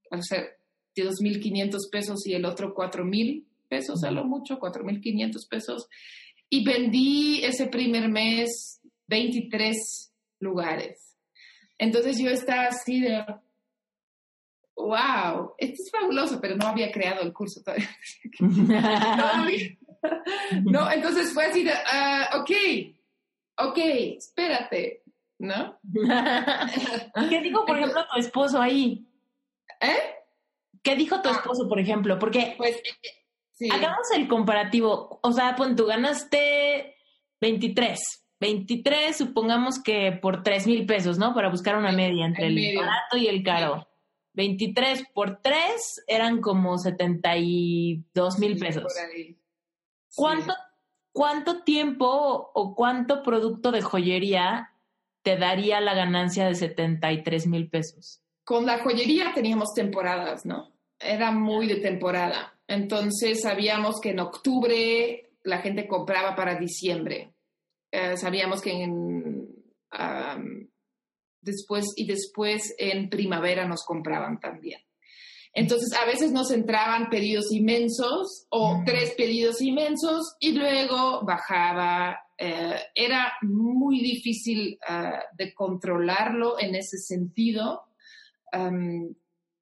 al 0.09 0.23
ser 0.23 0.57
de 0.95 1.05
2.500 1.05 1.77
pesos 1.91 2.27
y 2.27 2.33
el 2.33 2.45
otro 2.45 2.73
4.000 2.75 3.45
pesos 3.73 4.03
a 4.03 4.11
lo 4.11 4.23
mucho, 4.23 4.59
4.500 4.59 5.49
pesos. 5.49 5.89
Y 6.47 6.63
vendí 6.63 7.43
ese 7.43 7.65
primer 7.65 8.07
mes 8.07 8.79
23 9.07 10.13
lugares. 10.39 11.17
Entonces 11.79 12.19
yo 12.19 12.29
estaba 12.29 12.67
así 12.67 13.01
de, 13.01 13.25
wow, 14.75 15.55
esto 15.57 15.81
es 15.81 15.89
fabuloso, 15.91 16.39
pero 16.39 16.55
no 16.55 16.67
había 16.67 16.91
creado 16.91 17.23
el 17.23 17.33
curso 17.33 17.63
todavía. 17.63 17.89
no, 20.65 20.91
entonces 20.91 21.33
fue 21.33 21.45
así 21.45 21.63
de, 21.63 21.71
uh, 21.71 22.41
ok, 22.41 22.51
ok, 23.69 23.77
espérate, 24.17 25.01
¿no? 25.39 25.79
¿Qué 27.27 27.41
dijo, 27.41 27.65
por 27.65 27.75
ejemplo, 27.75 28.05
tu 28.13 28.19
esposo 28.19 28.61
ahí? 28.61 29.03
¿Eh? 29.81 30.13
¿Qué 30.83 30.95
dijo 30.95 31.19
tu 31.23 31.29
ah. 31.29 31.31
esposo, 31.31 31.67
por 31.67 31.79
ejemplo? 31.79 32.19
Porque 32.19 32.53
pues 32.55 32.79
Hagamos 33.71 34.11
el 34.15 34.27
comparativo. 34.27 35.19
O 35.21 35.31
sea, 35.31 35.55
pues 35.55 35.75
tú 35.75 35.85
ganaste 35.85 36.95
23. 37.41 37.99
23, 38.39 39.15
supongamos 39.15 39.81
que 39.81 40.11
por 40.11 40.43
3 40.43 40.67
mil 40.67 40.85
pesos, 40.85 41.17
¿no? 41.17 41.33
Para 41.33 41.49
buscar 41.49 41.77
una 41.77 41.93
media 41.93 42.25
entre 42.25 42.47
el, 42.47 42.75
barato 42.75 43.15
y 43.17 43.27
el 43.27 43.41
caro. 43.41 43.87
23 44.33 45.05
por 45.13 45.39
3 45.41 46.03
eran 46.07 46.41
como 46.41 46.77
72 46.77 48.39
mil 48.39 48.57
pesos. 48.57 48.93
¿Cuánto, 50.13 50.53
¿Cuánto 51.13 51.63
tiempo 51.63 52.51
o 52.53 52.75
cuánto 52.75 53.23
producto 53.23 53.71
de 53.71 53.81
joyería 53.81 54.71
te 55.21 55.37
daría 55.37 55.79
la 55.79 55.93
ganancia 55.93 56.45
de 56.45 56.55
73 56.55 57.47
mil 57.47 57.69
pesos? 57.69 58.21
Con 58.43 58.65
la 58.65 58.79
joyería 58.79 59.31
teníamos 59.33 59.73
temporadas, 59.73 60.45
¿no? 60.45 60.73
Era 60.99 61.31
muy 61.31 61.67
de 61.67 61.77
temporada. 61.77 62.52
Entonces 62.67 63.41
sabíamos 63.41 63.99
que 63.99 64.09
en 64.09 64.19
octubre 64.19 65.31
la 65.43 65.59
gente 65.59 65.87
compraba 65.87 66.35
para 66.35 66.59
diciembre. 66.59 67.33
Eh, 67.91 68.17
sabíamos 68.17 68.61
que 68.61 68.71
en, 68.71 69.47
después 71.41 71.93
y 71.95 72.07
después 72.07 72.73
en 72.77 73.09
primavera 73.09 73.67
nos 73.67 73.83
compraban 73.85 74.39
también. 74.39 74.81
Entonces 75.55 75.93
a 75.93 76.05
veces 76.05 76.31
nos 76.31 76.49
entraban 76.51 77.09
pedidos 77.09 77.51
inmensos 77.51 78.47
o 78.49 78.81
tres 78.85 79.11
pedidos 79.11 79.61
inmensos 79.61 80.35
y 80.39 80.53
luego 80.53 81.23
bajaba. 81.23 82.19
Eh, 82.35 82.75
era 82.95 83.33
muy 83.43 83.99
difícil 83.99 84.79
ah, 84.87 85.21
de 85.37 85.53
controlarlo 85.53 86.59
en 86.59 86.73
ese 86.73 86.97
sentido 86.97 87.83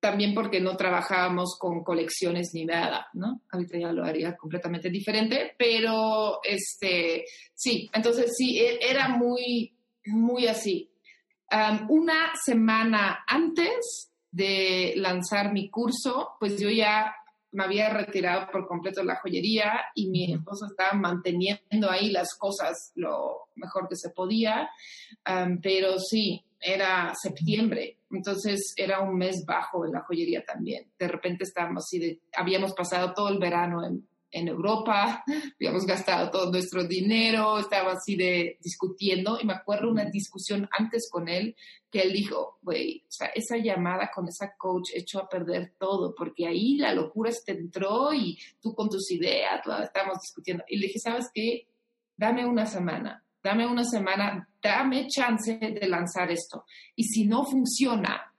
también 0.01 0.33
porque 0.33 0.59
no 0.59 0.75
trabajábamos 0.75 1.57
con 1.59 1.83
colecciones 1.83 2.49
ni 2.53 2.65
nada, 2.65 3.07
¿no? 3.13 3.43
Ahorita 3.51 3.77
ya 3.77 3.93
lo 3.93 4.03
haría 4.03 4.35
completamente 4.35 4.89
diferente, 4.89 5.53
pero 5.57 6.39
este, 6.43 7.23
sí, 7.53 7.87
entonces 7.93 8.33
sí, 8.35 8.59
e, 8.59 8.79
era 8.81 9.09
muy, 9.09 9.77
muy 10.07 10.47
así. 10.47 10.89
una 11.89 12.31
semana 12.43 13.23
antes 13.27 14.11
de 14.31 14.93
lanzar 14.95 15.53
mi 15.53 15.69
curso, 15.69 16.31
pues 16.39 16.59
yo 16.59 16.69
ya 16.69 17.13
me 17.51 17.65
había 17.65 17.89
retirado 17.89 18.49
por 18.51 18.65
completo 18.67 19.03
la 19.03 19.17
joyería 19.17 19.81
y 19.93 20.09
mi 20.09 20.33
esposo 20.33 20.65
estaba 20.65 20.93
manteniendo 20.93 21.91
ahí 21.91 22.09
las 22.09 22.35
cosas 22.35 22.91
lo 22.95 23.49
mejor 23.55 23.87
que 23.87 23.97
se 23.97 24.09
podía, 24.09 24.69
pero 25.61 25.99
sí, 25.99 26.43
era 26.61 27.13
septiembre, 27.15 27.97
entonces 28.11 28.73
era 28.77 29.01
un 29.01 29.17
mes 29.17 29.43
bajo 29.45 29.85
en 29.85 29.93
la 29.93 30.01
joyería 30.01 30.45
también. 30.45 30.91
De 30.97 31.07
repente 31.07 31.43
estábamos 31.43 31.85
así, 31.85 31.99
de, 31.99 32.19
habíamos 32.33 32.73
pasado 32.73 33.13
todo 33.13 33.29
el 33.29 33.39
verano 33.39 33.85
en 33.85 34.07
en 34.31 34.47
Europa, 34.47 35.23
habíamos 35.59 35.85
gastado 35.85 36.31
todo 36.31 36.51
nuestro 36.51 36.85
dinero, 36.85 37.59
estaba 37.59 37.93
así 37.93 38.15
de 38.15 38.57
discutiendo 38.61 39.37
y 39.39 39.45
me 39.45 39.53
acuerdo 39.53 39.89
una 39.89 40.05
discusión 40.05 40.67
antes 40.77 41.09
con 41.11 41.27
él 41.27 41.55
que 41.91 42.01
él 42.01 42.13
dijo, 42.13 42.57
güey, 42.61 43.03
o 43.05 43.11
sea, 43.11 43.27
esa 43.35 43.57
llamada 43.57 44.09
con 44.13 44.27
esa 44.27 44.55
coach 44.57 44.91
echó 44.95 45.19
a 45.19 45.27
perder 45.27 45.73
todo 45.77 46.15
porque 46.15 46.47
ahí 46.47 46.77
la 46.77 46.93
locura 46.93 47.31
se 47.31 47.43
te 47.43 47.59
entró 47.59 48.13
y 48.13 48.39
tú 48.61 48.73
con 48.73 48.89
tus 48.89 49.11
ideas, 49.11 49.61
estábamos 49.83 50.21
discutiendo. 50.21 50.63
Y 50.69 50.77
le 50.77 50.87
dije, 50.87 50.99
¿sabes 50.99 51.29
qué? 51.33 51.67
Dame 52.15 52.45
una 52.45 52.65
semana, 52.65 53.25
dame 53.43 53.65
una 53.67 53.83
semana, 53.83 54.47
dame 54.61 55.07
chance 55.07 55.57
de 55.57 55.87
lanzar 55.87 56.31
esto. 56.31 56.65
Y 56.95 57.03
si 57.05 57.25
no 57.25 57.45
funciona, 57.45 58.33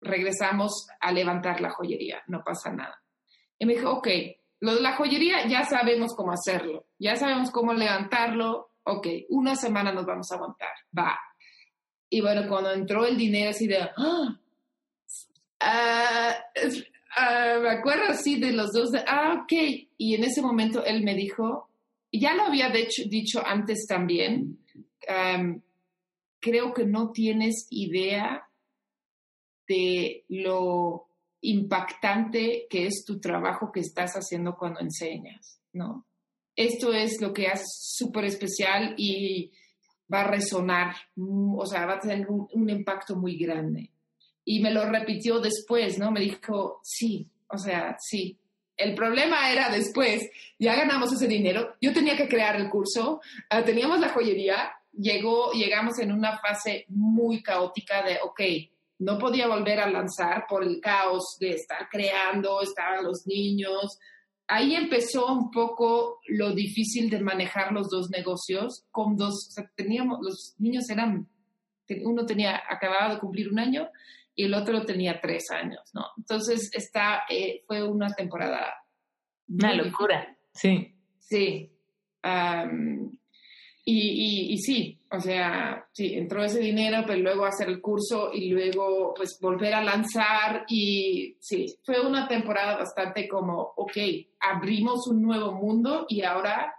regresamos 0.00 0.86
a 1.00 1.12
levantar 1.12 1.60
la 1.60 1.70
joyería, 1.70 2.22
no 2.26 2.42
pasa 2.44 2.72
nada. 2.72 3.02
Y 3.58 3.66
me 3.66 3.74
dijo, 3.74 3.90
ok, 3.90 4.08
lo 4.60 4.74
de 4.74 4.80
la 4.80 4.96
joyería 4.96 5.46
ya 5.46 5.64
sabemos 5.64 6.14
cómo 6.14 6.32
hacerlo, 6.32 6.86
ya 6.98 7.16
sabemos 7.16 7.50
cómo 7.50 7.72
levantarlo, 7.72 8.70
ok, 8.84 9.06
una 9.30 9.56
semana 9.56 9.92
nos 9.92 10.06
vamos 10.06 10.30
a 10.30 10.34
aguantar, 10.34 10.72
va. 10.96 11.18
Y 12.08 12.20
bueno, 12.20 12.48
cuando 12.48 12.72
entró 12.72 13.06
el 13.06 13.16
dinero 13.16 13.50
así 13.50 13.66
de, 13.66 13.88
¡Ah! 13.96 14.38
Ah, 17.14 17.58
me 17.60 17.70
acuerdo 17.70 18.04
así 18.08 18.40
de 18.40 18.52
los 18.52 18.72
dos, 18.72 18.90
de, 18.90 19.04
ah, 19.06 19.42
ok. 19.42 19.52
Y 19.98 20.14
en 20.14 20.24
ese 20.24 20.42
momento 20.42 20.84
él 20.84 21.04
me 21.04 21.14
dijo, 21.14 21.68
ya 22.20 22.34
lo 22.34 22.44
había 22.44 22.70
dicho 22.70 23.44
antes 23.44 23.86
también, 23.86 24.58
creo 26.40 26.74
que 26.74 26.84
no 26.84 27.12
tienes 27.12 27.66
idea 27.70 28.48
de 29.66 30.24
lo 30.28 31.06
impactante 31.40 32.66
que 32.68 32.86
es 32.86 33.04
tu 33.04 33.20
trabajo 33.20 33.72
que 33.72 33.80
estás 33.80 34.14
haciendo 34.14 34.56
cuando 34.56 34.80
enseñas, 34.80 35.60
¿no? 35.72 36.06
Esto 36.54 36.92
es 36.92 37.20
lo 37.20 37.32
que 37.32 37.48
hace 37.48 37.64
súper 37.66 38.26
especial 38.26 38.94
y 38.96 39.50
va 40.12 40.20
a 40.20 40.30
resonar, 40.30 40.94
mm, 41.16 41.58
o 41.58 41.66
sea, 41.66 41.86
va 41.86 41.94
a 41.94 42.00
tener 42.00 42.28
un, 42.28 42.68
impacto 42.68 43.16
muy 43.16 43.36
grande. 43.36 43.90
Y 44.44 44.60
me 44.60 44.72
lo 44.72 44.84
repitió 44.84 45.40
después, 45.40 45.98
¿no? 45.98 46.10
Me 46.10 46.20
dijo, 46.20 46.80
sí, 46.82 47.28
o 47.48 47.56
sea, 47.56 47.96
sí. 47.98 48.38
El 48.76 48.94
problema 48.94 49.50
era 49.50 49.68
después, 49.68 50.28
ya 50.58 50.74
ganamos 50.74 51.12
ese 51.12 51.26
dinero, 51.26 51.74
yo 51.80 51.92
tenía 51.92 52.16
que 52.16 52.28
crear 52.28 52.56
el 52.56 52.70
curso, 52.70 53.20
ah, 53.50 53.62
teníamos 53.62 54.00
la 54.00 54.08
joyería, 54.08 54.72
llegó, 54.92 55.52
llegamos 55.52 55.98
en 55.98 56.12
una 56.12 56.38
fase 56.38 56.86
muy 56.88 57.42
caótica 57.42 58.02
de, 58.02 58.18
ok, 58.22 58.40
no 58.98 59.18
podía 59.18 59.48
volver 59.48 59.80
a 59.80 59.90
lanzar 59.90 60.46
por 60.48 60.62
el 60.62 60.80
caos 60.80 61.36
de 61.40 61.50
estar 61.50 61.88
creando, 61.90 62.62
estaban 62.62 63.04
los 63.04 63.26
niños. 63.26 63.98
Ahí 64.46 64.76
empezó 64.76 65.26
un 65.26 65.50
poco 65.50 66.20
lo 66.28 66.52
difícil 66.52 67.10
de 67.10 67.20
manejar 67.20 67.72
los 67.72 67.88
dos 67.88 68.10
negocios 68.10 68.84
con 68.90 69.16
dos, 69.16 69.54
teníamos, 69.74 70.18
los 70.22 70.54
niños 70.58 70.88
eran, 70.88 71.28
uno 72.04 72.24
tenía, 72.26 72.62
acababa 72.68 73.14
de 73.14 73.20
cumplir 73.20 73.50
un 73.50 73.58
año 73.58 73.88
y 74.34 74.44
el 74.44 74.54
otro 74.54 74.84
tenía 74.84 75.20
tres 75.20 75.50
años, 75.50 75.90
¿no? 75.92 76.06
Entonces, 76.16 76.70
esta 76.72 77.24
eh, 77.28 77.62
fue 77.66 77.86
una 77.86 78.08
temporada. 78.14 78.74
Una 79.48 79.74
locura, 79.74 80.36
sí. 80.52 80.94
Sí. 81.18 81.70
Y, 83.84 84.52
y, 84.52 84.58
sí, 84.58 85.00
o 85.10 85.18
sea, 85.18 85.88
sí, 85.92 86.14
entró 86.14 86.44
ese 86.44 86.60
dinero, 86.60 87.02
pero 87.04 87.18
luego 87.18 87.44
hacer 87.44 87.68
el 87.68 87.80
curso 87.80 88.32
y 88.32 88.48
luego 88.50 89.12
pues 89.12 89.38
volver 89.40 89.74
a 89.74 89.82
lanzar 89.82 90.64
y 90.68 91.36
sí, 91.40 91.66
fue 91.84 92.00
una 92.00 92.28
temporada 92.28 92.76
bastante 92.76 93.26
como, 93.26 93.72
ok, 93.76 93.96
abrimos 94.38 95.08
un 95.08 95.20
nuevo 95.20 95.52
mundo 95.52 96.06
y 96.08 96.22
ahora, 96.22 96.72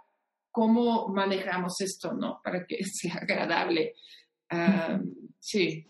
¿cómo 0.50 1.08
manejamos 1.08 1.78
esto, 1.82 2.14
no? 2.14 2.40
Para 2.42 2.64
que 2.66 2.78
sea 2.84 3.16
agradable. 3.16 3.94
sí. 5.38 5.86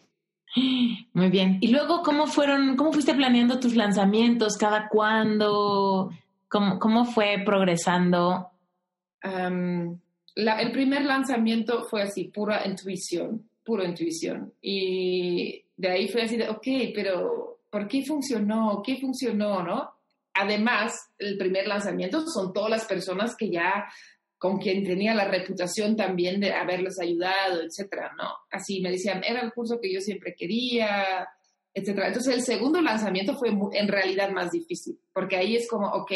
Muy 0.56 1.30
bien. 1.30 1.58
Y 1.60 1.68
luego, 1.68 2.02
¿cómo 2.02 2.26
fueron, 2.26 2.76
cómo 2.76 2.92
fuiste 2.92 3.14
planeando 3.14 3.58
tus 3.58 3.74
lanzamientos? 3.74 4.56
¿Cada 4.56 4.88
cuándo? 4.88 6.10
¿Cómo, 6.48 6.78
cómo 6.78 7.04
fue 7.04 7.42
progresando? 7.44 8.50
el 9.22 10.72
primer 10.72 11.04
lanzamiento 11.06 11.84
fue 11.84 12.02
así, 12.02 12.24
pura 12.24 12.66
intuición, 12.66 13.48
pura 13.64 13.84
intuición. 13.84 14.52
Y 14.60 15.64
de 15.76 15.88
ahí 15.88 16.08
fue 16.08 16.22
así 16.22 16.36
de, 16.36 16.50
ok, 16.50 16.66
pero 16.94 17.60
¿por 17.70 17.88
qué 17.88 18.04
funcionó? 18.04 18.82
¿Qué 18.84 18.98
funcionó? 19.00 19.62
¿No? 19.62 19.90
Además, 20.34 20.92
el 21.18 21.38
primer 21.38 21.66
lanzamiento 21.66 22.26
son 22.26 22.52
todas 22.52 22.70
las 22.70 22.84
personas 22.84 23.34
que 23.36 23.50
ya 23.50 23.86
con 24.44 24.58
quien 24.58 24.84
tenía 24.84 25.14
la 25.14 25.24
reputación 25.24 25.96
también 25.96 26.38
de 26.38 26.52
haberles 26.52 27.00
ayudado, 27.00 27.62
etcétera, 27.62 28.12
¿no? 28.18 28.28
Así 28.50 28.82
me 28.82 28.90
decían, 28.90 29.24
era 29.24 29.40
el 29.40 29.54
curso 29.54 29.80
que 29.80 29.90
yo 29.90 30.02
siempre 30.02 30.34
quería, 30.36 31.26
etcétera. 31.72 32.08
Entonces, 32.08 32.34
el 32.34 32.42
segundo 32.42 32.82
lanzamiento 32.82 33.38
fue 33.38 33.48
en 33.48 33.88
realidad 33.88 34.28
más 34.32 34.50
difícil, 34.50 34.98
porque 35.14 35.36
ahí 35.36 35.56
es 35.56 35.66
como, 35.66 35.88
ok, 35.88 36.12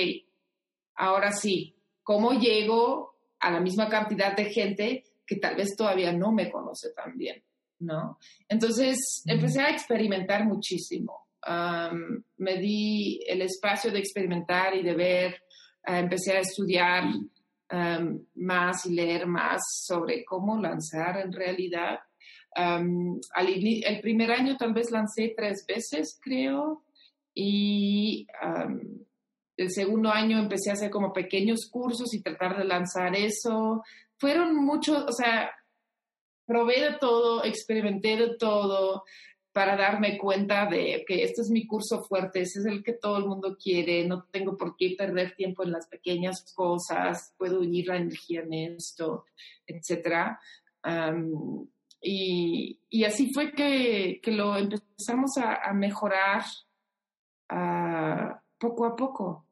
ahora 0.96 1.32
sí, 1.32 1.74
¿cómo 2.02 2.34
llego 2.34 3.14
a 3.40 3.50
la 3.50 3.60
misma 3.60 3.88
cantidad 3.88 4.36
de 4.36 4.52
gente 4.52 5.04
que 5.26 5.36
tal 5.36 5.56
vez 5.56 5.74
todavía 5.74 6.12
no 6.12 6.30
me 6.30 6.50
conoce 6.50 6.90
tan 6.92 7.16
bien, 7.16 7.42
¿no? 7.78 8.18
Entonces 8.46 9.22
empecé 9.24 9.62
a 9.62 9.70
experimentar 9.70 10.44
muchísimo. 10.44 11.28
me 12.36 12.58
di 12.58 13.20
el 13.26 13.40
espacio 13.40 13.90
de 13.90 14.00
experimentar 14.00 14.76
y 14.76 14.82
de 14.82 14.94
ver, 14.94 15.32
eh, 15.86 15.98
empecé 16.00 16.32
a 16.36 16.40
estudiar 16.40 17.04
más 18.34 18.86
y 18.86 18.94
leer 18.94 19.26
más 19.26 19.62
sobre 19.86 20.24
cómo 20.24 20.60
lanzar 20.60 21.18
en 21.18 21.32
realidad. 21.32 21.98
el 22.56 24.00
primer 24.00 24.30
año 24.32 24.56
tal 24.56 24.72
vez 24.72 24.90
lancé 24.90 25.34
tres 25.36 25.64
veces, 25.66 26.18
creo, 26.22 26.84
y 27.34 28.26
el 29.56 29.70
segundo 29.70 30.10
año 30.10 30.38
empecé 30.38 30.70
a 30.70 30.74
hacer 30.74 30.90
como 30.90 31.12
pequeños 31.12 31.68
cursos 31.70 32.14
y 32.14 32.22
tratar 32.22 32.56
de 32.56 32.64
lanzar 32.64 33.14
eso. 33.16 33.82
Fueron 34.16 34.54
muchos, 34.54 35.04
o 35.04 35.12
sea, 35.12 35.50
probé 36.46 36.80
de 36.80 36.98
todo, 36.98 37.44
experimenté 37.44 38.16
de 38.16 38.36
todo 38.38 39.04
para 39.52 39.76
darme 39.76 40.18
cuenta 40.18 40.66
de 40.66 41.04
que 41.06 41.22
este 41.22 41.42
es 41.42 41.50
mi 41.50 41.66
curso 41.66 42.02
fuerte, 42.04 42.42
ese 42.42 42.60
es 42.60 42.66
el 42.66 42.82
que 42.82 42.92
todo 42.92 43.18
el 43.18 43.26
mundo 43.26 43.56
quiere, 43.60 44.06
no 44.06 44.24
tengo 44.24 44.56
por 44.56 44.76
qué 44.76 44.94
perder 44.96 45.34
tiempo 45.34 45.64
en 45.64 45.72
las 45.72 45.86
pequeñas 45.88 46.52
cosas, 46.54 47.34
puedo 47.36 47.60
unir 47.60 47.88
la 47.88 47.96
energía 47.96 48.42
en 48.42 48.52
esto, 48.76 49.24
etc. 49.66 50.36
y, 52.00 53.04
así 53.04 53.32
fue 53.32 53.52
que, 53.52 54.20
lo 54.26 54.56
empezamos 54.56 55.36
a, 55.38 55.72
mejorar 55.72 56.44
ah, 57.48 58.40
poco 58.58 58.84
a 58.84 58.94
poco. 58.94 59.46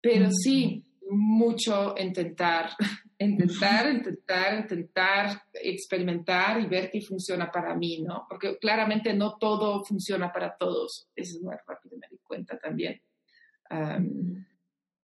Pero 0.00 0.30
sí, 0.30 0.82
mucho 1.10 1.94
intentar, 1.98 2.70
intentar, 3.20 3.90
intentar, 3.92 4.60
intentar 4.60 5.42
experimentar 5.52 6.60
y 6.60 6.66
ver 6.66 6.90
qué 6.90 7.02
funciona 7.02 7.50
para 7.50 7.74
mí, 7.74 8.00
¿no? 8.00 8.24
Porque 8.28 8.58
claramente 8.58 9.12
no 9.12 9.36
todo 9.36 9.84
funciona 9.84 10.32
para 10.32 10.56
todos. 10.56 11.08
Eso 11.14 11.36
es 11.36 11.42
muy 11.42 11.54
rápido, 11.66 11.98
me 11.98 12.06
di 12.10 12.18
cuenta 12.22 12.58
también. 12.58 13.00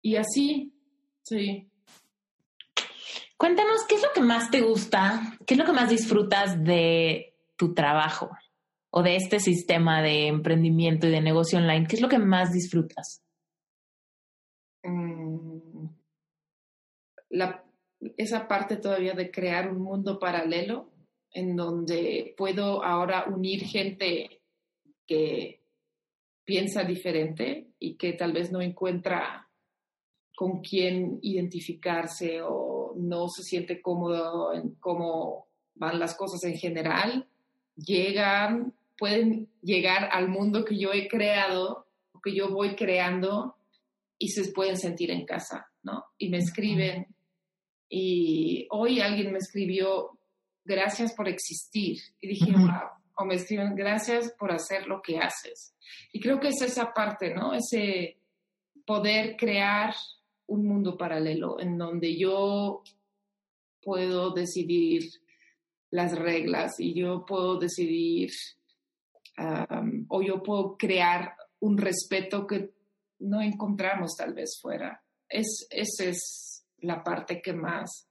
y 0.02 0.16
así, 0.16 0.72
sí. 1.24 1.70
Cuéntanos, 3.38 3.84
¿qué 3.90 3.96
es 3.96 4.04
lo 4.04 4.10
que 4.14 4.22
más 4.22 4.52
te 4.52 4.62
gusta? 4.62 5.38
¿Qué 5.46 5.56
es 5.56 5.58
lo 5.58 5.66
que 5.66 5.74
más 5.74 5.90
disfrutas 5.90 6.64
de 6.64 7.36
tu 7.58 7.74
trabajo 7.74 8.30
o 8.92 9.02
de 9.02 9.16
este 9.16 9.40
sistema 9.40 10.02
de 10.02 10.28
emprendimiento 10.28 11.08
y 11.08 11.12
de 11.12 11.22
negocio 11.22 11.58
online? 11.58 11.88
¿Qué 11.88 11.96
es 11.96 12.02
lo 12.02 12.08
que 12.08 12.20
más 12.20 12.54
disfrutas? 12.54 13.24
Mm, 14.84 15.88
esa 18.18 18.48
parte 18.48 18.78
todavía 18.78 19.14
de 19.14 19.32
crear 19.32 19.72
un 19.72 19.82
mundo 19.82 20.20
paralelo 20.20 20.92
en 21.32 21.56
donde 21.56 22.34
puedo 22.38 22.84
ahora 22.84 23.26
unir 23.28 23.64
gente 23.64 24.42
que 25.06 25.62
piensa 26.44 26.84
diferente 26.84 27.72
y 27.80 27.98
que 27.98 28.14
tal 28.14 28.34
vez 28.34 28.52
no 28.52 28.62
encuentra 28.62 29.50
con 30.36 30.62
quién 30.62 31.20
identificarse 31.22 32.42
o 32.42 32.94
no 32.98 33.28
se 33.30 33.44
siente 33.44 33.82
cómodo 33.82 34.54
en 34.54 34.76
cómo 34.76 35.48
van 35.76 36.00
las 36.00 36.16
cosas 36.16 36.44
en 36.44 36.58
general, 36.58 37.28
llegan, 37.76 38.74
pueden 38.98 39.50
llegar 39.62 40.10
al 40.12 40.30
mundo 40.30 40.64
que 40.64 40.78
yo 40.78 40.94
he 40.94 41.08
creado, 41.08 41.88
que 42.26 42.34
yo 42.36 42.50
voy 42.50 42.76
creando 42.76 43.56
y 44.18 44.30
se 44.30 44.52
pueden 44.52 44.78
sentir 44.78 45.12
en 45.12 45.26
casa, 45.26 45.68
¿no? 45.84 46.06
Y 46.18 46.30
me 46.30 46.38
escriben. 46.38 47.15
Y 47.90 48.68
hoy 48.72 49.00
alguien 49.00 49.32
me 49.32 49.38
escribió, 49.38 50.20
gracias 50.64 51.14
por 51.14 51.28
existir. 51.28 51.98
Y 52.20 52.28
dije, 52.28 52.52
wow. 52.52 52.90
O 53.18 53.26
me 53.26 53.36
escriben, 53.36 53.76
gracias 53.76 54.34
por 54.38 54.52
hacer 54.52 54.88
lo 54.88 55.02
que 55.02 55.18
haces. 55.20 55.74
Y 56.12 56.20
creo 56.20 56.40
que 56.40 56.50
es 56.50 56.62
esa 56.62 56.94
parte, 56.94 57.34
¿no? 57.34 57.54
Ese 57.54 58.18
poder 58.86 59.38
crear 59.38 59.96
un 60.48 60.68
mundo 60.68 60.98
paralelo 60.98 61.60
en 61.60 61.78
donde 61.78 62.18
yo 62.18 62.84
puedo 63.82 64.32
decidir 64.32 65.04
las 65.92 66.18
reglas 66.18 66.80
y 66.80 66.94
yo 66.94 67.26
puedo 67.26 67.58
decidir 67.58 68.32
o 70.08 70.22
yo 70.22 70.44
puedo 70.44 70.78
crear 70.78 71.36
un 71.60 71.78
respeto 71.78 72.46
que 72.48 72.74
no 73.20 73.42
encontramos 73.42 74.16
tal 74.18 74.34
vez 74.34 74.60
fuera. 74.62 75.04
Es, 75.28 75.68
esa 75.70 76.06
es 76.06 76.55
la 76.88 77.04
parte 77.04 77.42
que 77.42 77.54
más 77.54 78.10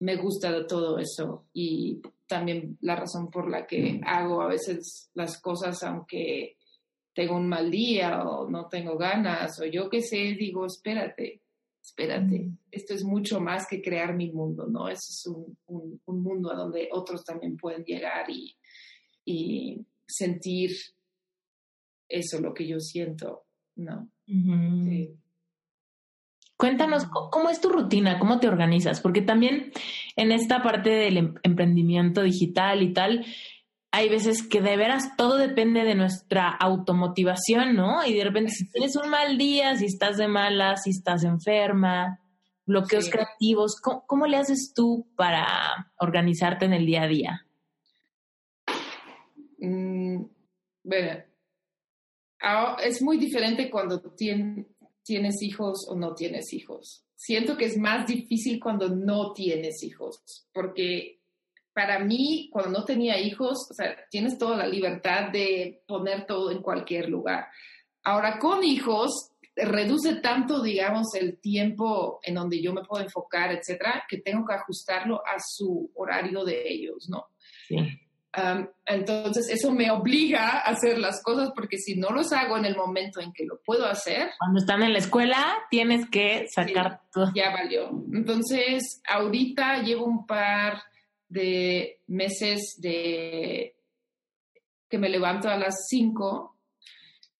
me 0.00 0.16
gusta 0.16 0.52
de 0.52 0.64
todo 0.64 0.98
eso 0.98 1.46
y 1.52 2.00
también 2.26 2.76
la 2.80 2.96
razón 2.96 3.30
por 3.30 3.48
la 3.48 3.66
que 3.66 4.00
hago 4.04 4.42
a 4.42 4.48
veces 4.48 5.10
las 5.14 5.40
cosas 5.40 5.82
aunque 5.82 6.56
tengo 7.14 7.36
un 7.36 7.48
mal 7.48 7.70
día 7.70 8.24
o 8.24 8.48
no 8.48 8.68
tengo 8.68 8.98
ganas 8.98 9.58
o 9.60 9.64
yo 9.64 9.88
qué 9.88 10.02
sé, 10.02 10.36
digo, 10.38 10.66
espérate, 10.66 11.40
espérate, 11.82 12.50
esto 12.70 12.92
es 12.92 13.04
mucho 13.04 13.40
más 13.40 13.66
que 13.66 13.80
crear 13.80 14.14
mi 14.14 14.30
mundo, 14.32 14.66
¿no? 14.66 14.88
Es 14.88 15.24
un, 15.26 15.56
un, 16.04 16.22
mundo 16.22 16.52
a 16.52 16.56
donde 16.56 16.88
otros 16.92 17.24
también 17.24 17.56
pueden 17.56 17.84
llegar 17.84 18.28
y, 18.28 18.54
y 19.24 19.86
sentir 20.06 20.72
eso, 22.08 22.40
lo 22.40 22.52
que 22.52 22.66
yo 22.66 22.80
siento, 22.80 23.46
¿no? 23.76 24.10
Cuéntanos, 26.56 27.06
¿cómo 27.06 27.50
es 27.50 27.60
tu 27.60 27.68
rutina? 27.68 28.18
¿Cómo 28.18 28.40
te 28.40 28.48
organizas? 28.48 29.00
Porque 29.00 29.20
también 29.20 29.72
en 30.16 30.32
esta 30.32 30.62
parte 30.62 30.90
del 30.90 31.16
em, 31.18 31.34
emprendimiento 31.42 32.22
digital 32.22 32.82
y 32.82 32.94
tal, 32.94 33.26
hay 33.90 34.08
veces 34.08 34.46
que 34.46 34.62
de 34.62 34.76
veras 34.76 35.16
todo 35.16 35.36
depende 35.36 35.84
de 35.84 35.94
nuestra 35.94 36.48
automotivación, 36.48 37.76
¿no? 37.76 38.04
Y 38.06 38.14
de 38.14 38.24
repente 38.24 38.52
si 38.52 38.70
tienes 38.70 38.96
un 38.96 39.10
mal 39.10 39.36
día, 39.36 39.76
si 39.76 39.86
estás 39.86 40.16
de 40.16 40.28
mala, 40.28 40.76
si 40.76 40.90
estás 40.90 41.24
enferma, 41.24 42.20
bloqueos 42.64 43.10
creativos, 43.10 43.80
¿cómo, 43.80 44.26
le 44.26 44.38
haces 44.38 44.72
tú 44.74 45.06
para 45.14 45.46
organizarte 45.98 46.64
en 46.64 46.72
el 46.72 46.86
día 46.86 47.02
a 47.02 47.06
día? 47.06 47.46
Mm, 49.58 50.24
bueno, 50.84 51.22
es 52.82 53.02
muy 53.02 53.18
diferente 53.18 53.70
cuando 53.70 54.00
tienes 54.00 54.66
tienes 55.06 55.40
hijos 55.40 55.86
o 55.88 55.94
no 55.94 56.14
tienes 56.14 56.52
hijos. 56.52 57.04
Siento 57.14 57.56
que 57.56 57.66
es 57.66 57.78
más 57.78 58.06
difícil 58.06 58.60
cuando 58.60 58.88
no 58.88 59.32
tienes 59.32 59.82
hijos, 59.82 60.48
porque 60.52 61.20
para 61.72 62.00
mí, 62.00 62.48
cuando 62.52 62.80
no 62.80 62.84
tenía 62.84 63.18
hijos, 63.20 63.70
o 63.70 63.74
sea, 63.74 63.96
tienes 64.10 64.36
toda 64.36 64.56
la 64.56 64.66
libertad 64.66 65.30
de 65.30 65.82
poner 65.86 66.26
todo 66.26 66.50
en 66.50 66.60
cualquier 66.60 67.08
lugar. 67.08 67.46
Ahora, 68.02 68.38
con 68.38 68.64
hijos, 68.64 69.30
reduce 69.54 70.16
tanto, 70.16 70.62
digamos, 70.62 71.14
el 71.14 71.38
tiempo 71.38 72.18
en 72.22 72.34
donde 72.34 72.60
yo 72.60 72.72
me 72.72 72.82
puedo 72.82 73.04
enfocar, 73.04 73.52
etcétera, 73.52 74.04
que 74.08 74.18
tengo 74.18 74.44
que 74.44 74.54
ajustarlo 74.54 75.22
a 75.26 75.38
su 75.38 75.90
horario 75.94 76.44
de 76.44 76.68
ellos, 76.68 77.08
¿no? 77.08 77.26
Sí 77.68 77.76
entonces, 78.84 79.48
eso 79.48 79.72
me 79.72 79.90
obliga 79.90 80.58
a 80.58 80.70
hacer 80.70 80.98
las 80.98 81.22
cosas 81.22 81.50
porque 81.54 81.78
si 81.78 81.96
no 81.96 82.10
los 82.10 82.32
hago 82.32 82.56
en 82.56 82.64
el 82.64 82.76
momento 82.76 83.20
en 83.20 83.32
que 83.32 83.44
lo 83.44 83.60
puedo 83.62 83.86
hacer. 83.86 84.30
Cuando 84.38 84.60
están 84.60 84.82
en 84.82 84.92
la 84.92 84.98
escuela, 84.98 85.56
tienes 85.70 86.08
que 86.10 86.46
sacar 86.48 87.00
todo. 87.12 87.32
Ya 87.34 87.50
valió. 87.50 87.90
Entonces, 88.12 89.00
ahorita 89.08 89.82
llevo 89.82 90.04
un 90.04 90.26
par 90.26 90.82
de 91.28 92.00
meses 92.06 92.76
de 92.78 93.74
que 94.88 94.98
me 94.98 95.08
levanto 95.08 95.48
a 95.48 95.56
las 95.56 95.86
5 95.88 96.56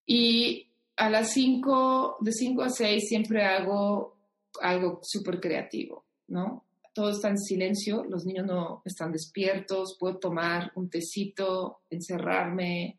y 0.06 0.68
a 0.96 1.10
las 1.10 1.32
5, 1.32 2.18
de 2.20 2.32
5 2.32 2.62
a 2.62 2.70
6 2.70 3.08
siempre 3.08 3.44
hago 3.44 4.16
algo 4.60 5.00
súper 5.02 5.40
creativo, 5.40 6.04
¿no? 6.28 6.65
Todo 6.96 7.10
está 7.10 7.28
en 7.28 7.36
silencio, 7.38 8.04
los 8.08 8.24
niños 8.24 8.46
no 8.46 8.80
están 8.86 9.12
despiertos, 9.12 9.98
puedo 10.00 10.16
tomar 10.16 10.72
un 10.76 10.88
tecito, 10.88 11.80
encerrarme 11.90 12.98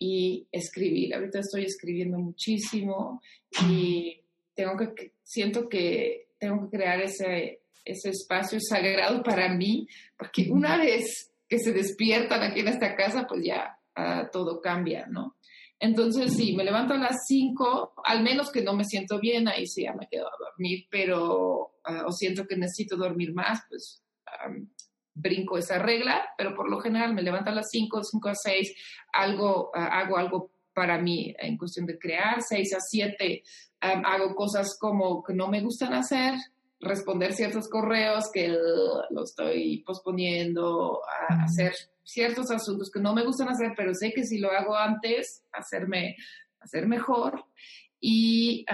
y 0.00 0.48
escribir. 0.50 1.14
Ahorita 1.14 1.38
estoy 1.38 1.62
escribiendo 1.62 2.18
muchísimo 2.18 3.22
y 3.70 4.20
tengo 4.52 4.76
que, 4.76 5.12
siento 5.22 5.68
que 5.68 6.26
tengo 6.38 6.68
que 6.68 6.76
crear 6.76 7.00
ese, 7.00 7.60
ese 7.84 8.10
espacio 8.10 8.58
sagrado 8.60 9.22
para 9.22 9.54
mí, 9.54 9.86
porque 10.18 10.48
una 10.50 10.76
vez 10.76 11.30
que 11.48 11.60
se 11.60 11.72
despiertan 11.72 12.42
aquí 12.42 12.58
en 12.58 12.68
esta 12.68 12.96
casa, 12.96 13.28
pues 13.28 13.44
ya 13.44 13.78
ah, 13.94 14.28
todo 14.32 14.60
cambia, 14.60 15.06
¿no? 15.06 15.35
Entonces, 15.78 16.34
sí, 16.34 16.54
me 16.56 16.64
levanto 16.64 16.94
a 16.94 16.98
las 16.98 17.26
5, 17.26 17.94
al 18.04 18.22
menos 18.22 18.50
que 18.50 18.62
no 18.62 18.74
me 18.74 18.84
siento 18.84 19.20
bien, 19.20 19.46
ahí 19.48 19.66
sí 19.66 19.84
ya 19.84 19.92
me 19.92 20.08
quedo 20.08 20.26
a 20.26 20.38
dormir, 20.38 20.86
pero, 20.90 21.74
ah, 21.84 22.04
o 22.06 22.12
siento 22.12 22.46
que 22.46 22.56
necesito 22.56 22.96
dormir 22.96 23.34
más, 23.34 23.60
pues 23.68 24.02
brinco 25.14 25.56
esa 25.56 25.78
regla, 25.78 26.28
pero 26.36 26.54
por 26.54 26.70
lo 26.70 26.78
general 26.78 27.14
me 27.14 27.22
levanto 27.22 27.50
a 27.50 27.54
las 27.54 27.68
5, 27.70 28.02
5 28.04 28.28
a 28.28 28.34
6, 28.34 28.74
algo, 29.12 29.70
ah, 29.74 30.00
hago 30.00 30.16
algo 30.16 30.50
para 30.74 30.98
mí 30.98 31.34
en 31.38 31.56
cuestión 31.56 31.86
de 31.86 31.98
crear, 31.98 32.42
6 32.42 32.74
a 32.74 32.80
7 32.80 33.42
hago 33.80 34.34
cosas 34.34 34.76
como 34.78 35.22
que 35.22 35.34
no 35.34 35.48
me 35.48 35.60
gustan 35.60 35.94
hacer, 35.94 36.34
responder 36.80 37.32
ciertos 37.32 37.68
correos 37.68 38.30
que 38.32 38.48
lo 38.48 39.22
estoy 39.22 39.82
posponiendo, 39.86 41.00
a 41.28 41.44
hacer 41.44 41.72
ciertos 42.06 42.50
asuntos 42.50 42.90
que 42.90 43.00
no 43.00 43.12
me 43.12 43.24
gustan 43.24 43.48
hacer, 43.48 43.72
pero 43.76 43.92
sé 43.92 44.12
que 44.12 44.24
si 44.24 44.38
lo 44.38 44.50
hago 44.50 44.76
antes, 44.76 45.42
hacerme, 45.52 46.16
hacer 46.60 46.86
mejor. 46.86 47.44
Y, 48.00 48.64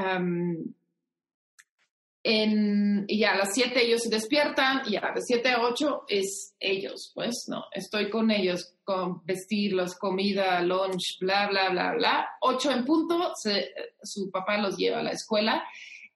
en, 2.24 3.04
y 3.08 3.24
a 3.24 3.34
las 3.34 3.54
7 3.54 3.82
ellos 3.82 4.02
se 4.02 4.10
despiertan 4.10 4.82
y 4.86 4.96
a 4.96 5.12
las 5.14 5.24
7 5.26 5.48
a 5.48 5.62
8 5.62 6.04
es 6.08 6.54
ellos, 6.60 7.10
pues, 7.14 7.46
¿no? 7.48 7.64
Estoy 7.72 8.10
con 8.10 8.30
ellos, 8.30 8.74
con 8.84 9.24
vestirlos, 9.24 9.96
comida, 9.96 10.60
lunch, 10.60 11.18
bla, 11.20 11.48
bla, 11.48 11.70
bla, 11.70 11.94
bla. 11.94 12.28
8 12.42 12.70
en 12.70 12.84
punto, 12.84 13.32
su 14.02 14.30
papá 14.30 14.58
los 14.58 14.76
lleva 14.76 15.00
a 15.00 15.04
la 15.04 15.12
escuela 15.12 15.64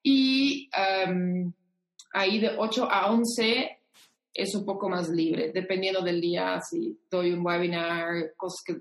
y 0.03 0.69
ahí 2.13 2.41
de 2.41 2.57
8 2.59 2.89
a 2.91 3.11
11 3.11 3.79
es 4.37 4.55
un 4.55 4.67
poco 4.67 4.89
más 4.89 5.09
libre, 5.09 5.51
dependiendo 5.53 6.03
del 6.03 6.21
día, 6.21 6.61
si 6.61 6.99
doy 7.11 7.33
un 7.33 7.45
webinar, 7.45 8.33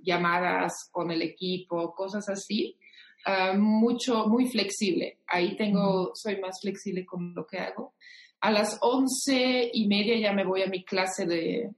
llamadas 0.04 0.90
con 0.92 1.12
el 1.12 1.22
equipo, 1.22 1.94
cosas 1.96 2.28
así. 2.28 2.78
Ah, 3.26 3.54
mucho, 3.58 4.28
muy 4.28 4.48
flexible. 4.48 5.20
Ahí 5.26 5.56
tengo, 5.56 6.12
soy 6.14 6.42
más 6.42 6.60
flexible 6.62 7.06
con 7.06 7.34
lo 7.34 7.48
que 7.48 7.58
hago. 7.60 7.94
A 8.42 8.52
las 8.52 8.78
once 8.82 9.72
y 9.74 9.88
media 9.88 10.20
ya 10.20 10.34
me 10.34 10.46
voy 10.46 10.62
a 10.62 10.68
mi 10.68 10.84
clase 10.84 11.26
de, 11.26 11.72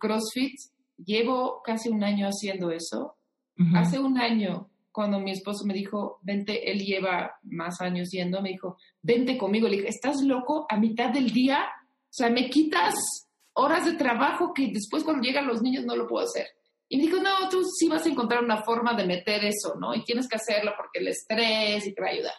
CrossFit. 0.00 0.58
Llevo 0.98 1.62
casi 1.62 1.88
un 1.88 2.02
año 2.02 2.26
haciendo 2.26 2.72
eso. 2.72 3.14
Hace 3.74 3.98
un 3.98 4.18
año, 4.18 4.68
cuando 4.92 5.18
mi 5.18 5.30
esposo 5.30 5.64
me 5.64 5.72
dijo, 5.72 6.18
vente, 6.20 6.70
él 6.70 6.80
lleva 6.80 7.36
más 7.44 7.80
años 7.80 8.10
yendo, 8.10 8.42
me 8.42 8.50
dijo, 8.50 8.76
vente 9.00 9.38
conmigo. 9.38 9.68
Le 9.68 9.76
dije, 9.76 9.88
¿estás 9.88 10.20
loco? 10.22 10.66
A 10.68 10.76
mitad 10.76 11.10
del 11.10 11.30
día 11.30 11.66
sea, 12.16 12.30
me 12.30 12.48
quitas 12.48 12.94
horas 13.54 13.84
de 13.84 13.92
trabajo 13.92 14.52
que 14.54 14.68
después 14.72 15.04
cuando 15.04 15.22
llegan 15.22 15.46
los 15.46 15.62
niños 15.62 15.84
no 15.84 15.96
lo 15.96 16.06
puedo 16.06 16.24
hacer. 16.24 16.46
Y 16.88 16.98
me 16.98 17.04
dijo, 17.04 17.20
no, 17.20 17.48
tú 17.48 17.64
sí 17.64 17.88
vas 17.88 18.06
a 18.06 18.08
encontrar 18.08 18.44
una 18.44 18.62
forma 18.62 18.94
de 18.94 19.06
meter 19.06 19.44
eso, 19.44 19.74
¿no? 19.78 19.94
Y 19.94 20.04
tienes 20.04 20.28
que 20.28 20.36
hacerlo 20.36 20.72
porque 20.76 21.00
el 21.00 21.08
estrés 21.08 21.86
y 21.86 21.94
te 21.94 22.00
va 22.00 22.08
a 22.08 22.12
ayudar. 22.12 22.34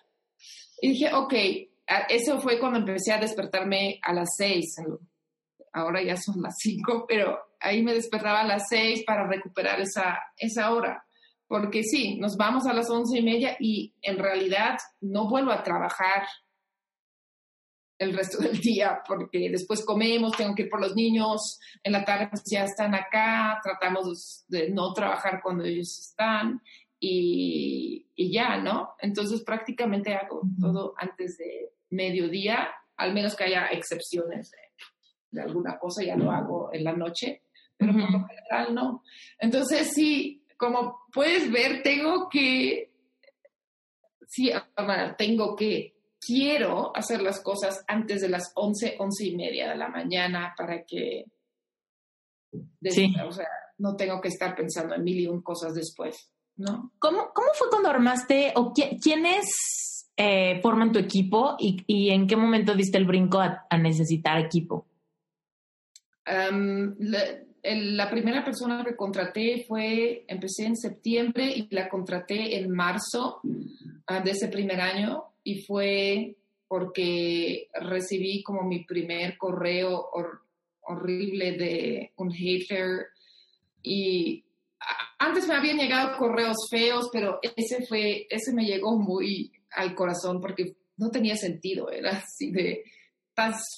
Y 0.82 0.90
dije, 0.90 1.14
ok, 1.14 1.34
eso 2.10 2.40
fue 2.40 2.60
cuando 2.60 2.80
empecé 2.80 3.12
a 3.12 3.20
despertarme 3.20 4.00
a 4.02 4.14
las 4.14 4.30
seis. 4.38 4.76
Ahora 5.74 6.02
ya 6.02 6.16
son 6.16 6.42
las 6.42 6.56
cinco, 6.60 7.06
pero 7.08 7.40
ahí 7.60 7.84
me 7.84 7.94
despertaba 7.94 8.42
a 8.42 8.48
las 8.48 8.64
seis 8.70 9.04
para 9.06 9.28
recuperar 9.28 9.82
esa, 9.82 10.18
esa 10.38 10.72
hora. 10.72 11.06
Porque 11.48 11.84
sí, 11.84 12.18
nos 12.18 12.38
vamos 12.38 12.66
a 12.68 12.74
las 12.74 12.90
once 12.90 13.18
y 13.18 13.24
media 13.24 13.58
y 13.60 13.94
en 14.02 14.18
realidad 14.18 14.78
no 15.02 15.30
vuelvo 15.30 15.52
a 15.52 15.64
trabajar 15.64 16.28
el 17.98 18.16
resto 18.16 18.38
del 18.40 18.60
día, 18.60 19.02
porque 19.08 19.50
después 19.50 19.84
comemos, 19.84 20.38
tengo 20.38 20.54
que 20.54 20.64
ir 20.64 20.70
por 20.70 20.82
los 20.82 20.96
niños, 20.96 21.60
en 21.84 21.94
la 21.94 22.06
tarde 22.06 22.28
pues 22.30 22.44
ya 22.46 22.64
están 22.64 22.94
acá, 22.94 23.60
tratamos 23.64 24.46
de 24.48 24.70
no 24.70 24.94
trabajar 24.94 25.42
cuando 25.42 25.64
ellos 25.64 25.98
están 26.00 26.62
y, 27.00 28.06
ya, 28.32 28.58
¿no? 28.58 28.96
Entonces 29.00 29.44
prácticamente 29.44 30.14
hago 30.14 30.42
todo 30.60 30.94
antes 30.98 31.38
de 31.38 31.72
mediodía, 31.90 32.70
al 32.98 33.14
menos 33.14 33.36
que 33.36 33.46
haya 33.46 33.68
excepciones 33.68 34.52
de, 35.32 35.42
alguna 35.42 35.78
cosa, 35.78 36.04
ya 36.04 36.16
lo 36.16 36.32
hago 36.32 36.70
en 36.74 36.84
la 36.84 36.94
noche, 36.94 37.44
pero 37.78 37.94
por 37.94 38.12
lo 38.12 38.26
general 38.26 38.74
no. 38.74 39.04
Entonces 39.40 39.94
sí, 39.94 40.44
como 40.58 41.02
puedes 41.14 41.52
ver, 41.52 41.84
tengo 41.84 42.28
que, 42.28 42.92
sí, 44.28 44.52
tengo 45.18 45.56
que 45.56 45.97
quiero 46.20 46.96
hacer 46.96 47.22
las 47.22 47.42
cosas 47.42 47.84
antes 47.88 48.22
de 48.22 48.30
las 48.30 48.52
11, 48.56 48.96
11 49.00 49.26
y 49.26 49.36
media 49.36 49.70
de 49.70 49.76
la 49.76 49.90
mañana 49.90 50.54
para 50.58 50.84
que 50.84 51.26
o 53.26 53.32
sea, 53.32 53.48
no 53.78 53.96
tengo 53.96 54.22
que 54.22 54.30
estar 54.30 54.56
pensando 54.56 54.96
en 54.96 55.04
mil 55.04 55.20
y 55.20 55.28
un 55.28 55.42
cosas 55.42 55.74
después, 55.74 56.32
¿no? 56.56 56.92
¿Cómo, 57.00 57.30
cómo 57.34 57.50
fue 57.54 57.70
cuando 57.70 57.90
armaste 57.90 58.54
o 58.56 58.74
quiénes 58.74 60.08
eh, 60.16 60.60
forman 60.62 60.92
tu 60.92 61.00
equipo 61.00 61.56
y, 61.60 62.10
en 62.10 62.28
qué 62.28 62.36
momento 62.36 62.74
diste 62.74 62.98
el 62.98 63.06
brinco 63.06 63.40
a, 63.40 63.68
necesitar 63.78 64.40
equipo? 64.40 64.88
la, 66.26 68.10
primera 68.10 68.44
persona 68.44 68.84
que 68.84 68.96
contraté 68.96 69.66
fue, 69.68 70.26
empecé 70.28 70.66
en 70.66 70.76
septiembre 70.76 71.54
y 71.56 71.74
la 71.74 71.88
contraté 71.88 72.58
en 72.58 72.70
marzo 72.70 73.40
ah, 74.08 74.20
de 74.22 74.32
ese 74.32 74.50
primer 74.50 74.82
año 74.82 75.24
y 75.48 75.62
fue 75.62 76.36
porque 76.68 77.70
recibí 77.74 78.44
como 78.44 78.64
mi 78.64 78.84
primer 78.84 79.38
correo 79.38 80.10
horrible 80.82 81.54
de 81.54 82.12
un 82.18 82.30
hater 82.32 83.08
y 83.82 84.44
antes 85.20 85.48
me 85.48 85.56
habían 85.56 85.78
llegado 85.78 86.18
correos 86.18 86.58
feos, 86.70 87.08
pero 87.14 87.40
ese 87.56 87.86
fue, 87.86 88.28
ese 88.30 88.54
me 88.54 88.66
llegó 88.66 89.00
muy 89.00 89.54
al 89.72 89.96
corazón 89.96 90.42
porque 90.42 90.76
no 90.98 91.12
tenía 91.12 91.38
sentido, 91.38 91.90
era 91.90 92.18
así 92.18 92.52
de, 92.52 92.84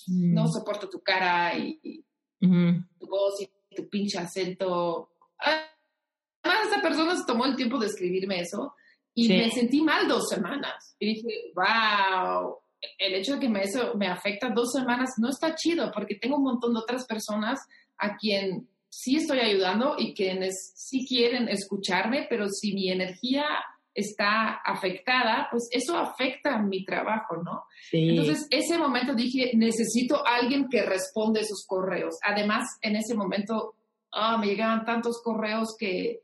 no 0.07 0.45
mm. 0.45 0.47
soporto 0.47 0.89
tu 0.89 1.01
cara 1.01 1.55
y, 1.55 2.03
tu 2.39 3.07
voz 3.07 3.41
y 3.41 3.75
tu 3.75 3.87
pinche 3.89 4.17
acento. 4.17 5.11
Además, 5.37 6.67
esa 6.67 6.81
persona 6.81 7.15
se 7.15 7.25
tomó 7.27 7.45
el 7.45 7.55
tiempo 7.55 7.77
de 7.77 7.85
escribirme 7.85 8.39
eso 8.39 8.73
y 9.13 9.27
me 9.27 9.49
sentí 9.49 9.81
mal 9.81 10.07
dos 10.07 10.29
semanas. 10.29 10.95
Y 10.99 11.13
dije, 11.13 11.51
wow, 11.55 12.57
el 12.97 13.15
hecho 13.15 13.33
de 13.33 13.39
que 13.39 13.49
me, 13.49 13.63
eso 13.63 13.95
me 13.95 14.07
afecta 14.07 14.49
dos 14.49 14.71
semanas 14.71 15.11
no 15.17 15.29
está 15.29 15.55
chido 15.55 15.91
porque 15.93 16.15
tengo 16.15 16.37
un 16.37 16.43
montón 16.43 16.73
de 16.73 16.79
otras 16.79 17.05
personas 17.05 17.59
a 17.97 18.15
quien 18.15 18.67
sí 18.89 19.17
estoy 19.17 19.39
ayudando 19.39 19.95
y 19.97 20.13
quienes 20.13 20.73
sí 20.75 21.05
quieren 21.07 21.47
escucharme, 21.47 22.27
pero 22.29 22.47
si 22.49 22.73
mi 22.73 22.89
energía 22.89 23.45
está 23.93 24.61
afectada, 24.65 25.47
pues 25.51 25.67
eso 25.71 25.97
afecta 25.97 26.55
a 26.55 26.61
mi 26.61 26.85
trabajo, 26.85 27.37
¿no? 27.43 27.65
Entonces, 27.91 28.47
ese 28.49 28.77
momento 28.77 29.13
dije, 29.13 29.51
necesito 29.55 30.25
alguien 30.25 30.69
que 30.69 30.83
responda 30.83 31.41
esos 31.41 31.65
correos. 31.67 32.15
Además, 32.23 32.65
en 32.81 32.95
ese 32.95 33.15
momento 33.15 33.75
ah, 34.13 34.37
me 34.37 34.47
llegaban 34.47 34.85
tantos 34.85 35.21
correos 35.21 35.75
que 35.77 36.21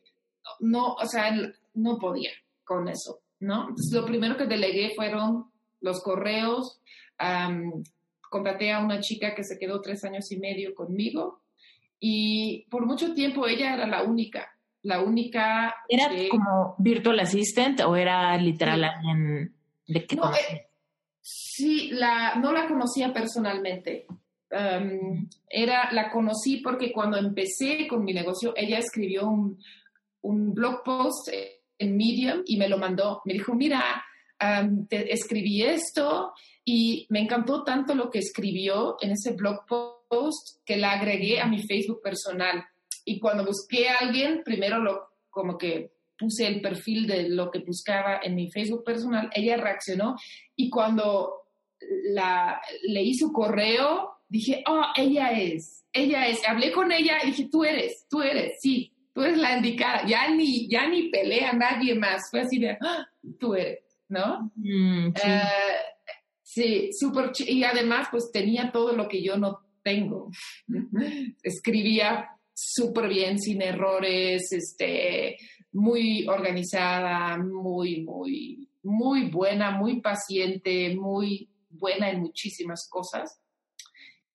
no, 0.60 0.94
o 0.94 1.06
sea, 1.06 1.36
no 1.74 1.98
podía 1.98 2.32
con 2.66 2.89
eso, 2.89 3.20
¿no? 3.39 3.70
Entonces, 3.70 3.93
lo 3.93 4.05
primero 4.05 4.36
que 4.36 4.45
delegué 4.45 4.93
fueron 4.95 5.45
los 5.82 6.01
correos. 6.01 6.82
contraté 8.30 8.74
a 8.74 8.80
una 8.80 8.99
chica 8.99 9.34
que 9.34 9.43
se 9.43 9.57
quedó 9.57 9.80
tres 9.80 10.03
años 10.03 10.30
y 10.32 10.38
medio 10.38 10.76
conmigo 10.76 11.41
y 11.99 12.68
por 12.70 12.86
mucho 12.86 13.13
tiempo 13.13 13.47
ella 13.47 13.74
era 13.74 13.88
la 13.88 14.03
única, 14.03 14.55
la 14.84 15.01
única. 15.01 15.76
¿Era 15.88 16.09
como 16.30 16.76
virtual 16.78 17.20
assistant 17.20 17.82
o 17.82 17.95
era 17.95 18.38
literal 18.38 18.84
alguien 18.84 19.55
de 19.88 20.05
que 20.05 20.16
no, 20.16 20.34
eh, 20.34 20.68
Sí, 21.22 21.89
la, 21.91 22.36
no 22.36 22.51
la 22.51 22.68
conocía 22.68 23.11
personalmente. 23.11 24.05
Um, 24.51 25.28
era, 25.49 25.91
la 25.91 26.11
conocí 26.11 26.57
porque 26.57 26.91
cuando 26.91 27.18
empecé 27.18 27.88
con 27.88 28.05
mi 28.05 28.13
negocio, 28.13 28.53
ella 28.55 28.78
escribió 28.78 29.28
un, 29.28 29.57
un 30.22 30.53
blog 30.53 30.84
post 30.84 31.30
en 31.78 31.97
Medium 31.97 32.43
y 32.45 32.57
me 32.57 32.69
lo 32.69 32.78
mandó. 32.78 33.21
Me 33.26 33.34
dijo, 33.34 33.53
mira, 33.53 34.03
um, 34.41 34.88
te 34.88 35.11
escribí 35.13 35.63
esto 35.63 36.34
y 36.63 37.05
me 37.09 37.21
encantó 37.21 37.63
tanto 37.63 37.93
lo 37.93 38.09
que 38.09 38.19
escribió 38.19 38.97
en 39.01 39.11
ese 39.11 39.34
blog 39.34 39.65
post 39.67 40.63
que 40.65 40.78
la 40.78 40.93
agregué 40.93 41.39
a 41.39 41.47
mi 41.47 41.61
Facebook 41.61 42.01
personal. 42.01 42.65
Y 43.03 43.19
cuando 43.19 43.45
busqué 43.45 43.89
a 43.89 43.97
alguien, 43.99 44.41
primero 44.43 44.80
lo 44.80 45.09
como 45.30 45.57
que 45.57 45.91
puse 46.17 46.47
el 46.47 46.61
perfil 46.61 47.07
de 47.07 47.30
lo 47.30 47.51
que 47.51 47.59
buscaba 47.59 48.19
en 48.23 48.36
mi 48.36 48.49
Facebook 48.49 48.84
personal, 48.84 49.30
ella 49.34 49.57
reaccionó 49.57 50.15
y 50.55 50.69
cuando 50.69 51.45
la, 52.05 52.61
leí 52.84 53.13
su 53.13 53.32
correo, 53.32 54.11
dije, 54.28 54.63
oh, 54.67 54.86
ella 54.95 55.32
es, 55.32 55.86
ella 55.91 56.28
es. 56.28 56.47
Hablé 56.47 56.71
con 56.71 56.91
ella 56.91 57.17
y 57.23 57.28
dije, 57.28 57.49
tú 57.51 57.63
eres, 57.63 58.07
tú 58.09 58.21
eres, 58.21 58.59
sí, 58.61 58.95
tú 59.16 59.22
eres 59.22 59.38
la 59.38 59.57
indicada. 59.57 60.05
Ya 60.05 60.30
ni, 60.30 60.68
ya 60.68 60.88
ni 60.88 61.09
pelea 61.09 61.53
nadie 61.53 61.95
más. 61.95 62.30
Fue 62.30 62.41
así 62.41 62.59
de, 62.59 62.78
ah, 62.82 63.07
tú 63.39 63.55
eres, 63.55 63.80
¿no? 64.09 64.51
Mm, 64.57 65.13
sí, 66.43 66.89
uh, 66.89 66.93
súper. 66.93 67.32
Y 67.47 67.63
además, 67.63 68.09
pues 68.11 68.30
tenía 68.32 68.72
todo 68.74 68.91
lo 68.91 69.07
que 69.07 69.24
yo 69.24 69.38
no 69.38 69.61
tengo. 69.82 70.30
Escribía 71.43 72.30
súper 72.53 73.07
bien, 73.07 73.39
sin 73.39 73.61
errores, 73.61 74.51
este, 74.51 75.38
muy 75.72 76.28
organizada, 76.28 77.38
muy, 77.38 78.03
muy, 78.03 78.70
muy 78.84 79.30
buena, 79.30 79.72
muy 79.72 80.01
paciente, 80.01 80.93
muy 80.93 81.49
buena 81.70 82.09
en 82.09 82.20
muchísimas 82.20 82.88
cosas. 82.89 83.39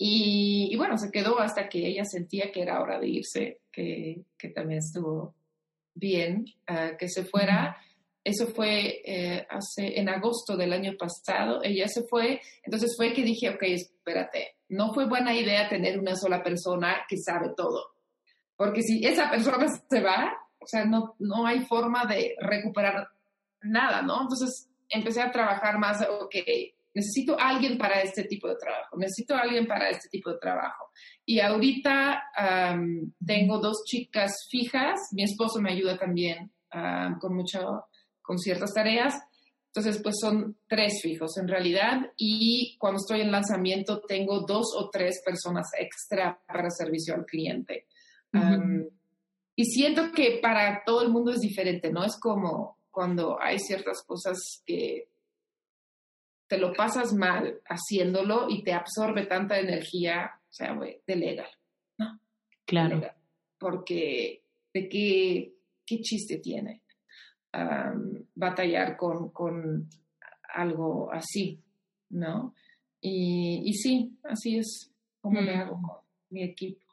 Y, 0.03 0.75
bueno, 0.79 0.97
se 0.97 1.11
quedó 1.11 1.39
hasta 1.41 1.69
que 1.69 1.87
ella 1.87 2.07
sentía 2.07 2.51
que 2.51 2.63
era 2.63 2.81
hora 2.81 2.99
de 2.99 3.07
irse, 3.07 3.61
que, 3.71 4.25
también 4.55 4.79
estuvo 4.79 5.35
bien 5.95 6.47
ah, 6.69 6.93
que 6.99 7.07
se 7.07 7.27
fuera. 7.27 7.77
Eso 8.25 8.47
fue 8.47 9.03
eh, 9.05 9.47
hace, 9.51 10.01
en 10.01 10.09
agosto 10.09 10.57
del 10.57 10.73
año 10.73 10.95
pasado, 10.99 11.63
ella 11.63 11.87
se 11.87 12.05
fue, 12.05 12.41
entonces 12.63 12.95
fue 12.97 13.13
que 13.13 13.23
dije, 13.23 13.51
ok, 13.51 13.63
espérate, 13.63 14.57
no 14.71 14.95
fue 14.95 15.07
buena 15.07 15.35
idea 15.35 15.69
tener 15.69 15.99
una 15.99 16.17
sola 16.17 16.43
persona 16.43 17.03
que 17.07 17.19
sabe 17.19 17.51
todo. 17.55 17.91
Porque 18.57 18.83
si 18.83 19.05
esa 19.05 19.31
persona 19.31 19.67
se 19.91 20.01
va, 20.01 20.33
o 20.59 20.67
sea, 20.67 20.87
no, 20.87 21.15
no 21.19 21.47
hay 21.47 21.61
forma 21.67 22.07
de 22.07 22.37
recuperar 22.41 23.07
nada, 23.61 24.01
¿no? 24.01 24.23
Entonces 24.23 24.67
empecé 24.89 25.21
a 25.21 25.31
trabajar 25.31 25.79
más, 25.79 26.01
ok, 26.09 26.37
necesito 26.95 27.39
alguien 27.39 27.79
para 27.79 28.01
este 28.03 28.25
tipo 28.25 28.49
de 28.49 28.57
trabajo, 28.57 28.97
necesito 28.97 29.35
alguien 29.35 29.67
para 29.67 29.91
este 29.91 30.09
tipo 30.09 30.31
de 30.31 30.39
trabajo. 30.39 30.91
Y 31.25 31.41
ahorita 31.41 32.23
tengo 33.25 33.59
dos 33.59 33.85
chicas 33.85 34.33
fijas, 34.51 34.99
mi 35.13 35.23
esposo 35.23 35.61
me 35.61 35.73
ayuda 35.73 35.97
también 35.99 36.51
con 37.21 37.35
mucho, 37.35 37.85
con 38.23 38.39
ciertas 38.39 38.73
tareas, 38.75 39.15
entonces, 39.73 40.03
pues 40.03 40.17
son 40.21 40.57
tres 40.67 41.01
fijos 41.01 41.37
en 41.39 41.47
realidad 41.47 42.11
y 42.17 42.77
cuando 42.77 42.97
estoy 42.97 43.21
en 43.21 43.31
lanzamiento 43.31 44.01
tengo 44.01 44.41
dos 44.41 44.75
o 44.77 44.91
tres 44.91 45.23
personas 45.25 45.69
extra 45.79 46.41
para 46.45 46.71
servicio 46.71 47.15
al 47.15 47.25
cliente. 47.25 47.87
y 49.55 49.65
siento 49.65 50.11
que 50.11 50.41
para 50.43 50.83
todo 50.85 51.03
el 51.03 51.11
mundo 51.11 51.31
es 51.31 51.39
diferente, 51.39 51.93
¿no? 51.93 52.05
Es 52.05 52.19
como 52.19 52.79
cuando 52.91 53.41
hay 53.41 53.61
ciertas 53.61 54.03
cosas 54.05 54.39
que 54.67 55.10
te 56.51 56.59
lo 56.59 56.73
pasas 56.73 57.15
mal 57.15 57.61
haciéndolo 57.67 58.51
y 58.51 58.65
te 58.65 58.73
absorbe 58.73 59.25
tanta 59.27 59.61
energía, 59.61 60.33
o 60.35 60.53
sea, 60.53 60.73
güey, 60.73 61.01
delega, 61.07 61.47
¿no? 61.97 62.19
Claro. 62.67 63.01
porque 63.57 64.43
de 64.75 64.89
qué, 64.89 65.55
qué 65.87 66.01
chiste 66.01 66.39
tiene 66.39 66.83
batallar 68.35 68.97
con, 68.97 69.31
con, 69.31 69.89
algo 70.53 71.13
así, 71.13 71.63
¿no? 72.11 72.55
Y, 73.01 73.63
y, 73.65 73.75
sí, 73.75 74.19
así 74.25 74.59
es 74.59 74.93
como 75.21 75.41
le 75.41 75.55
hago 75.55 75.79
mm. 75.79 75.83
con 75.83 75.97
mi 76.31 76.43
equipo. 76.43 76.85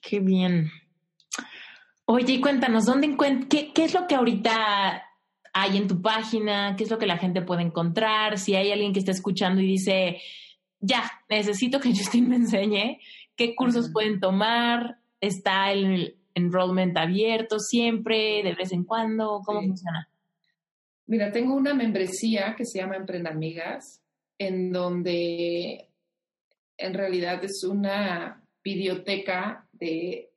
Qué 0.00 0.20
bien. 0.20 0.70
Oye, 2.04 2.40
cuéntanos, 2.40 2.84
¿dónde 2.84 3.16
qué, 3.48 3.72
qué 3.72 3.84
es 3.84 3.94
lo 3.94 4.06
que 4.06 4.14
ahorita 4.14 5.02
hay 5.52 5.76
en 5.76 5.88
tu 5.88 6.00
página? 6.00 6.74
¿Qué 6.76 6.84
es 6.84 6.90
lo 6.90 6.98
que 6.98 7.06
la 7.06 7.18
gente 7.18 7.42
puede 7.42 7.62
encontrar? 7.62 8.38
Si 8.38 8.54
hay 8.54 8.72
alguien 8.72 8.92
que 8.92 8.98
está 8.98 9.12
escuchando 9.12 9.60
y 9.60 9.66
dice, 9.66 10.20
ya, 10.80 11.10
necesito 11.28 11.80
que 11.80 11.90
Justin 11.96 12.28
me 12.28 12.36
enseñe, 12.36 12.98
¿qué 13.36 13.54
cursos 13.54 13.90
pueden 13.92 14.20
tomar? 14.20 14.98
Está 15.20 15.72
el, 15.72 16.18
enrollment 16.34 16.96
abierto 16.96 17.58
siempre, 17.58 18.42
de 18.42 18.54
vez 18.54 18.72
en 18.72 18.84
cuando? 18.84 19.42
¿Cómo 19.44 19.62
funciona? 19.62 20.08
Mira, 21.06 21.30
tengo 21.30 21.54
una 21.54 21.74
membresía 21.74 22.54
que 22.56 22.64
se 22.64 22.78
llama 22.78 22.96
Emprenamigas, 22.96 24.02
en 24.38 24.72
donde 24.72 25.88
en 26.76 26.94
realidad 26.94 27.44
es 27.44 27.64
una 27.64 28.42
biblioteca 28.62 29.68
de 29.72 30.30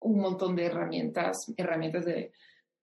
un 0.00 0.20
montón 0.20 0.56
de 0.56 0.66
herramientas, 0.66 1.52
herramientas 1.56 2.06
de 2.06 2.32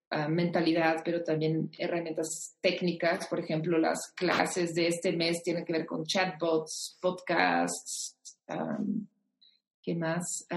ah, 0.09 0.27
mentalidad, 0.27 1.01
pero 1.03 1.23
también 1.23 1.69
herramientas 1.77 2.55
técnicas. 2.61 3.27
Por 3.27 3.39
ejemplo, 3.39 3.77
las 3.77 4.11
clases 4.15 4.73
de 4.73 4.87
este 4.87 5.11
mes 5.11 5.41
tienen 5.43 5.65
que 5.65 5.73
ver 5.73 5.85
con 5.85 6.05
chatbots, 6.05 6.97
podcasts, 7.01 8.17
¿qué 9.81 9.95
más? 9.95 10.47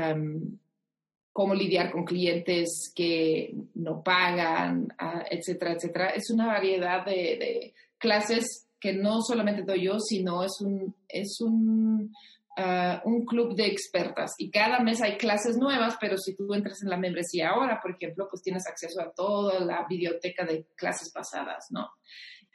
cómo 1.32 1.55
lidiar 1.55 1.90
con 1.92 2.05
clientes 2.05 2.92
que 2.94 3.55
no 3.74 4.03
pagan, 4.03 4.92
ah, 4.98 5.24
etcétera, 5.30 5.72
etcétera. 5.72 6.11
Es 6.11 6.30
una 6.30 6.46
variedad 6.46 7.05
de, 7.05 7.72
clases 7.98 8.66
que 8.80 8.92
no 8.92 9.20
solamente 9.20 9.62
doy 9.62 9.84
yo, 9.84 9.98
sino 10.01 10.42
es 10.42 10.61
un, 10.61 10.94
es 11.09 11.40
un, 11.40 12.14
ah, 12.61 13.03
un 13.05 13.25
club 13.25 13.55
de 13.55 13.67
expertas. 13.67 14.35
Y 14.39 14.51
cada 14.51 14.81
mes 14.81 15.01
hay 15.03 15.17
clases 15.17 15.57
nuevas, 15.57 15.97
pero 16.01 16.17
si 16.17 16.35
tú 16.35 16.53
entras 16.55 16.83
en 16.83 16.91
la 16.91 16.97
membresía 16.97 17.51
ahora, 17.51 17.81
por 17.81 17.93
ejemplo, 17.93 18.29
pues 18.29 18.43
tienes 18.43 18.67
acceso 18.67 19.01
a 19.01 19.13
toda 19.13 19.61
la 19.61 19.87
biblioteca 19.89 20.45
de 20.45 20.67
clases 20.77 21.11
pasadas, 21.11 21.67
¿no? 21.71 21.89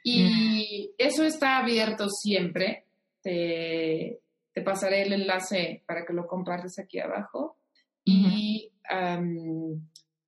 Y 0.02 0.92
eso 0.98 1.24
está 1.24 1.58
abierto 1.58 2.08
siempre. 2.08 2.84
Te, 3.22 4.20
te 4.52 4.62
pasaré 4.62 5.02
el 5.02 5.12
enlace 5.12 5.82
para 5.86 6.06
que 6.06 6.12
lo 6.12 6.26
compartas 6.26 6.78
aquí 6.78 7.00
abajo. 7.00 7.58
Y 8.04 8.70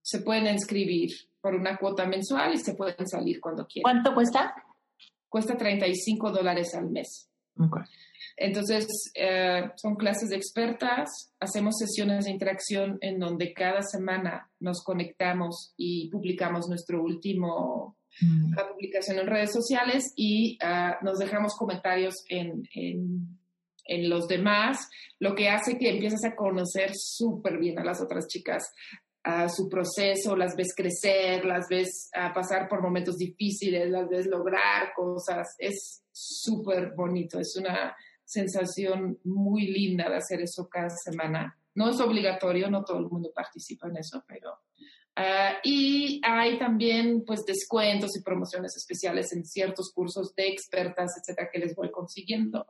se 0.02 0.20
pueden 0.20 0.46
inscribir 0.46 1.10
por 1.40 1.54
una 1.54 1.76
cuota 1.76 2.06
mensual 2.06 2.54
y 2.54 2.58
se 2.58 2.74
pueden 2.74 3.06
salir 3.06 3.40
cuando 3.40 3.66
quieran. 3.66 3.84
¿Cuánto 3.84 4.14
cuesta? 4.14 4.54
Cuesta 5.28 5.56
35 5.56 6.30
dólares 6.32 6.74
al 6.74 6.90
mes. 6.90 7.30
Entonces, 8.40 8.86
eh, 9.14 9.68
son 9.74 9.96
clases 9.96 10.28
de 10.28 10.36
expertas, 10.36 11.32
hacemos 11.40 11.76
sesiones 11.76 12.24
de 12.24 12.30
interacción 12.30 12.96
en 13.00 13.18
donde 13.18 13.52
cada 13.52 13.82
semana 13.82 14.48
nos 14.60 14.84
conectamos 14.84 15.74
y 15.76 16.08
publicamos 16.08 16.68
nuestro 16.68 17.02
último 17.02 17.96
mm. 18.20 18.54
publicación 18.72 19.18
en 19.18 19.26
redes 19.26 19.52
sociales 19.52 20.12
y 20.14 20.56
ah, 20.62 20.98
nos 21.02 21.18
dejamos 21.18 21.56
comentarios 21.56 22.14
en, 22.28 22.62
en, 22.74 23.38
en, 23.86 24.08
los 24.08 24.28
demás, 24.28 24.88
lo 25.18 25.34
que 25.34 25.48
hace 25.48 25.76
que 25.76 25.90
empieces 25.90 26.24
a 26.24 26.36
conocer 26.36 26.92
súper 26.94 27.58
bien 27.58 27.80
a 27.80 27.84
las 27.84 28.00
otras 28.00 28.28
chicas, 28.28 28.72
a 29.24 29.48
su 29.48 29.68
proceso, 29.68 30.36
las 30.36 30.54
ves 30.54 30.74
crecer, 30.76 31.44
las 31.44 31.66
ves 31.68 32.08
a 32.14 32.32
pasar 32.32 32.68
por 32.68 32.82
momentos 32.82 33.16
difíciles, 33.16 33.90
las 33.90 34.08
ves 34.08 34.26
lograr 34.26 34.92
cosas. 34.94 35.56
Es 35.58 36.04
súper 36.12 36.92
bonito, 36.94 37.40
es 37.40 37.56
una 37.56 37.96
sensación 38.28 39.18
muy 39.24 39.68
linda 39.68 40.08
de 40.08 40.16
hacer 40.16 40.42
eso 40.42 40.68
cada 40.68 40.90
semana. 40.90 41.58
No 41.74 41.88
es 41.88 41.98
obligatorio, 41.98 42.70
no 42.70 42.84
todo 42.84 42.98
el 42.98 43.08
mundo 43.08 43.32
participa 43.34 43.88
en 43.88 43.96
eso, 43.96 44.22
pero... 44.28 44.60
Ah, 45.20 45.58
y 45.64 46.20
hay 46.22 46.60
también 46.60 47.24
pues 47.26 47.44
descuentos 47.44 48.16
y 48.16 48.22
promociones 48.22 48.76
especiales 48.76 49.32
en 49.32 49.44
ciertos 49.44 49.90
cursos 49.92 50.32
de 50.36 50.46
expertas, 50.46 51.10
etcétera, 51.18 51.48
que 51.52 51.58
les 51.58 51.74
voy 51.74 51.90
consiguiendo. 51.90 52.64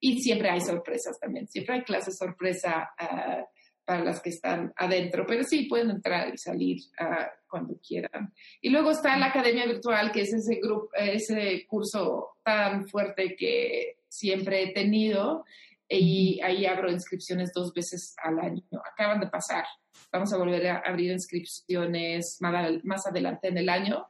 Y 0.00 0.20
siempre 0.20 0.50
hay 0.50 0.60
sorpresas 0.60 1.20
también, 1.20 1.46
siempre 1.46 1.76
hay 1.76 1.82
clases 1.82 2.16
sorpresa 2.18 2.90
uh, 3.00 3.44
para 3.84 4.02
las 4.02 4.20
que 4.20 4.30
están 4.30 4.72
adentro, 4.74 5.24
pero 5.28 5.44
sí 5.44 5.66
pueden 5.66 5.90
entrar 5.90 6.34
y 6.34 6.38
salir 6.38 6.78
uh, 7.00 7.26
cuando 7.48 7.78
quieran. 7.86 8.32
Y 8.60 8.70
luego 8.70 8.90
está 8.90 9.16
la 9.16 9.26
Academia 9.26 9.66
Virtual, 9.66 10.10
que 10.10 10.22
es 10.22 10.32
ese 10.34 10.58
grupo, 10.60 10.88
ese 10.96 11.64
curso 11.68 12.30
tan 12.42 12.88
fuerte 12.88 13.36
que 13.36 14.01
siempre 14.12 14.62
he 14.62 14.72
tenido 14.72 15.44
y 15.88 16.40
ahí 16.42 16.66
abro 16.66 16.90
inscripciones 16.90 17.50
dos 17.54 17.72
veces 17.72 18.14
al 18.22 18.38
año. 18.38 18.62
Acaban 18.92 19.20
de 19.20 19.26
pasar. 19.28 19.64
Vamos 20.12 20.32
a 20.32 20.38
volver 20.38 20.66
a 20.68 20.78
abrir 20.78 21.10
inscripciones 21.10 22.38
más 22.40 23.06
adelante 23.06 23.48
en 23.48 23.58
el 23.58 23.68
año. 23.68 24.06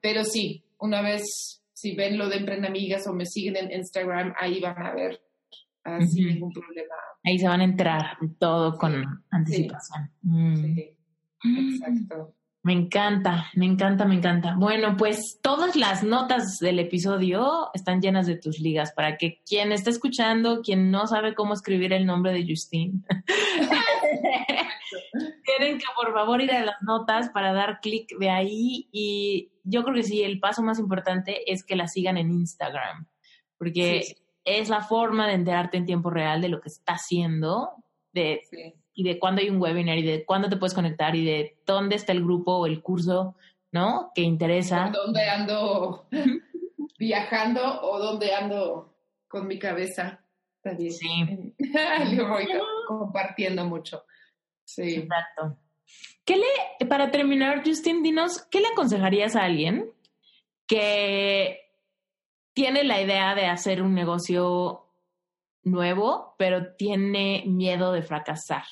pero 0.00 0.24
sí, 0.24 0.64
una 0.78 1.02
vez, 1.02 1.62
si 1.72 1.94
ven 1.94 2.18
lo 2.18 2.28
de 2.28 2.36
Emprende 2.36 2.68
Amigas 2.68 3.06
o 3.06 3.12
me 3.12 3.26
siguen 3.26 3.56
en 3.56 3.72
Instagram, 3.72 4.34
ahí 4.38 4.60
van 4.60 4.82
a 4.82 4.94
ver 4.94 5.20
uh, 5.84 6.04
sin 6.06 6.28
ningún 6.28 6.52
problema. 6.52 6.94
Ahí 7.24 7.38
se 7.38 7.48
van 7.48 7.60
a 7.60 7.64
enterar 7.64 8.16
todo 8.38 8.78
con 8.78 9.04
anticipación. 9.30 10.10
Mm. 10.22 10.74
Sí, 10.74 10.96
exacto. 11.42 12.35
Me 12.66 12.72
encanta, 12.72 13.46
me 13.54 13.64
encanta, 13.64 14.04
me 14.06 14.16
encanta. 14.16 14.56
Bueno, 14.58 14.96
pues 14.96 15.38
todas 15.40 15.76
las 15.76 16.02
notas 16.02 16.58
del 16.58 16.80
episodio 16.80 17.70
están 17.74 18.00
llenas 18.00 18.26
de 18.26 18.36
tus 18.36 18.58
ligas 18.58 18.92
para 18.92 19.16
que 19.16 19.40
quien 19.48 19.70
está 19.70 19.90
escuchando, 19.90 20.62
quien 20.62 20.90
no 20.90 21.06
sabe 21.06 21.36
cómo 21.36 21.54
escribir 21.54 21.92
el 21.92 22.04
nombre 22.04 22.32
de 22.32 22.44
Justine, 22.44 23.02
tienen 25.44 25.78
que 25.78 25.84
por 25.94 26.12
favor 26.12 26.40
ir 26.40 26.50
a 26.50 26.64
las 26.64 26.82
notas 26.82 27.30
para 27.30 27.52
dar 27.52 27.78
clic 27.80 28.08
de 28.18 28.30
ahí. 28.30 28.88
Y 28.90 29.52
yo 29.62 29.84
creo 29.84 29.94
que 29.94 30.02
sí, 30.02 30.24
el 30.24 30.40
paso 30.40 30.64
más 30.64 30.80
importante 30.80 31.52
es 31.52 31.64
que 31.64 31.76
la 31.76 31.86
sigan 31.86 32.18
en 32.18 32.32
Instagram, 32.32 33.06
porque 33.58 34.16
es 34.42 34.68
la 34.68 34.80
forma 34.80 35.28
de 35.28 35.34
enterarte 35.34 35.76
en 35.76 35.86
tiempo 35.86 36.10
real 36.10 36.40
de 36.40 36.48
lo 36.48 36.60
que 36.60 36.70
está 36.70 36.94
haciendo, 36.94 37.70
de 38.12 38.40
y 38.96 39.04
de 39.04 39.18
cuándo 39.18 39.42
hay 39.42 39.50
un 39.50 39.60
webinar 39.60 39.98
y 39.98 40.02
de 40.02 40.24
cuándo 40.24 40.48
te 40.48 40.56
puedes 40.56 40.74
conectar 40.74 41.14
y 41.14 41.24
de 41.24 41.58
dónde 41.66 41.96
está 41.96 42.12
el 42.12 42.24
grupo 42.24 42.56
o 42.56 42.66
el 42.66 42.82
curso, 42.82 43.36
¿no? 43.70 44.10
Que 44.14 44.22
interesa. 44.22 44.90
¿Dónde 44.90 45.28
ando 45.28 46.08
viajando 46.98 47.82
o 47.82 47.98
dónde 47.98 48.34
ando 48.34 48.96
con 49.28 49.46
mi 49.46 49.58
cabeza? 49.58 50.24
También. 50.62 50.92
Sí. 50.92 51.54
Lo 52.16 52.28
voy 52.28 52.48
compartiendo 52.88 53.66
mucho. 53.66 54.04
Sí. 54.64 54.94
Exacto. 54.94 55.58
¿Qué 56.24 56.36
le, 56.38 56.86
para 56.86 57.10
terminar, 57.10 57.62
Justin, 57.64 58.02
dinos, 58.02 58.46
¿qué 58.50 58.60
le 58.60 58.68
aconsejarías 58.68 59.36
a 59.36 59.44
alguien 59.44 59.92
que 60.66 61.60
tiene 62.54 62.82
la 62.82 63.00
idea 63.02 63.34
de 63.34 63.46
hacer 63.46 63.82
un 63.82 63.94
negocio 63.94 64.86
nuevo, 65.62 66.34
pero 66.38 66.74
tiene 66.76 67.44
miedo 67.46 67.92
de 67.92 68.02
fracasar? 68.02 68.64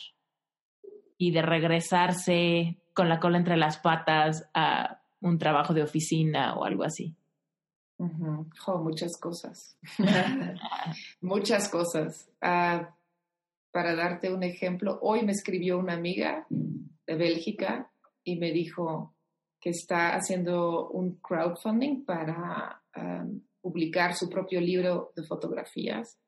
Y 1.19 1.31
de 1.31 1.43
regresarse 1.43 2.79
con 2.93 3.09
la 3.09 3.21
cola 3.21 3.39
entre 3.39 3.57
las 3.57 3.79
patas 3.79 4.49
a 4.55 5.01
un 5.21 5.39
trabajo 5.39 5.75
de 5.75 5.83
oficina 5.83 6.55
o 6.55 6.65
algo 6.65 6.85
así? 6.85 7.15
muchas 7.99 9.17
cosas. 9.19 9.77
muchas 11.21 11.69
cosas. 11.69 12.29
Ah, 12.41 12.95
para 13.71 13.95
darte 13.95 14.33
un 14.33 14.43
ejemplo, 14.43 14.99
hoy 15.03 15.25
me 15.25 15.33
escribió 15.33 15.79
una 15.79 15.95
amiga 15.95 16.47
de 16.49 17.15
Bélgica 17.17 17.91
y 18.23 18.37
me 18.37 18.53
dijo 18.53 19.15
que 19.61 19.71
está 19.71 20.15
haciendo 20.15 20.89
un 20.91 21.17
crowdfunding 21.17 22.05
para 22.05 22.83
publicar 23.61 24.15
su 24.15 24.29
propio 24.29 24.61
libro 24.61 25.13
de 25.17 25.25
fotografías. 25.25 26.19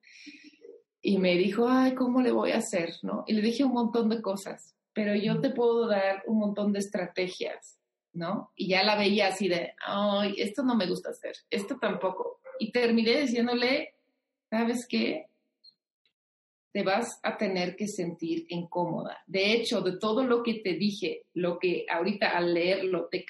Y 1.02 1.18
me 1.18 1.36
dijo, 1.36 1.68
ay, 1.68 1.94
¿cómo 1.94 2.20
le 2.20 2.32
voy 2.32 2.50
a 2.50 2.58
hacer? 2.58 2.94
¿No? 3.02 3.22
Y 3.26 3.34
le 3.34 3.42
dije 3.42 3.62
un 3.62 3.74
montón 3.74 4.08
de 4.08 4.22
cosas 4.22 4.75
pero 4.96 5.14
yo 5.14 5.42
te 5.42 5.50
puedo 5.50 5.86
dar 5.86 6.22
un 6.26 6.38
montón 6.38 6.72
de 6.72 6.78
estrategias, 6.78 7.78
¿no? 8.14 8.52
Y 8.56 8.68
ya 8.68 8.82
la 8.82 8.96
veía 8.96 9.28
así 9.28 9.46
de, 9.46 9.74
ay, 9.86 10.36
esto 10.38 10.62
no 10.62 10.74
me 10.74 10.86
gusta 10.86 11.10
hacer, 11.10 11.34
esto 11.50 11.76
tampoco. 11.78 12.40
Y 12.58 12.72
terminé 12.72 13.20
diciéndole, 13.20 13.92
¿sabes 14.48 14.86
qué? 14.88 15.26
Te 16.72 16.82
vas 16.82 17.20
a 17.22 17.36
tener 17.36 17.76
que 17.76 17.88
sentir 17.88 18.46
incómoda. 18.48 19.18
De 19.26 19.52
hecho, 19.52 19.82
de 19.82 19.98
todo 19.98 20.24
lo 20.24 20.42
que 20.42 20.60
te 20.64 20.72
dije, 20.76 21.26
lo 21.34 21.58
que 21.58 21.84
ahorita 21.90 22.30
al 22.30 22.54
leerlo 22.54 23.08
te, 23.10 23.26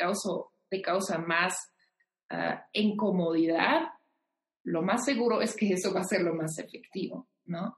te 0.69 0.81
causa 0.81 1.19
más 1.19 1.73
ah, 2.31 2.65
incomodidad, 2.75 3.89
lo 4.63 4.83
más 4.83 5.05
seguro 5.05 5.43
es 5.43 5.57
que 5.57 5.73
eso 5.73 5.93
va 5.93 6.03
a 6.03 6.05
ser 6.05 6.21
lo 6.21 6.33
más 6.33 6.61
efectivo, 6.61 7.27
¿no? 7.47 7.77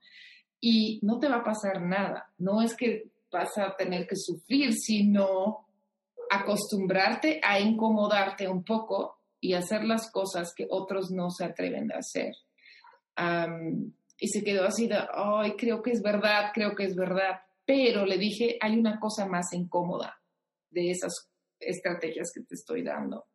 Y 0.61 1.01
no 1.03 1.19
te 1.19 1.29
va 1.31 1.37
a 1.37 1.45
pasar 1.45 1.81
nada. 1.81 2.31
No 2.37 2.61
es 2.61 2.77
que 2.77 3.17
vas 3.31 3.57
a 3.59 3.75
tener 3.77 4.07
que 4.07 4.17
sufrir, 4.17 4.73
sino 4.73 5.67
acostumbrarte 6.31 7.41
a 7.43 7.59
incomodarte 7.61 8.49
un 8.49 8.65
poco 8.65 9.19
y 9.41 9.55
hacer 9.55 9.85
las 9.85 10.11
cosas 10.11 10.53
que 10.55 10.67
otros 10.69 11.11
no 11.11 11.31
se 11.31 11.45
atreven 11.45 11.93
a 11.93 11.99
hacer. 11.99 12.35
y 14.21 14.29
se 14.29 14.43
quedó 14.43 14.65
así 14.65 14.89
de, 14.89 14.99
ay, 15.13 15.55
creo 15.57 15.81
que 15.83 15.93
es 15.93 16.03
verdad, 16.03 16.51
creo 16.53 16.75
que 16.75 16.85
es 16.85 16.97
verdad. 16.97 17.41
Pero 17.65 18.05
le 18.05 18.19
dije, 18.19 18.57
hay 18.61 18.77
una 18.79 18.99
cosa 18.99 19.27
más 19.27 19.53
incómoda 19.53 20.21
de 20.71 20.91
esas 20.91 21.31
estrategias 21.61 22.33
que 22.35 22.43
te 22.43 22.55
estoy 22.55 22.83
dando. 22.83 23.27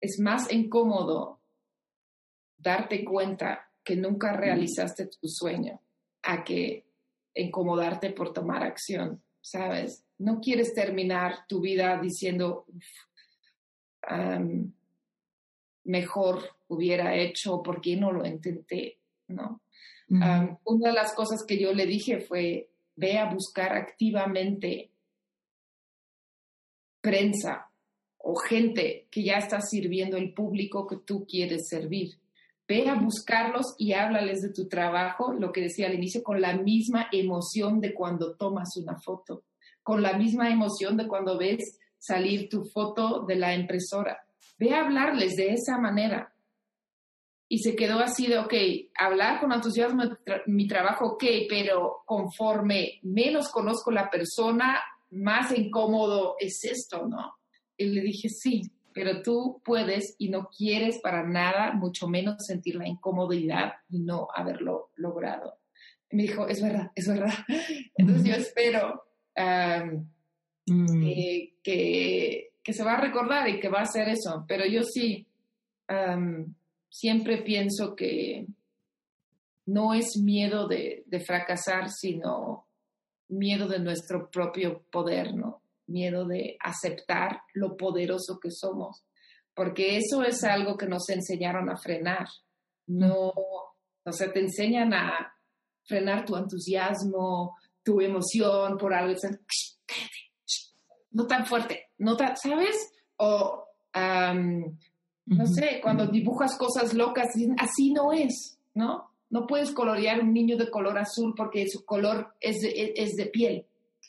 Es 0.00 0.18
más 0.20 0.50
incómodo 0.52 1.40
darte 2.56 3.04
cuenta 3.04 3.70
que 3.84 3.96
nunca 3.96 4.32
realizaste 4.32 5.06
tu 5.06 5.28
sueño 5.28 5.80
a 6.22 6.42
que 6.42 6.85
incomodarte 7.36 8.10
por 8.10 8.32
tomar 8.32 8.62
acción, 8.62 9.22
¿sabes? 9.40 10.04
No 10.18 10.40
quieres 10.40 10.74
terminar 10.74 11.46
tu 11.46 11.60
vida 11.60 12.00
diciendo, 12.00 12.66
mejor 15.84 16.56
hubiera 16.68 17.14
hecho, 17.14 17.62
¿por 17.62 17.80
qué 17.80 17.96
no 17.96 18.12
lo 18.12 18.26
intenté? 18.26 18.98
¿No? 19.28 19.60
una 20.08 20.90
de 20.90 20.94
las 20.94 21.12
cosas 21.14 21.44
que 21.44 21.58
yo 21.58 21.72
le 21.72 21.84
dije 21.84 22.20
fue, 22.20 22.70
ve 22.94 23.18
a 23.18 23.28
buscar 23.28 23.72
activamente 23.72 24.92
prensa 27.00 27.68
o 28.18 28.36
gente 28.36 29.08
que 29.10 29.24
ya 29.24 29.38
está 29.38 29.60
sirviendo 29.60 30.16
el 30.16 30.32
público 30.32 30.86
que 30.86 30.98
tú 30.98 31.26
quieres 31.26 31.68
servir. 31.68 32.18
Ve 32.68 32.88
a 32.88 32.94
buscarlos 32.94 33.74
y 33.78 33.92
háblales 33.92 34.42
de 34.42 34.52
tu 34.52 34.68
trabajo, 34.68 35.32
lo 35.32 35.52
que 35.52 35.62
decía 35.62 35.86
al 35.86 35.94
inicio, 35.94 36.22
con 36.22 36.40
la 36.40 36.56
misma 36.56 37.08
emoción 37.12 37.80
de 37.80 37.94
cuando 37.94 38.34
tomas 38.34 38.76
una 38.76 38.98
foto, 38.98 39.44
con 39.82 40.02
la 40.02 40.18
misma 40.18 40.50
emoción 40.50 40.96
de 40.96 41.06
cuando 41.06 41.38
ves 41.38 41.78
salir 41.98 42.48
tu 42.48 42.64
foto 42.64 43.24
de 43.26 43.36
la 43.36 43.54
impresora. 43.54 44.18
Ve 44.58 44.74
a 44.74 44.84
hablarles 44.84 45.36
de 45.36 45.52
esa 45.52 45.78
manera. 45.78 46.32
Y 47.48 47.58
se 47.60 47.76
quedó 47.76 48.00
así 48.00 48.26
de, 48.26 48.38
ok, 48.38 48.54
hablar 48.98 49.40
con 49.40 49.52
entusiasmo 49.52 50.04
de 50.04 50.16
mi 50.46 50.66
trabajo, 50.66 51.12
ok, 51.12 51.24
pero 51.48 52.02
conforme 52.04 52.98
menos 53.02 53.48
conozco 53.50 53.92
la 53.92 54.10
persona, 54.10 54.80
más 55.10 55.56
incómodo 55.56 56.34
es 56.40 56.64
esto, 56.64 57.06
¿no? 57.06 57.36
Y 57.76 57.86
le 57.86 58.00
dije, 58.00 58.28
sí, 58.28 58.62
pero 58.96 59.20
tú 59.20 59.60
puedes 59.62 60.16
y 60.16 60.30
no 60.30 60.48
quieres 60.48 61.00
para 61.02 61.22
nada, 61.22 61.74
mucho 61.74 62.08
menos 62.08 62.46
sentir 62.46 62.76
la 62.76 62.88
incomodidad 62.88 63.74
y 63.90 63.98
no 63.98 64.28
haberlo 64.34 64.88
logrado. 64.96 65.58
Y 66.08 66.16
me 66.16 66.22
dijo, 66.22 66.48
es 66.48 66.62
verdad, 66.62 66.92
es 66.94 67.06
verdad. 67.06 67.34
Entonces 67.94 68.26
yo 68.26 68.34
espero 68.36 69.04
mm. 70.64 71.02
que, 71.62 72.48
que, 72.62 72.72
se 72.72 72.84
va 72.84 72.94
a 72.94 73.00
recordar 73.02 73.46
y 73.50 73.60
que 73.60 73.68
va 73.68 73.80
a 73.80 73.82
hacer 73.82 74.08
eso, 74.08 74.46
pero 74.48 74.64
yo 74.64 74.82
sí, 74.82 75.26
siempre 76.88 77.42
pienso 77.42 77.94
que 77.94 78.46
no 79.66 79.92
es 79.92 80.16
miedo 80.16 80.68
de, 80.68 81.02
de 81.04 81.20
fracasar, 81.20 81.90
sino 81.90 82.66
miedo 83.28 83.68
de 83.68 83.78
nuestro 83.78 84.30
propio 84.30 84.86
poder, 84.90 85.34
¿no? 85.34 85.60
Miedo 85.86 86.26
de 86.26 86.56
aceptar 86.60 87.42
lo 87.54 87.76
poderoso 87.76 88.38
que 88.40 88.50
somos, 88.50 89.04
porque 89.54 89.96
eso 89.96 90.22
es 90.22 90.42
algo 90.44 90.76
que 90.76 90.86
nos 90.86 91.08
enseñaron 91.08 91.70
a 91.70 91.76
frenar. 91.76 92.26
No, 92.86 93.32
o 94.04 94.12
sea, 94.12 94.32
te 94.32 94.40
enseñan 94.40 94.94
a 94.94 95.32
frenar 95.84 96.24
tu 96.24 96.36
entusiasmo, 96.36 97.56
tu 97.82 98.00
emoción 98.00 98.76
por 98.76 98.92
algo, 98.92 99.14
no 101.12 101.26
tan 101.26 101.46
fuerte, 101.46 101.90
no 101.98 102.16
tan, 102.16 102.36
¿sabes? 102.36 102.92
O, 103.16 103.64
no 103.94 105.46
sé, 105.46 105.80
cuando 105.82 106.06
dibujas 106.06 106.56
cosas 106.58 106.92
locas, 106.94 107.28
así 107.58 107.92
no 107.92 108.12
es, 108.12 108.58
¿no? 108.74 109.10
No 109.30 109.46
puedes 109.46 109.72
colorear 109.72 110.20
un 110.20 110.32
niño 110.32 110.56
de 110.56 110.70
color 110.70 110.98
azul 110.98 111.34
porque 111.36 111.68
su 111.68 111.84
color 111.84 112.34
es 112.40 112.60
de, 112.60 112.92
es 112.96 113.16
de 113.16 113.26
piel, 113.26 113.66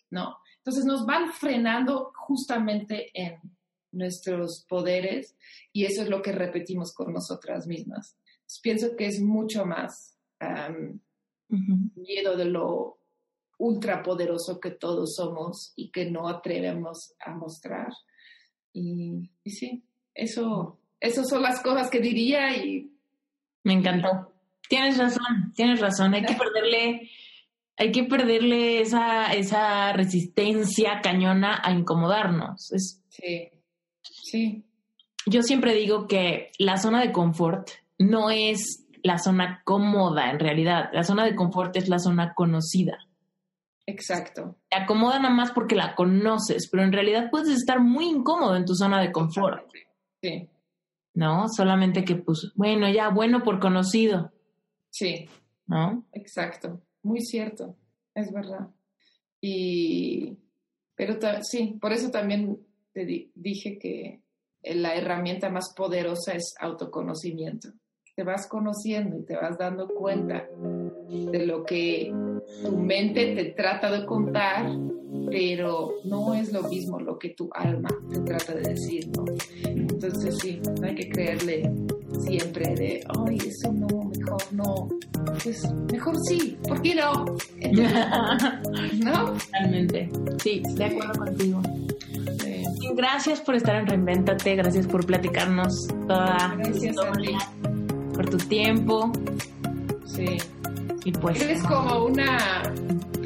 ¿no? 0.10 0.38
Entonces 0.68 0.84
nos 0.84 1.06
van 1.06 1.32
frenando 1.32 2.12
justamente 2.14 3.10
en 3.14 3.40
nuestros 3.94 4.66
poderes 4.68 5.38
y 5.72 5.86
eso 5.86 6.02
es 6.02 6.10
lo 6.10 6.22
que 6.22 6.34
repetimos 6.34 6.94
con 6.94 7.14
nosotras 7.14 7.68
mismas. 7.68 8.18
pienso 8.62 8.98
que 8.98 9.06
es 9.06 9.22
mucho 9.22 9.66
más 9.66 10.20
miedo 11.48 12.36
de 12.36 12.46
lo 12.46 13.00
ultrapoderoso 13.58 14.60
que 14.60 14.72
todos 14.72 15.16
somos 15.16 15.72
y 15.78 15.90
que 15.90 16.12
no 16.12 16.28
atrevemos 16.28 17.14
a 17.26 17.34
mostrar. 17.34 17.94
Y, 18.74 19.32
y 19.46 19.52
sí, 19.52 19.86
eso, 20.14 20.82
esas 21.00 21.30
son 21.30 21.44
las 21.44 21.64
cosas 21.64 21.90
que 21.90 22.02
diría 22.02 22.58
y... 22.58 22.92
Me 23.64 23.72
encantó. 23.72 24.34
Tienes 24.68 24.98
razón, 24.98 25.54
tienes 25.56 25.80
razón. 25.80 26.14
Hay 26.14 26.26
que 26.26 26.36
perderle, 26.36 27.10
hay 27.78 27.92
que 27.92 28.04
perderle 28.04 28.82
esa, 28.82 29.34
esa 29.34 29.94
resistencia 29.94 31.00
cañona 31.02 31.62
a 31.64 31.72
incomodarnos. 31.72 32.72
sí, 33.10 33.52
sí. 34.04 34.64
Yo 35.30 35.44
siempre 35.44 35.74
digo 35.74 36.08
que 36.08 36.52
la 36.58 36.78
zona 36.78 37.02
de 37.02 37.12
confort 37.12 37.70
no 38.00 38.32
es 38.32 38.88
la 39.04 39.18
zona 39.18 39.62
cómoda 39.66 40.32
en 40.32 40.40
realidad. 40.40 40.90
La 40.94 41.04
zona 41.04 41.26
de 41.26 41.36
confort 41.36 41.76
es 41.76 41.90
la 41.90 42.00
zona 42.00 42.34
conocida. 42.34 42.98
Exacto. 43.86 44.58
Te 44.70 44.78
acomoda 44.78 45.20
nada 45.20 45.34
más 45.34 45.52
porque 45.52 45.76
la 45.76 45.96
conoces, 45.96 46.70
pero 46.70 46.84
en 46.84 46.94
realidad 46.94 47.30
puedes 47.30 47.50
estar 47.50 47.82
muy 47.82 48.06
incómodo 48.06 48.56
en 48.56 48.66
tu 48.66 48.74
zona 48.76 49.02
de 49.02 49.12
confort. 49.12 49.70
Sí. 50.22 50.50
¿No? 51.14 51.48
Solamente 51.50 52.04
que, 52.04 52.16
pues, 52.16 52.52
bueno, 52.56 52.90
ya, 52.90 53.10
bueno 53.10 53.44
por 53.44 53.60
conocido. 53.60 54.32
Sí. 54.92 55.30
¿No? 55.68 56.06
Exacto. 56.14 56.82
Muy 57.08 57.22
cierto. 57.22 57.76
Es 58.14 58.32
verdad. 58.32 58.68
Y, 59.40 60.38
pero 60.96 61.18
sí, 61.42 61.78
por 61.80 61.94
eso 61.94 62.10
también 62.10 62.60
te 62.92 63.06
dije 63.36 63.78
que 63.80 64.22
la 64.64 64.96
herramienta 64.96 65.50
más 65.50 65.74
poderosa 65.76 66.34
es 66.34 66.54
autoconocimiento 66.60 67.70
te 68.18 68.24
vas 68.24 68.48
conociendo 68.48 69.20
y 69.20 69.26
te 69.26 69.36
vas 69.36 69.60
dando 69.60 69.88
cuenta 69.88 70.50
de 71.08 71.46
lo 71.46 71.64
que 71.64 72.12
tu 72.64 72.76
mente 72.76 73.36
te 73.36 73.52
trata 73.52 73.92
de 73.92 74.08
contar, 74.08 74.72
pero 75.30 75.98
no 76.04 76.34
es 76.34 76.52
lo 76.52 76.64
mismo 76.64 77.00
lo 77.00 77.20
que 77.20 77.30
tu 77.36 77.48
alma 77.54 77.90
te 78.10 78.20
trata 78.22 78.56
de 78.56 78.70
decir, 78.70 79.08
¿no? 79.16 79.24
Entonces 79.64 80.36
sí, 80.40 80.60
no 80.82 80.88
hay 80.88 80.96
que 80.96 81.10
creerle 81.10 81.72
siempre 82.22 82.76
de, 82.76 83.04
ay, 83.26 83.38
eso 83.38 83.72
no, 83.74 83.88
mejor 83.88 84.42
no, 84.52 84.88
pues 85.44 85.62
mejor 85.92 86.16
sí, 86.28 86.58
¿por 86.68 86.82
qué 86.82 86.96
no? 86.96 87.26
¿No? 89.04 89.34
Totalmente, 89.34 90.10
sí, 90.44 90.62
de 90.76 90.86
acuerdo 90.86 91.14
contigo. 91.14 91.62
Gracias 92.96 93.42
por 93.42 93.56
estar 93.56 93.76
en 93.76 93.88
Reinventate, 93.88 94.56
gracias 94.56 94.88
por 94.88 95.06
platicarnos 95.06 95.88
toda 96.08 96.56
gracias 96.58 96.80
tu 96.80 96.86
historia 96.86 97.38
por 98.14 98.30
tu 98.30 98.38
tiempo. 98.38 99.12
Sí. 100.06 100.38
Y 101.06 101.12
pues. 101.12 101.42
Eres 101.42 101.64
como 101.64 102.06
una 102.06 102.64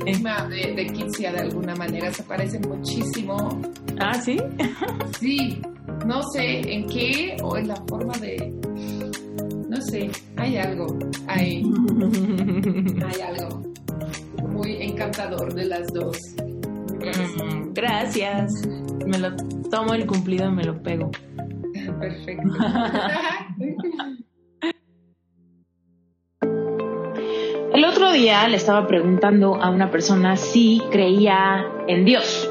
prima 0.01 0.45
de, 0.47 0.73
de 0.73 1.31
de 1.31 1.39
alguna 1.39 1.75
manera, 1.75 2.11
se 2.11 2.23
parece 2.23 2.59
muchísimo. 2.59 3.61
Ah, 3.99 4.13
sí. 4.13 4.37
sí, 5.19 5.61
no 6.05 6.21
sé 6.33 6.73
en 6.73 6.87
qué 6.87 7.37
o 7.41 7.57
en 7.57 7.69
la 7.69 7.77
forma 7.87 8.17
de. 8.17 8.53
No 9.81 9.87
sé, 9.87 10.11
hay 10.37 10.57
algo. 10.57 10.99
Hay, 11.25 11.63
hay 13.03 13.21
algo 13.21 13.63
muy 14.49 14.75
encantador 14.79 15.55
de 15.55 15.65
las 15.65 15.91
dos. 15.91 16.15
Gracias. 16.99 17.33
Gracias. 17.73 18.67
Me 19.07 19.17
lo 19.17 19.35
tomo 19.71 19.95
el 19.95 20.05
cumplido 20.05 20.49
y 20.49 20.51
me 20.51 20.65
lo 20.65 20.79
pego. 20.83 21.09
Perfecto. 21.99 22.43
El 27.73 27.85
otro 27.85 28.11
día 28.11 28.47
le 28.47 28.57
estaba 28.57 28.85
preguntando 28.85 29.55
a 29.55 29.71
una 29.71 29.89
persona 29.89 30.37
si 30.37 30.79
creía 30.91 31.65
en 31.87 32.05
Dios. 32.05 32.47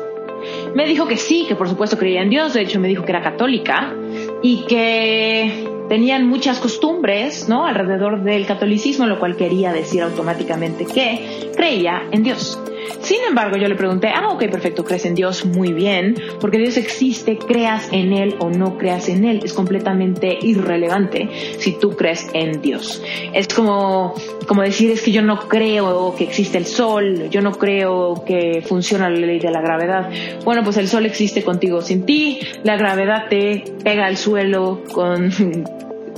Me 0.74 0.84
dijo 0.84 1.06
que 1.06 1.16
sí, 1.16 1.44
que 1.46 1.54
por 1.54 1.68
supuesto 1.68 1.96
creía 1.96 2.22
en 2.22 2.30
Dios, 2.30 2.54
de 2.54 2.62
hecho 2.62 2.80
me 2.80 2.88
dijo 2.88 3.04
que 3.04 3.12
era 3.12 3.22
católica 3.22 3.94
y 4.42 4.64
que 4.66 5.69
tenían 5.90 6.28
muchas 6.28 6.60
costumbres, 6.60 7.48
¿no? 7.48 7.66
alrededor 7.66 8.22
del 8.22 8.46
catolicismo, 8.46 9.06
lo 9.06 9.18
cual 9.18 9.36
quería 9.36 9.72
decir 9.72 10.02
automáticamente 10.04 10.86
que 10.86 11.50
creía 11.56 12.04
en 12.12 12.22
Dios. 12.22 12.60
Sin 13.02 13.18
embargo, 13.28 13.56
yo 13.56 13.68
le 13.68 13.74
pregunté, 13.74 14.08
ah, 14.08 14.28
ok, 14.30 14.48
perfecto, 14.50 14.84
crees 14.84 15.04
en 15.04 15.14
Dios, 15.14 15.44
muy 15.44 15.72
bien, 15.72 16.16
porque 16.40 16.58
Dios 16.58 16.76
existe, 16.76 17.38
creas 17.38 17.88
en 17.92 18.12
Él 18.12 18.36
o 18.38 18.50
no 18.50 18.78
creas 18.78 19.08
en 19.08 19.24
Él, 19.24 19.40
es 19.44 19.52
completamente 19.52 20.38
irrelevante 20.40 21.28
si 21.58 21.78
tú 21.78 21.96
crees 21.96 22.28
en 22.32 22.60
Dios. 22.60 23.02
Es 23.32 23.48
como, 23.48 24.14
como 24.46 24.62
decir, 24.62 24.90
es 24.90 25.02
que 25.02 25.12
yo 25.12 25.22
no 25.22 25.48
creo 25.48 26.14
que 26.16 26.24
existe 26.24 26.58
el 26.58 26.66
sol, 26.66 27.28
yo 27.30 27.40
no 27.40 27.52
creo 27.52 28.24
que 28.24 28.62
funciona 28.66 29.08
la 29.08 29.18
ley 29.18 29.38
de 29.38 29.50
la 29.50 29.60
gravedad. 29.60 30.10
Bueno, 30.44 30.62
pues 30.64 30.76
el 30.76 30.88
sol 30.88 31.06
existe 31.06 31.42
contigo 31.42 31.82
sin 31.82 32.04
ti, 32.04 32.40
la 32.62 32.76
gravedad 32.76 33.28
te 33.28 33.64
pega 33.82 34.06
al 34.06 34.16
suelo 34.16 34.82
con 34.92 35.30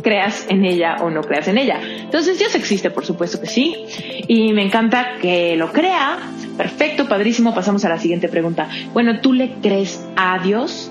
creas 0.02 0.46
en 0.48 0.64
ella 0.64 0.96
o 1.00 1.10
no 1.10 1.22
creas 1.22 1.48
en 1.48 1.58
ella. 1.58 1.80
Entonces 1.82 2.38
Dios 2.38 2.54
existe, 2.54 2.90
por 2.90 3.04
supuesto 3.04 3.40
que 3.40 3.46
sí. 3.46 3.74
Y 4.28 4.52
me 4.52 4.62
encanta 4.62 5.18
que 5.20 5.56
lo 5.56 5.72
crea. 5.72 6.18
Perfecto, 6.56 7.08
padrísimo. 7.08 7.54
Pasamos 7.54 7.84
a 7.84 7.88
la 7.88 7.98
siguiente 7.98 8.28
pregunta. 8.28 8.68
Bueno, 8.92 9.20
¿tú 9.20 9.32
le 9.32 9.54
crees 9.62 10.04
a 10.16 10.38
Dios? 10.38 10.90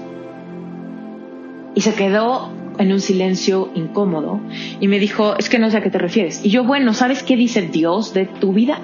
Y 1.75 1.81
se 1.81 1.93
quedó 1.93 2.51
en 2.77 2.91
un 2.91 2.99
silencio 2.99 3.69
incómodo 3.75 4.39
y 4.79 4.87
me 4.87 4.99
dijo, 4.99 5.37
es 5.37 5.49
que 5.49 5.59
no 5.59 5.69
sé 5.69 5.77
a 5.77 5.81
qué 5.81 5.89
te 5.89 5.99
refieres. 5.99 6.43
Y 6.43 6.49
yo, 6.49 6.63
bueno, 6.63 6.93
¿sabes 6.93 7.23
qué 7.23 7.35
dice 7.35 7.61
Dios 7.61 8.13
de 8.13 8.25
tu 8.25 8.53
vida? 8.53 8.79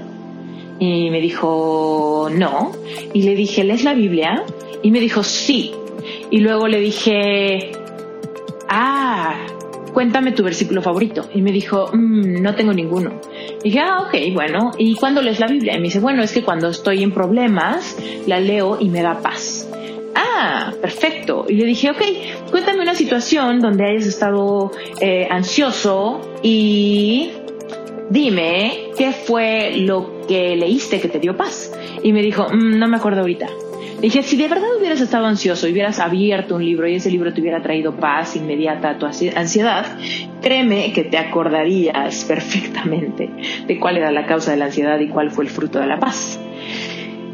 Y 0.79 1.09
me 1.09 1.19
dijo, 1.19 2.29
no. 2.31 2.71
Y 3.13 3.23
le 3.23 3.35
dije, 3.35 3.63
¿lees 3.63 3.83
la 3.83 3.93
Biblia? 3.93 4.43
Y 4.83 4.91
me 4.91 4.99
dijo, 4.99 5.23
sí. 5.23 5.71
Y 6.29 6.39
luego 6.39 6.67
le 6.67 6.79
dije, 6.79 7.71
ah, 8.69 9.35
cuéntame 9.97 10.31
tu 10.31 10.43
versículo 10.43 10.83
favorito. 10.83 11.27
Y 11.33 11.41
me 11.41 11.51
dijo, 11.51 11.89
mm, 11.91 12.39
no 12.39 12.53
tengo 12.53 12.71
ninguno. 12.71 13.19
Y 13.63 13.71
dije, 13.71 13.79
ah, 13.79 14.01
ok, 14.01 14.31
bueno. 14.31 14.69
¿Y 14.77 14.93
cuándo 14.93 15.23
lees 15.23 15.39
la 15.39 15.47
Biblia? 15.47 15.73
Y 15.73 15.77
me 15.77 15.85
dice, 15.85 15.99
bueno, 15.99 16.21
es 16.21 16.31
que 16.33 16.43
cuando 16.43 16.67
estoy 16.67 17.01
en 17.01 17.11
problemas, 17.11 17.97
la 18.27 18.39
leo 18.39 18.77
y 18.79 18.89
me 18.89 19.01
da 19.01 19.19
paz. 19.23 19.67
Ah, 20.13 20.71
perfecto. 20.79 21.47
Y 21.49 21.55
le 21.55 21.65
dije, 21.65 21.89
ok, 21.89 22.03
cuéntame 22.51 22.83
una 22.83 22.93
situación 22.93 23.59
donde 23.59 23.85
hayas 23.85 24.05
estado 24.05 24.71
eh, 25.01 25.27
ansioso 25.31 26.21
y 26.43 27.31
dime 28.11 28.91
qué 28.99 29.13
fue 29.13 29.77
lo 29.77 30.21
que 30.27 30.55
leíste 30.57 31.01
que 31.01 31.07
te 31.07 31.17
dio 31.17 31.35
paz. 31.35 31.71
Y 32.03 32.13
me 32.13 32.21
dijo, 32.21 32.45
mm, 32.53 32.77
no 32.77 32.87
me 32.87 32.97
acuerdo 32.97 33.21
ahorita. 33.21 33.47
Dije, 34.01 34.21
si 34.21 34.37
de 34.37 34.47
verdad 34.47 34.77
hubieras 34.77 35.01
estado 35.01 35.25
ansioso 35.25 35.67
y 35.67 35.71
hubieras 35.71 35.99
abierto 35.99 36.55
un 36.55 36.63
libro 36.63 36.87
y 36.87 36.95
ese 36.95 37.09
libro 37.09 37.33
te 37.33 37.41
hubiera 37.41 37.63
traído 37.63 37.95
paz 37.95 38.35
inmediata 38.35 38.91
a 38.91 38.97
tu 38.99 39.07
ansiedad, 39.07 39.97
créeme 40.39 40.93
que 40.93 41.03
te 41.03 41.17
acordarías 41.17 42.23
perfectamente 42.25 43.29
de 43.65 43.79
cuál 43.79 43.97
era 43.97 44.11
la 44.11 44.27
causa 44.27 44.51
de 44.51 44.57
la 44.57 44.65
ansiedad 44.65 44.99
y 44.99 45.07
cuál 45.07 45.31
fue 45.31 45.45
el 45.45 45.49
fruto 45.49 45.79
de 45.79 45.87
la 45.87 45.99
paz. 45.99 46.39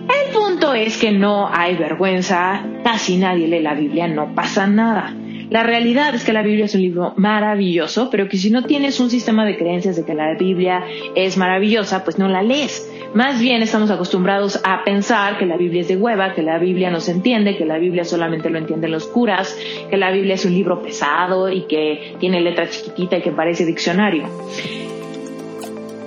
El 0.03 0.33
punto 0.33 0.73
es 0.73 0.97
que 0.97 1.11
no 1.11 1.49
hay 1.51 1.75
vergüenza, 1.75 2.63
casi 2.83 3.17
nadie 3.17 3.47
lee 3.47 3.59
la 3.59 3.73
Biblia, 3.73 4.07
no 4.07 4.33
pasa 4.33 4.65
nada. 4.65 5.13
La 5.49 5.63
realidad 5.63 6.15
es 6.15 6.23
que 6.23 6.33
la 6.33 6.41
Biblia 6.41 6.65
es 6.65 6.75
un 6.75 6.81
libro 6.81 7.13
maravilloso, 7.17 8.09
pero 8.09 8.27
que 8.27 8.37
si 8.37 8.49
no 8.49 8.63
tienes 8.63 8.99
un 8.99 9.09
sistema 9.09 9.45
de 9.45 9.57
creencias 9.57 9.95
de 9.95 10.05
que 10.05 10.13
la 10.13 10.35
Biblia 10.35 10.83
es 11.15 11.37
maravillosa, 11.37 12.03
pues 12.03 12.17
no 12.17 12.27
la 12.27 12.41
lees. 12.41 12.89
Más 13.13 13.39
bien 13.39 13.61
estamos 13.61 13.91
acostumbrados 13.91 14.59
a 14.63 14.83
pensar 14.83 15.37
que 15.37 15.45
la 15.45 15.55
Biblia 15.55 15.81
es 15.81 15.87
de 15.87 15.97
hueva, 15.97 16.33
que 16.33 16.41
la 16.41 16.57
Biblia 16.57 16.89
no 16.89 16.99
se 16.99 17.11
entiende, 17.11 17.55
que 17.57 17.65
la 17.65 17.77
Biblia 17.77 18.03
solamente 18.03 18.49
lo 18.49 18.57
entienden 18.57 18.91
los 18.91 19.05
curas, 19.05 19.55
que 19.89 19.97
la 19.97 20.11
Biblia 20.11 20.33
es 20.35 20.45
un 20.45 20.53
libro 20.53 20.81
pesado 20.81 21.49
y 21.51 21.67
que 21.67 22.15
tiene 22.19 22.41
letra 22.41 22.67
chiquitita 22.67 23.17
y 23.17 23.21
que 23.21 23.31
parece 23.31 23.65
diccionario. 23.65 24.27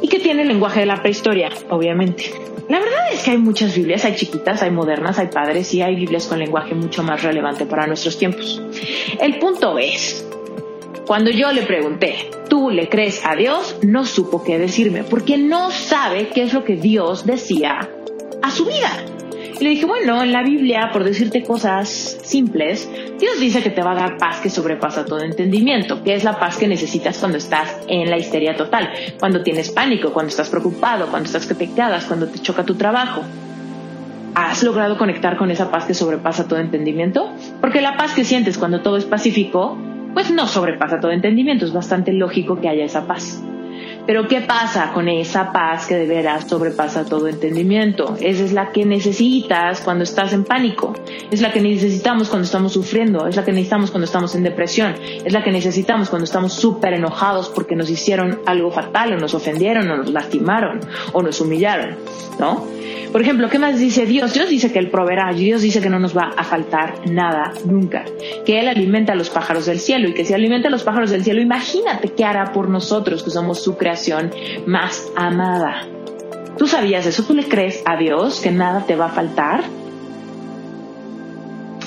Y 0.06 0.08
que 0.08 0.20
tiene 0.20 0.42
el 0.42 0.48
lenguaje 0.48 0.78
de 0.78 0.86
la 0.86 1.02
prehistoria, 1.02 1.48
obviamente. 1.68 2.30
La 2.68 2.78
verdad 2.78 3.12
es 3.12 3.24
que 3.24 3.32
hay 3.32 3.38
muchas 3.38 3.74
Biblias, 3.74 4.04
hay 4.04 4.14
chiquitas, 4.14 4.62
hay 4.62 4.70
modernas, 4.70 5.18
hay 5.18 5.26
padres 5.26 5.74
y 5.74 5.82
hay 5.82 5.96
Biblias 5.96 6.28
con 6.28 6.38
lenguaje 6.38 6.76
mucho 6.76 7.02
más 7.02 7.24
relevante 7.24 7.66
para 7.66 7.88
nuestros 7.88 8.16
tiempos. 8.16 8.62
El 9.20 9.40
punto 9.40 9.76
es, 9.80 10.24
cuando 11.08 11.32
yo 11.32 11.50
le 11.50 11.62
pregunté, 11.62 12.30
¿tú 12.48 12.70
le 12.70 12.88
crees 12.88 13.20
a 13.26 13.34
Dios? 13.34 13.78
No 13.82 14.06
supo 14.06 14.44
qué 14.44 14.60
decirme, 14.60 15.02
porque 15.02 15.38
no 15.38 15.72
sabe 15.72 16.28
qué 16.28 16.44
es 16.44 16.52
lo 16.52 16.62
que 16.62 16.76
Dios 16.76 17.26
decía 17.26 17.90
a 18.42 18.50
su 18.52 18.64
vida. 18.64 19.04
Y 19.58 19.64
le 19.64 19.70
dije, 19.70 19.86
bueno, 19.86 20.22
en 20.22 20.32
la 20.32 20.42
Biblia, 20.42 20.90
por 20.92 21.02
decirte 21.02 21.42
cosas 21.42 21.88
simples, 22.22 22.90
Dios 23.18 23.40
dice 23.40 23.62
que 23.62 23.70
te 23.70 23.82
va 23.82 23.92
a 23.92 23.94
dar 23.94 24.18
paz 24.18 24.40
que 24.40 24.50
sobrepasa 24.50 25.06
todo 25.06 25.20
entendimiento, 25.20 26.02
que 26.02 26.14
es 26.14 26.24
la 26.24 26.38
paz 26.38 26.58
que 26.58 26.68
necesitas 26.68 27.16
cuando 27.16 27.38
estás 27.38 27.78
en 27.88 28.10
la 28.10 28.18
histeria 28.18 28.54
total, 28.54 28.90
cuando 29.18 29.42
tienes 29.42 29.70
pánico, 29.70 30.12
cuando 30.12 30.28
estás 30.28 30.50
preocupado, 30.50 31.06
cuando 31.06 31.26
estás 31.26 31.46
que 31.46 31.68
cuando 32.06 32.28
te 32.28 32.38
choca 32.38 32.64
tu 32.64 32.74
trabajo. 32.74 33.22
¿Has 34.34 34.62
logrado 34.62 34.98
conectar 34.98 35.38
con 35.38 35.50
esa 35.50 35.70
paz 35.70 35.86
que 35.86 35.94
sobrepasa 35.94 36.46
todo 36.46 36.58
entendimiento? 36.58 37.32
Porque 37.62 37.80
la 37.80 37.96
paz 37.96 38.12
que 38.12 38.24
sientes 38.24 38.58
cuando 38.58 38.82
todo 38.82 38.98
es 38.98 39.06
pacífico, 39.06 39.78
pues 40.12 40.30
no 40.30 40.46
sobrepasa 40.46 41.00
todo 41.00 41.12
entendimiento, 41.12 41.64
es 41.64 41.72
bastante 41.72 42.12
lógico 42.12 42.60
que 42.60 42.68
haya 42.68 42.84
esa 42.84 43.06
paz. 43.06 43.42
Pero 44.06 44.28
¿qué 44.28 44.40
pasa 44.40 44.92
con 44.92 45.08
esa 45.08 45.52
paz 45.52 45.86
que 45.86 45.96
de 45.96 46.06
veras 46.06 46.48
sobrepasa 46.48 47.04
todo 47.04 47.26
entendimiento? 47.26 48.16
Esa 48.20 48.44
es 48.44 48.52
la 48.52 48.70
que 48.70 48.84
necesitas 48.84 49.80
cuando 49.80 50.04
estás 50.04 50.32
en 50.32 50.44
pánico, 50.44 50.94
es 51.30 51.40
la 51.40 51.52
que 51.52 51.60
necesitamos 51.60 52.28
cuando 52.28 52.44
estamos 52.44 52.72
sufriendo, 52.72 53.26
es 53.26 53.34
la 53.34 53.44
que 53.44 53.50
necesitamos 53.50 53.90
cuando 53.90 54.04
estamos 54.04 54.34
en 54.36 54.44
depresión, 54.44 54.94
es 55.24 55.32
la 55.32 55.42
que 55.42 55.50
necesitamos 55.50 56.08
cuando 56.08 56.24
estamos 56.24 56.52
súper 56.52 56.94
enojados 56.94 57.48
porque 57.48 57.74
nos 57.74 57.90
hicieron 57.90 58.40
algo 58.46 58.70
fatal 58.70 59.14
o 59.14 59.16
nos 59.18 59.34
ofendieron 59.34 59.90
o 59.90 59.96
nos 59.96 60.10
lastimaron 60.10 60.80
o 61.12 61.22
nos 61.22 61.40
humillaron, 61.40 61.96
¿no? 62.38 62.76
Por 63.12 63.22
ejemplo, 63.22 63.48
¿qué 63.48 63.58
más 63.58 63.78
dice 63.78 64.04
Dios? 64.04 64.34
Dios 64.34 64.48
dice 64.48 64.72
que 64.72 64.78
Él 64.78 64.90
proveerá, 64.90 65.32
Dios 65.32 65.62
dice 65.62 65.80
que 65.80 65.88
no 65.88 65.98
nos 65.98 66.16
va 66.16 66.32
a 66.36 66.44
faltar 66.44 67.08
nada 67.08 67.52
nunca, 67.64 68.04
que 68.44 68.60
Él 68.60 68.68
alimenta 68.68 69.14
a 69.14 69.16
los 69.16 69.30
pájaros 69.30 69.66
del 69.66 69.80
cielo 69.80 70.08
y 70.08 70.14
que 70.14 70.24
si 70.24 70.34
alimenta 70.34 70.68
a 70.68 70.70
los 70.70 70.82
pájaros 70.82 71.10
del 71.10 71.24
cielo, 71.24 71.40
imagínate 71.40 72.10
qué 72.10 72.24
hará 72.24 72.52
por 72.52 72.68
nosotros 72.68 73.22
que 73.22 73.30
somos 73.30 73.62
su 73.62 73.76
más 74.66 75.10
amada. 75.16 75.86
¿Tú 76.58 76.66
sabías 76.66 77.06
eso? 77.06 77.22
¿Tú 77.24 77.34
le 77.34 77.44
crees 77.44 77.82
a 77.84 77.96
Dios 77.96 78.40
que 78.40 78.50
nada 78.50 78.84
te 78.86 78.96
va 78.96 79.06
a 79.06 79.10
faltar? 79.10 79.64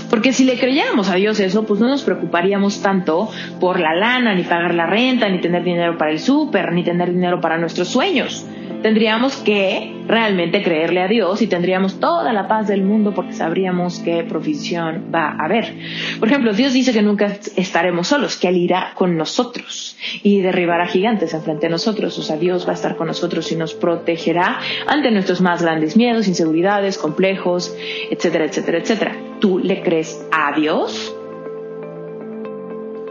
Porque 0.10 0.34
si 0.34 0.44
le 0.44 0.60
creyéramos 0.60 1.10
a 1.10 1.15
Dios 1.15 1.40
eso, 1.40 1.64
pues 1.64 1.80
no 1.80 1.88
nos 1.88 2.03
preocuparíamos 2.03 2.81
tanto 2.81 3.30
por 3.60 3.80
la 3.80 3.95
lana, 3.95 4.34
ni 4.34 4.44
pagar 4.44 4.73
la 4.73 4.88
renta, 4.88 5.30
ni 5.30 5.40
tener 5.40 5.64
dinero 5.64 5.98
para 5.98 6.11
el 6.11 6.19
súper, 6.19 6.73
ni 6.73 6.84
tener 6.84 7.11
dinero 7.14 7.40
para 7.40 7.57
nuestros 7.57 7.88
sueños 7.88 8.45
tendríamos 8.81 9.35
que 9.38 9.93
realmente 10.07 10.64
creerle 10.64 11.01
a 11.01 11.07
Dios 11.07 11.41
y 11.41 11.47
tendríamos 11.47 11.99
toda 11.99 12.34
la 12.34 12.47
paz 12.47 12.68
del 12.68 12.84
mundo 12.84 13.14
porque 13.14 13.34
sabríamos 13.34 13.99
qué 13.99 14.23
provisión 14.23 15.11
va 15.14 15.31
a 15.31 15.45
haber. 15.45 15.76
Por 16.19 16.27
ejemplo, 16.27 16.53
Dios 16.53 16.73
dice 16.73 16.93
que 16.93 17.01
nunca 17.01 17.38
estaremos 17.56 18.07
solos, 18.07 18.38
que 18.38 18.47
Él 18.47 18.57
irá 18.57 18.93
con 18.95 19.18
nosotros 19.18 19.97
y 20.23 20.41
derribará 20.41 20.88
gigantes 20.88 21.34
enfrente 21.34 21.68
de 21.68 21.72
nosotros. 21.72 22.18
O 22.18 22.23
sea, 22.23 22.38
Dios 22.38 22.65
va 22.65 22.72
a 22.72 22.76
estar 22.76 22.95
con 22.95 23.07
nosotros 23.07 23.51
y 23.51 23.56
nos 23.56 23.73
protegerá 23.73 24.60
ante 24.88 25.11
nuestros 25.11 25.41
más 25.41 25.61
grandes 25.61 25.95
miedos, 25.95 26.27
inseguridades, 26.27 26.97
complejos, 26.97 27.76
etcétera, 28.10 28.45
etcétera, 28.45 28.77
etcétera. 28.80 29.15
¿Tú 29.39 29.60
le 29.60 29.81
crees 29.81 30.26
a 30.31 30.53
Dios? 30.57 31.15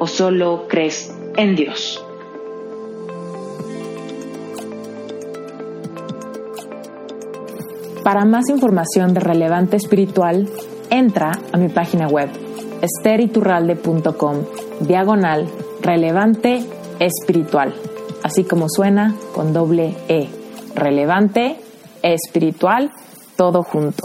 ¿O 0.01 0.07
solo 0.07 0.67
crees 0.69 1.15
en 1.37 1.57
Dios? 1.57 2.05
Para 8.09 8.25
más 8.25 8.49
información 8.49 9.13
de 9.13 9.21
Relevante 9.21 9.77
Espiritual, 9.77 10.49
entra 10.89 11.33
a 11.53 11.59
mi 11.59 11.69
página 11.69 12.09
web 12.09 12.31
esteriturralde.com 12.81 14.47
diagonal 14.81 15.47
relevante 15.83 16.65
espiritual, 17.01 17.75
así 18.23 18.45
como 18.45 18.71
suena 18.71 19.15
con 19.35 19.53
doble 19.53 19.95
E, 20.09 20.27
relevante 20.75 21.61
espiritual, 22.03 22.93
todo 23.37 23.63
junto. 23.63 24.05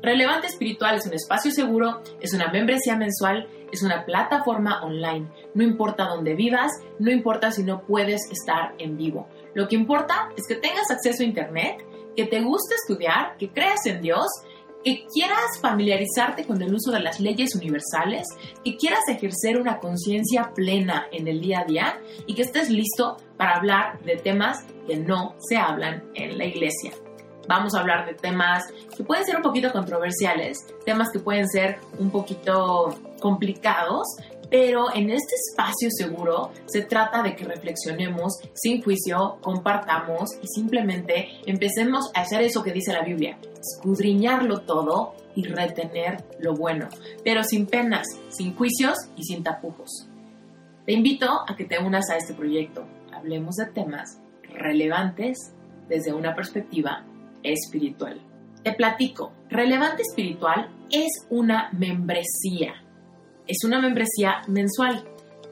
Relevante 0.00 0.46
Espiritual 0.46 0.94
es 0.94 1.06
un 1.06 1.14
espacio 1.14 1.50
seguro, 1.50 2.02
es 2.20 2.34
una 2.34 2.52
membresía 2.52 2.96
mensual, 2.96 3.48
es 3.72 3.82
una 3.82 4.04
plataforma 4.04 4.84
online. 4.84 5.26
No 5.54 5.64
importa 5.64 6.04
dónde 6.04 6.36
vivas, 6.36 6.70
no 7.00 7.10
importa 7.10 7.50
si 7.50 7.64
no 7.64 7.80
puedes 7.82 8.30
estar 8.30 8.74
en 8.78 8.96
vivo. 8.96 9.26
Lo 9.56 9.66
que 9.68 9.74
importa 9.74 10.28
es 10.36 10.46
que 10.46 10.56
tengas 10.56 10.90
acceso 10.90 11.22
a 11.22 11.26
Internet, 11.26 11.82
que 12.14 12.26
te 12.26 12.42
guste 12.42 12.74
estudiar, 12.74 13.38
que 13.38 13.48
creas 13.48 13.86
en 13.86 14.02
Dios, 14.02 14.26
que 14.84 15.06
quieras 15.10 15.58
familiarizarte 15.62 16.44
con 16.44 16.60
el 16.60 16.74
uso 16.74 16.90
de 16.90 17.00
las 17.00 17.20
leyes 17.20 17.54
universales, 17.54 18.28
que 18.62 18.76
quieras 18.76 19.00
ejercer 19.08 19.58
una 19.58 19.78
conciencia 19.78 20.52
plena 20.54 21.06
en 21.10 21.26
el 21.26 21.40
día 21.40 21.60
a 21.60 21.64
día 21.64 22.00
y 22.26 22.34
que 22.34 22.42
estés 22.42 22.68
listo 22.68 23.16
para 23.38 23.56
hablar 23.56 23.98
de 24.02 24.16
temas 24.16 24.62
que 24.86 24.98
no 24.98 25.34
se 25.38 25.56
hablan 25.56 26.04
en 26.12 26.36
la 26.36 26.44
iglesia. 26.44 26.92
Vamos 27.48 27.74
a 27.74 27.80
hablar 27.80 28.04
de 28.04 28.12
temas 28.12 28.62
que 28.94 29.04
pueden 29.04 29.24
ser 29.24 29.36
un 29.36 29.42
poquito 29.42 29.72
controversiales, 29.72 30.66
temas 30.84 31.10
que 31.10 31.18
pueden 31.18 31.48
ser 31.48 31.78
un 31.98 32.10
poquito 32.10 32.94
complicados, 33.20 34.06
pero 34.50 34.94
en 34.94 35.10
este 35.10 35.34
espacio 35.34 35.88
seguro 35.90 36.52
se 36.66 36.82
trata 36.82 37.22
de 37.22 37.34
que 37.34 37.44
reflexionemos 37.44 38.34
sin 38.54 38.82
juicio, 38.82 39.38
compartamos 39.40 40.30
y 40.42 40.46
simplemente 40.46 41.28
empecemos 41.46 42.10
a 42.14 42.20
hacer 42.20 42.42
eso 42.42 42.62
que 42.62 42.72
dice 42.72 42.92
la 42.92 43.02
Biblia, 43.02 43.38
escudriñarlo 43.58 44.60
todo 44.60 45.14
y 45.34 45.44
retener 45.44 46.24
lo 46.38 46.54
bueno, 46.54 46.88
pero 47.24 47.42
sin 47.44 47.66
penas, 47.66 48.06
sin 48.28 48.54
juicios 48.54 48.96
y 49.16 49.24
sin 49.24 49.42
tapujos. 49.42 50.08
Te 50.86 50.92
invito 50.92 51.28
a 51.46 51.56
que 51.56 51.64
te 51.64 51.78
unas 51.78 52.08
a 52.10 52.16
este 52.16 52.32
proyecto. 52.32 52.86
Hablemos 53.12 53.56
de 53.56 53.66
temas 53.66 54.20
relevantes 54.42 55.52
desde 55.88 56.12
una 56.12 56.34
perspectiva 56.34 57.04
espiritual. 57.42 58.20
Te 58.62 58.72
platico, 58.72 59.32
Relevante 59.48 60.02
Espiritual 60.02 60.70
es 60.90 61.26
una 61.28 61.70
membresía 61.72 62.85
es 63.46 63.64
una 63.64 63.80
membresía 63.80 64.42
mensual. 64.48 65.04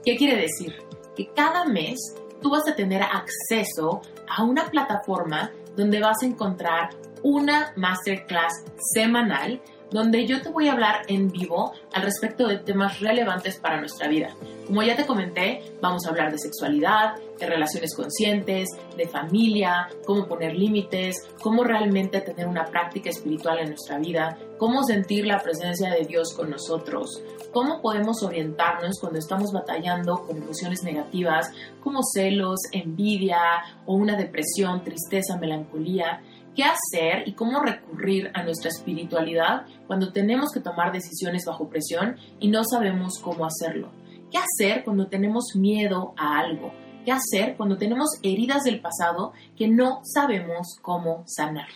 ¿Qué 0.04 0.16
quiere 0.16 0.40
decir? 0.40 0.74
Que 1.16 1.28
cada 1.34 1.64
mes 1.64 1.98
tú 2.42 2.50
vas 2.50 2.68
a 2.68 2.74
tener 2.74 3.02
acceso 3.02 4.02
a 4.28 4.44
una 4.44 4.70
plataforma 4.70 5.52
donde 5.76 6.00
vas 6.00 6.22
a 6.22 6.26
encontrar 6.26 6.90
una 7.22 7.72
masterclass 7.76 8.64
semanal 8.92 9.62
donde 9.94 10.26
yo 10.26 10.42
te 10.42 10.48
voy 10.48 10.66
a 10.66 10.72
hablar 10.72 11.02
en 11.06 11.30
vivo 11.30 11.72
al 11.92 12.02
respecto 12.02 12.48
de 12.48 12.58
temas 12.58 12.98
relevantes 12.98 13.58
para 13.58 13.78
nuestra 13.78 14.08
vida. 14.08 14.34
Como 14.66 14.82
ya 14.82 14.96
te 14.96 15.06
comenté, 15.06 15.62
vamos 15.80 16.04
a 16.04 16.08
hablar 16.08 16.32
de 16.32 16.38
sexualidad, 16.38 17.14
de 17.38 17.46
relaciones 17.46 17.94
conscientes, 17.94 18.70
de 18.96 19.06
familia, 19.06 19.88
cómo 20.04 20.26
poner 20.26 20.56
límites, 20.56 21.14
cómo 21.40 21.62
realmente 21.62 22.20
tener 22.22 22.48
una 22.48 22.64
práctica 22.64 23.08
espiritual 23.08 23.60
en 23.60 23.68
nuestra 23.68 23.98
vida, 23.98 24.36
cómo 24.58 24.82
sentir 24.82 25.26
la 25.26 25.40
presencia 25.40 25.90
de 25.90 26.04
Dios 26.04 26.34
con 26.34 26.50
nosotros, 26.50 27.22
cómo 27.52 27.80
podemos 27.80 28.20
orientarnos 28.24 28.98
cuando 29.00 29.20
estamos 29.20 29.52
batallando 29.52 30.26
con 30.26 30.36
emociones 30.36 30.82
negativas 30.82 31.52
como 31.84 32.00
celos, 32.02 32.58
envidia 32.72 33.38
o 33.86 33.94
una 33.94 34.16
depresión, 34.16 34.82
tristeza, 34.82 35.36
melancolía 35.38 36.20
qué 36.54 36.64
hacer 36.64 37.26
y 37.26 37.32
cómo 37.32 37.60
recurrir 37.60 38.30
a 38.34 38.42
nuestra 38.42 38.70
espiritualidad 38.70 39.66
cuando 39.86 40.12
tenemos 40.12 40.50
que 40.52 40.60
tomar 40.60 40.92
decisiones 40.92 41.44
bajo 41.46 41.68
presión 41.68 42.16
y 42.40 42.48
no 42.48 42.62
sabemos 42.64 43.18
cómo 43.22 43.46
hacerlo. 43.46 43.90
¿Qué 44.30 44.38
hacer 44.38 44.84
cuando 44.84 45.06
tenemos 45.06 45.54
miedo 45.54 46.14
a 46.16 46.38
algo? 46.38 46.72
¿Qué 47.04 47.12
hacer 47.12 47.56
cuando 47.56 47.76
tenemos 47.76 48.08
heridas 48.22 48.64
del 48.64 48.80
pasado 48.80 49.32
que 49.56 49.68
no 49.68 50.00
sabemos 50.02 50.76
cómo 50.80 51.24
sanar? 51.26 51.68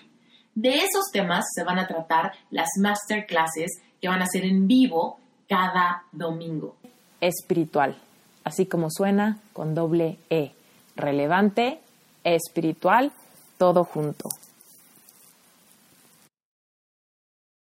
De 0.54 0.76
esos 0.78 1.10
temas 1.12 1.44
se 1.54 1.62
van 1.62 1.78
a 1.78 1.86
tratar 1.86 2.32
las 2.50 2.68
masterclasses 2.80 3.80
que 4.00 4.08
van 4.08 4.22
a 4.22 4.26
ser 4.26 4.44
en 4.44 4.66
vivo 4.66 5.18
cada 5.48 6.04
domingo. 6.12 6.76
Espiritual, 7.20 7.96
así 8.44 8.66
como 8.66 8.90
suena 8.90 9.38
con 9.52 9.74
doble 9.74 10.18
E. 10.30 10.52
Relevante, 10.96 11.80
espiritual, 12.24 13.12
todo 13.56 13.84
junto. 13.84 14.28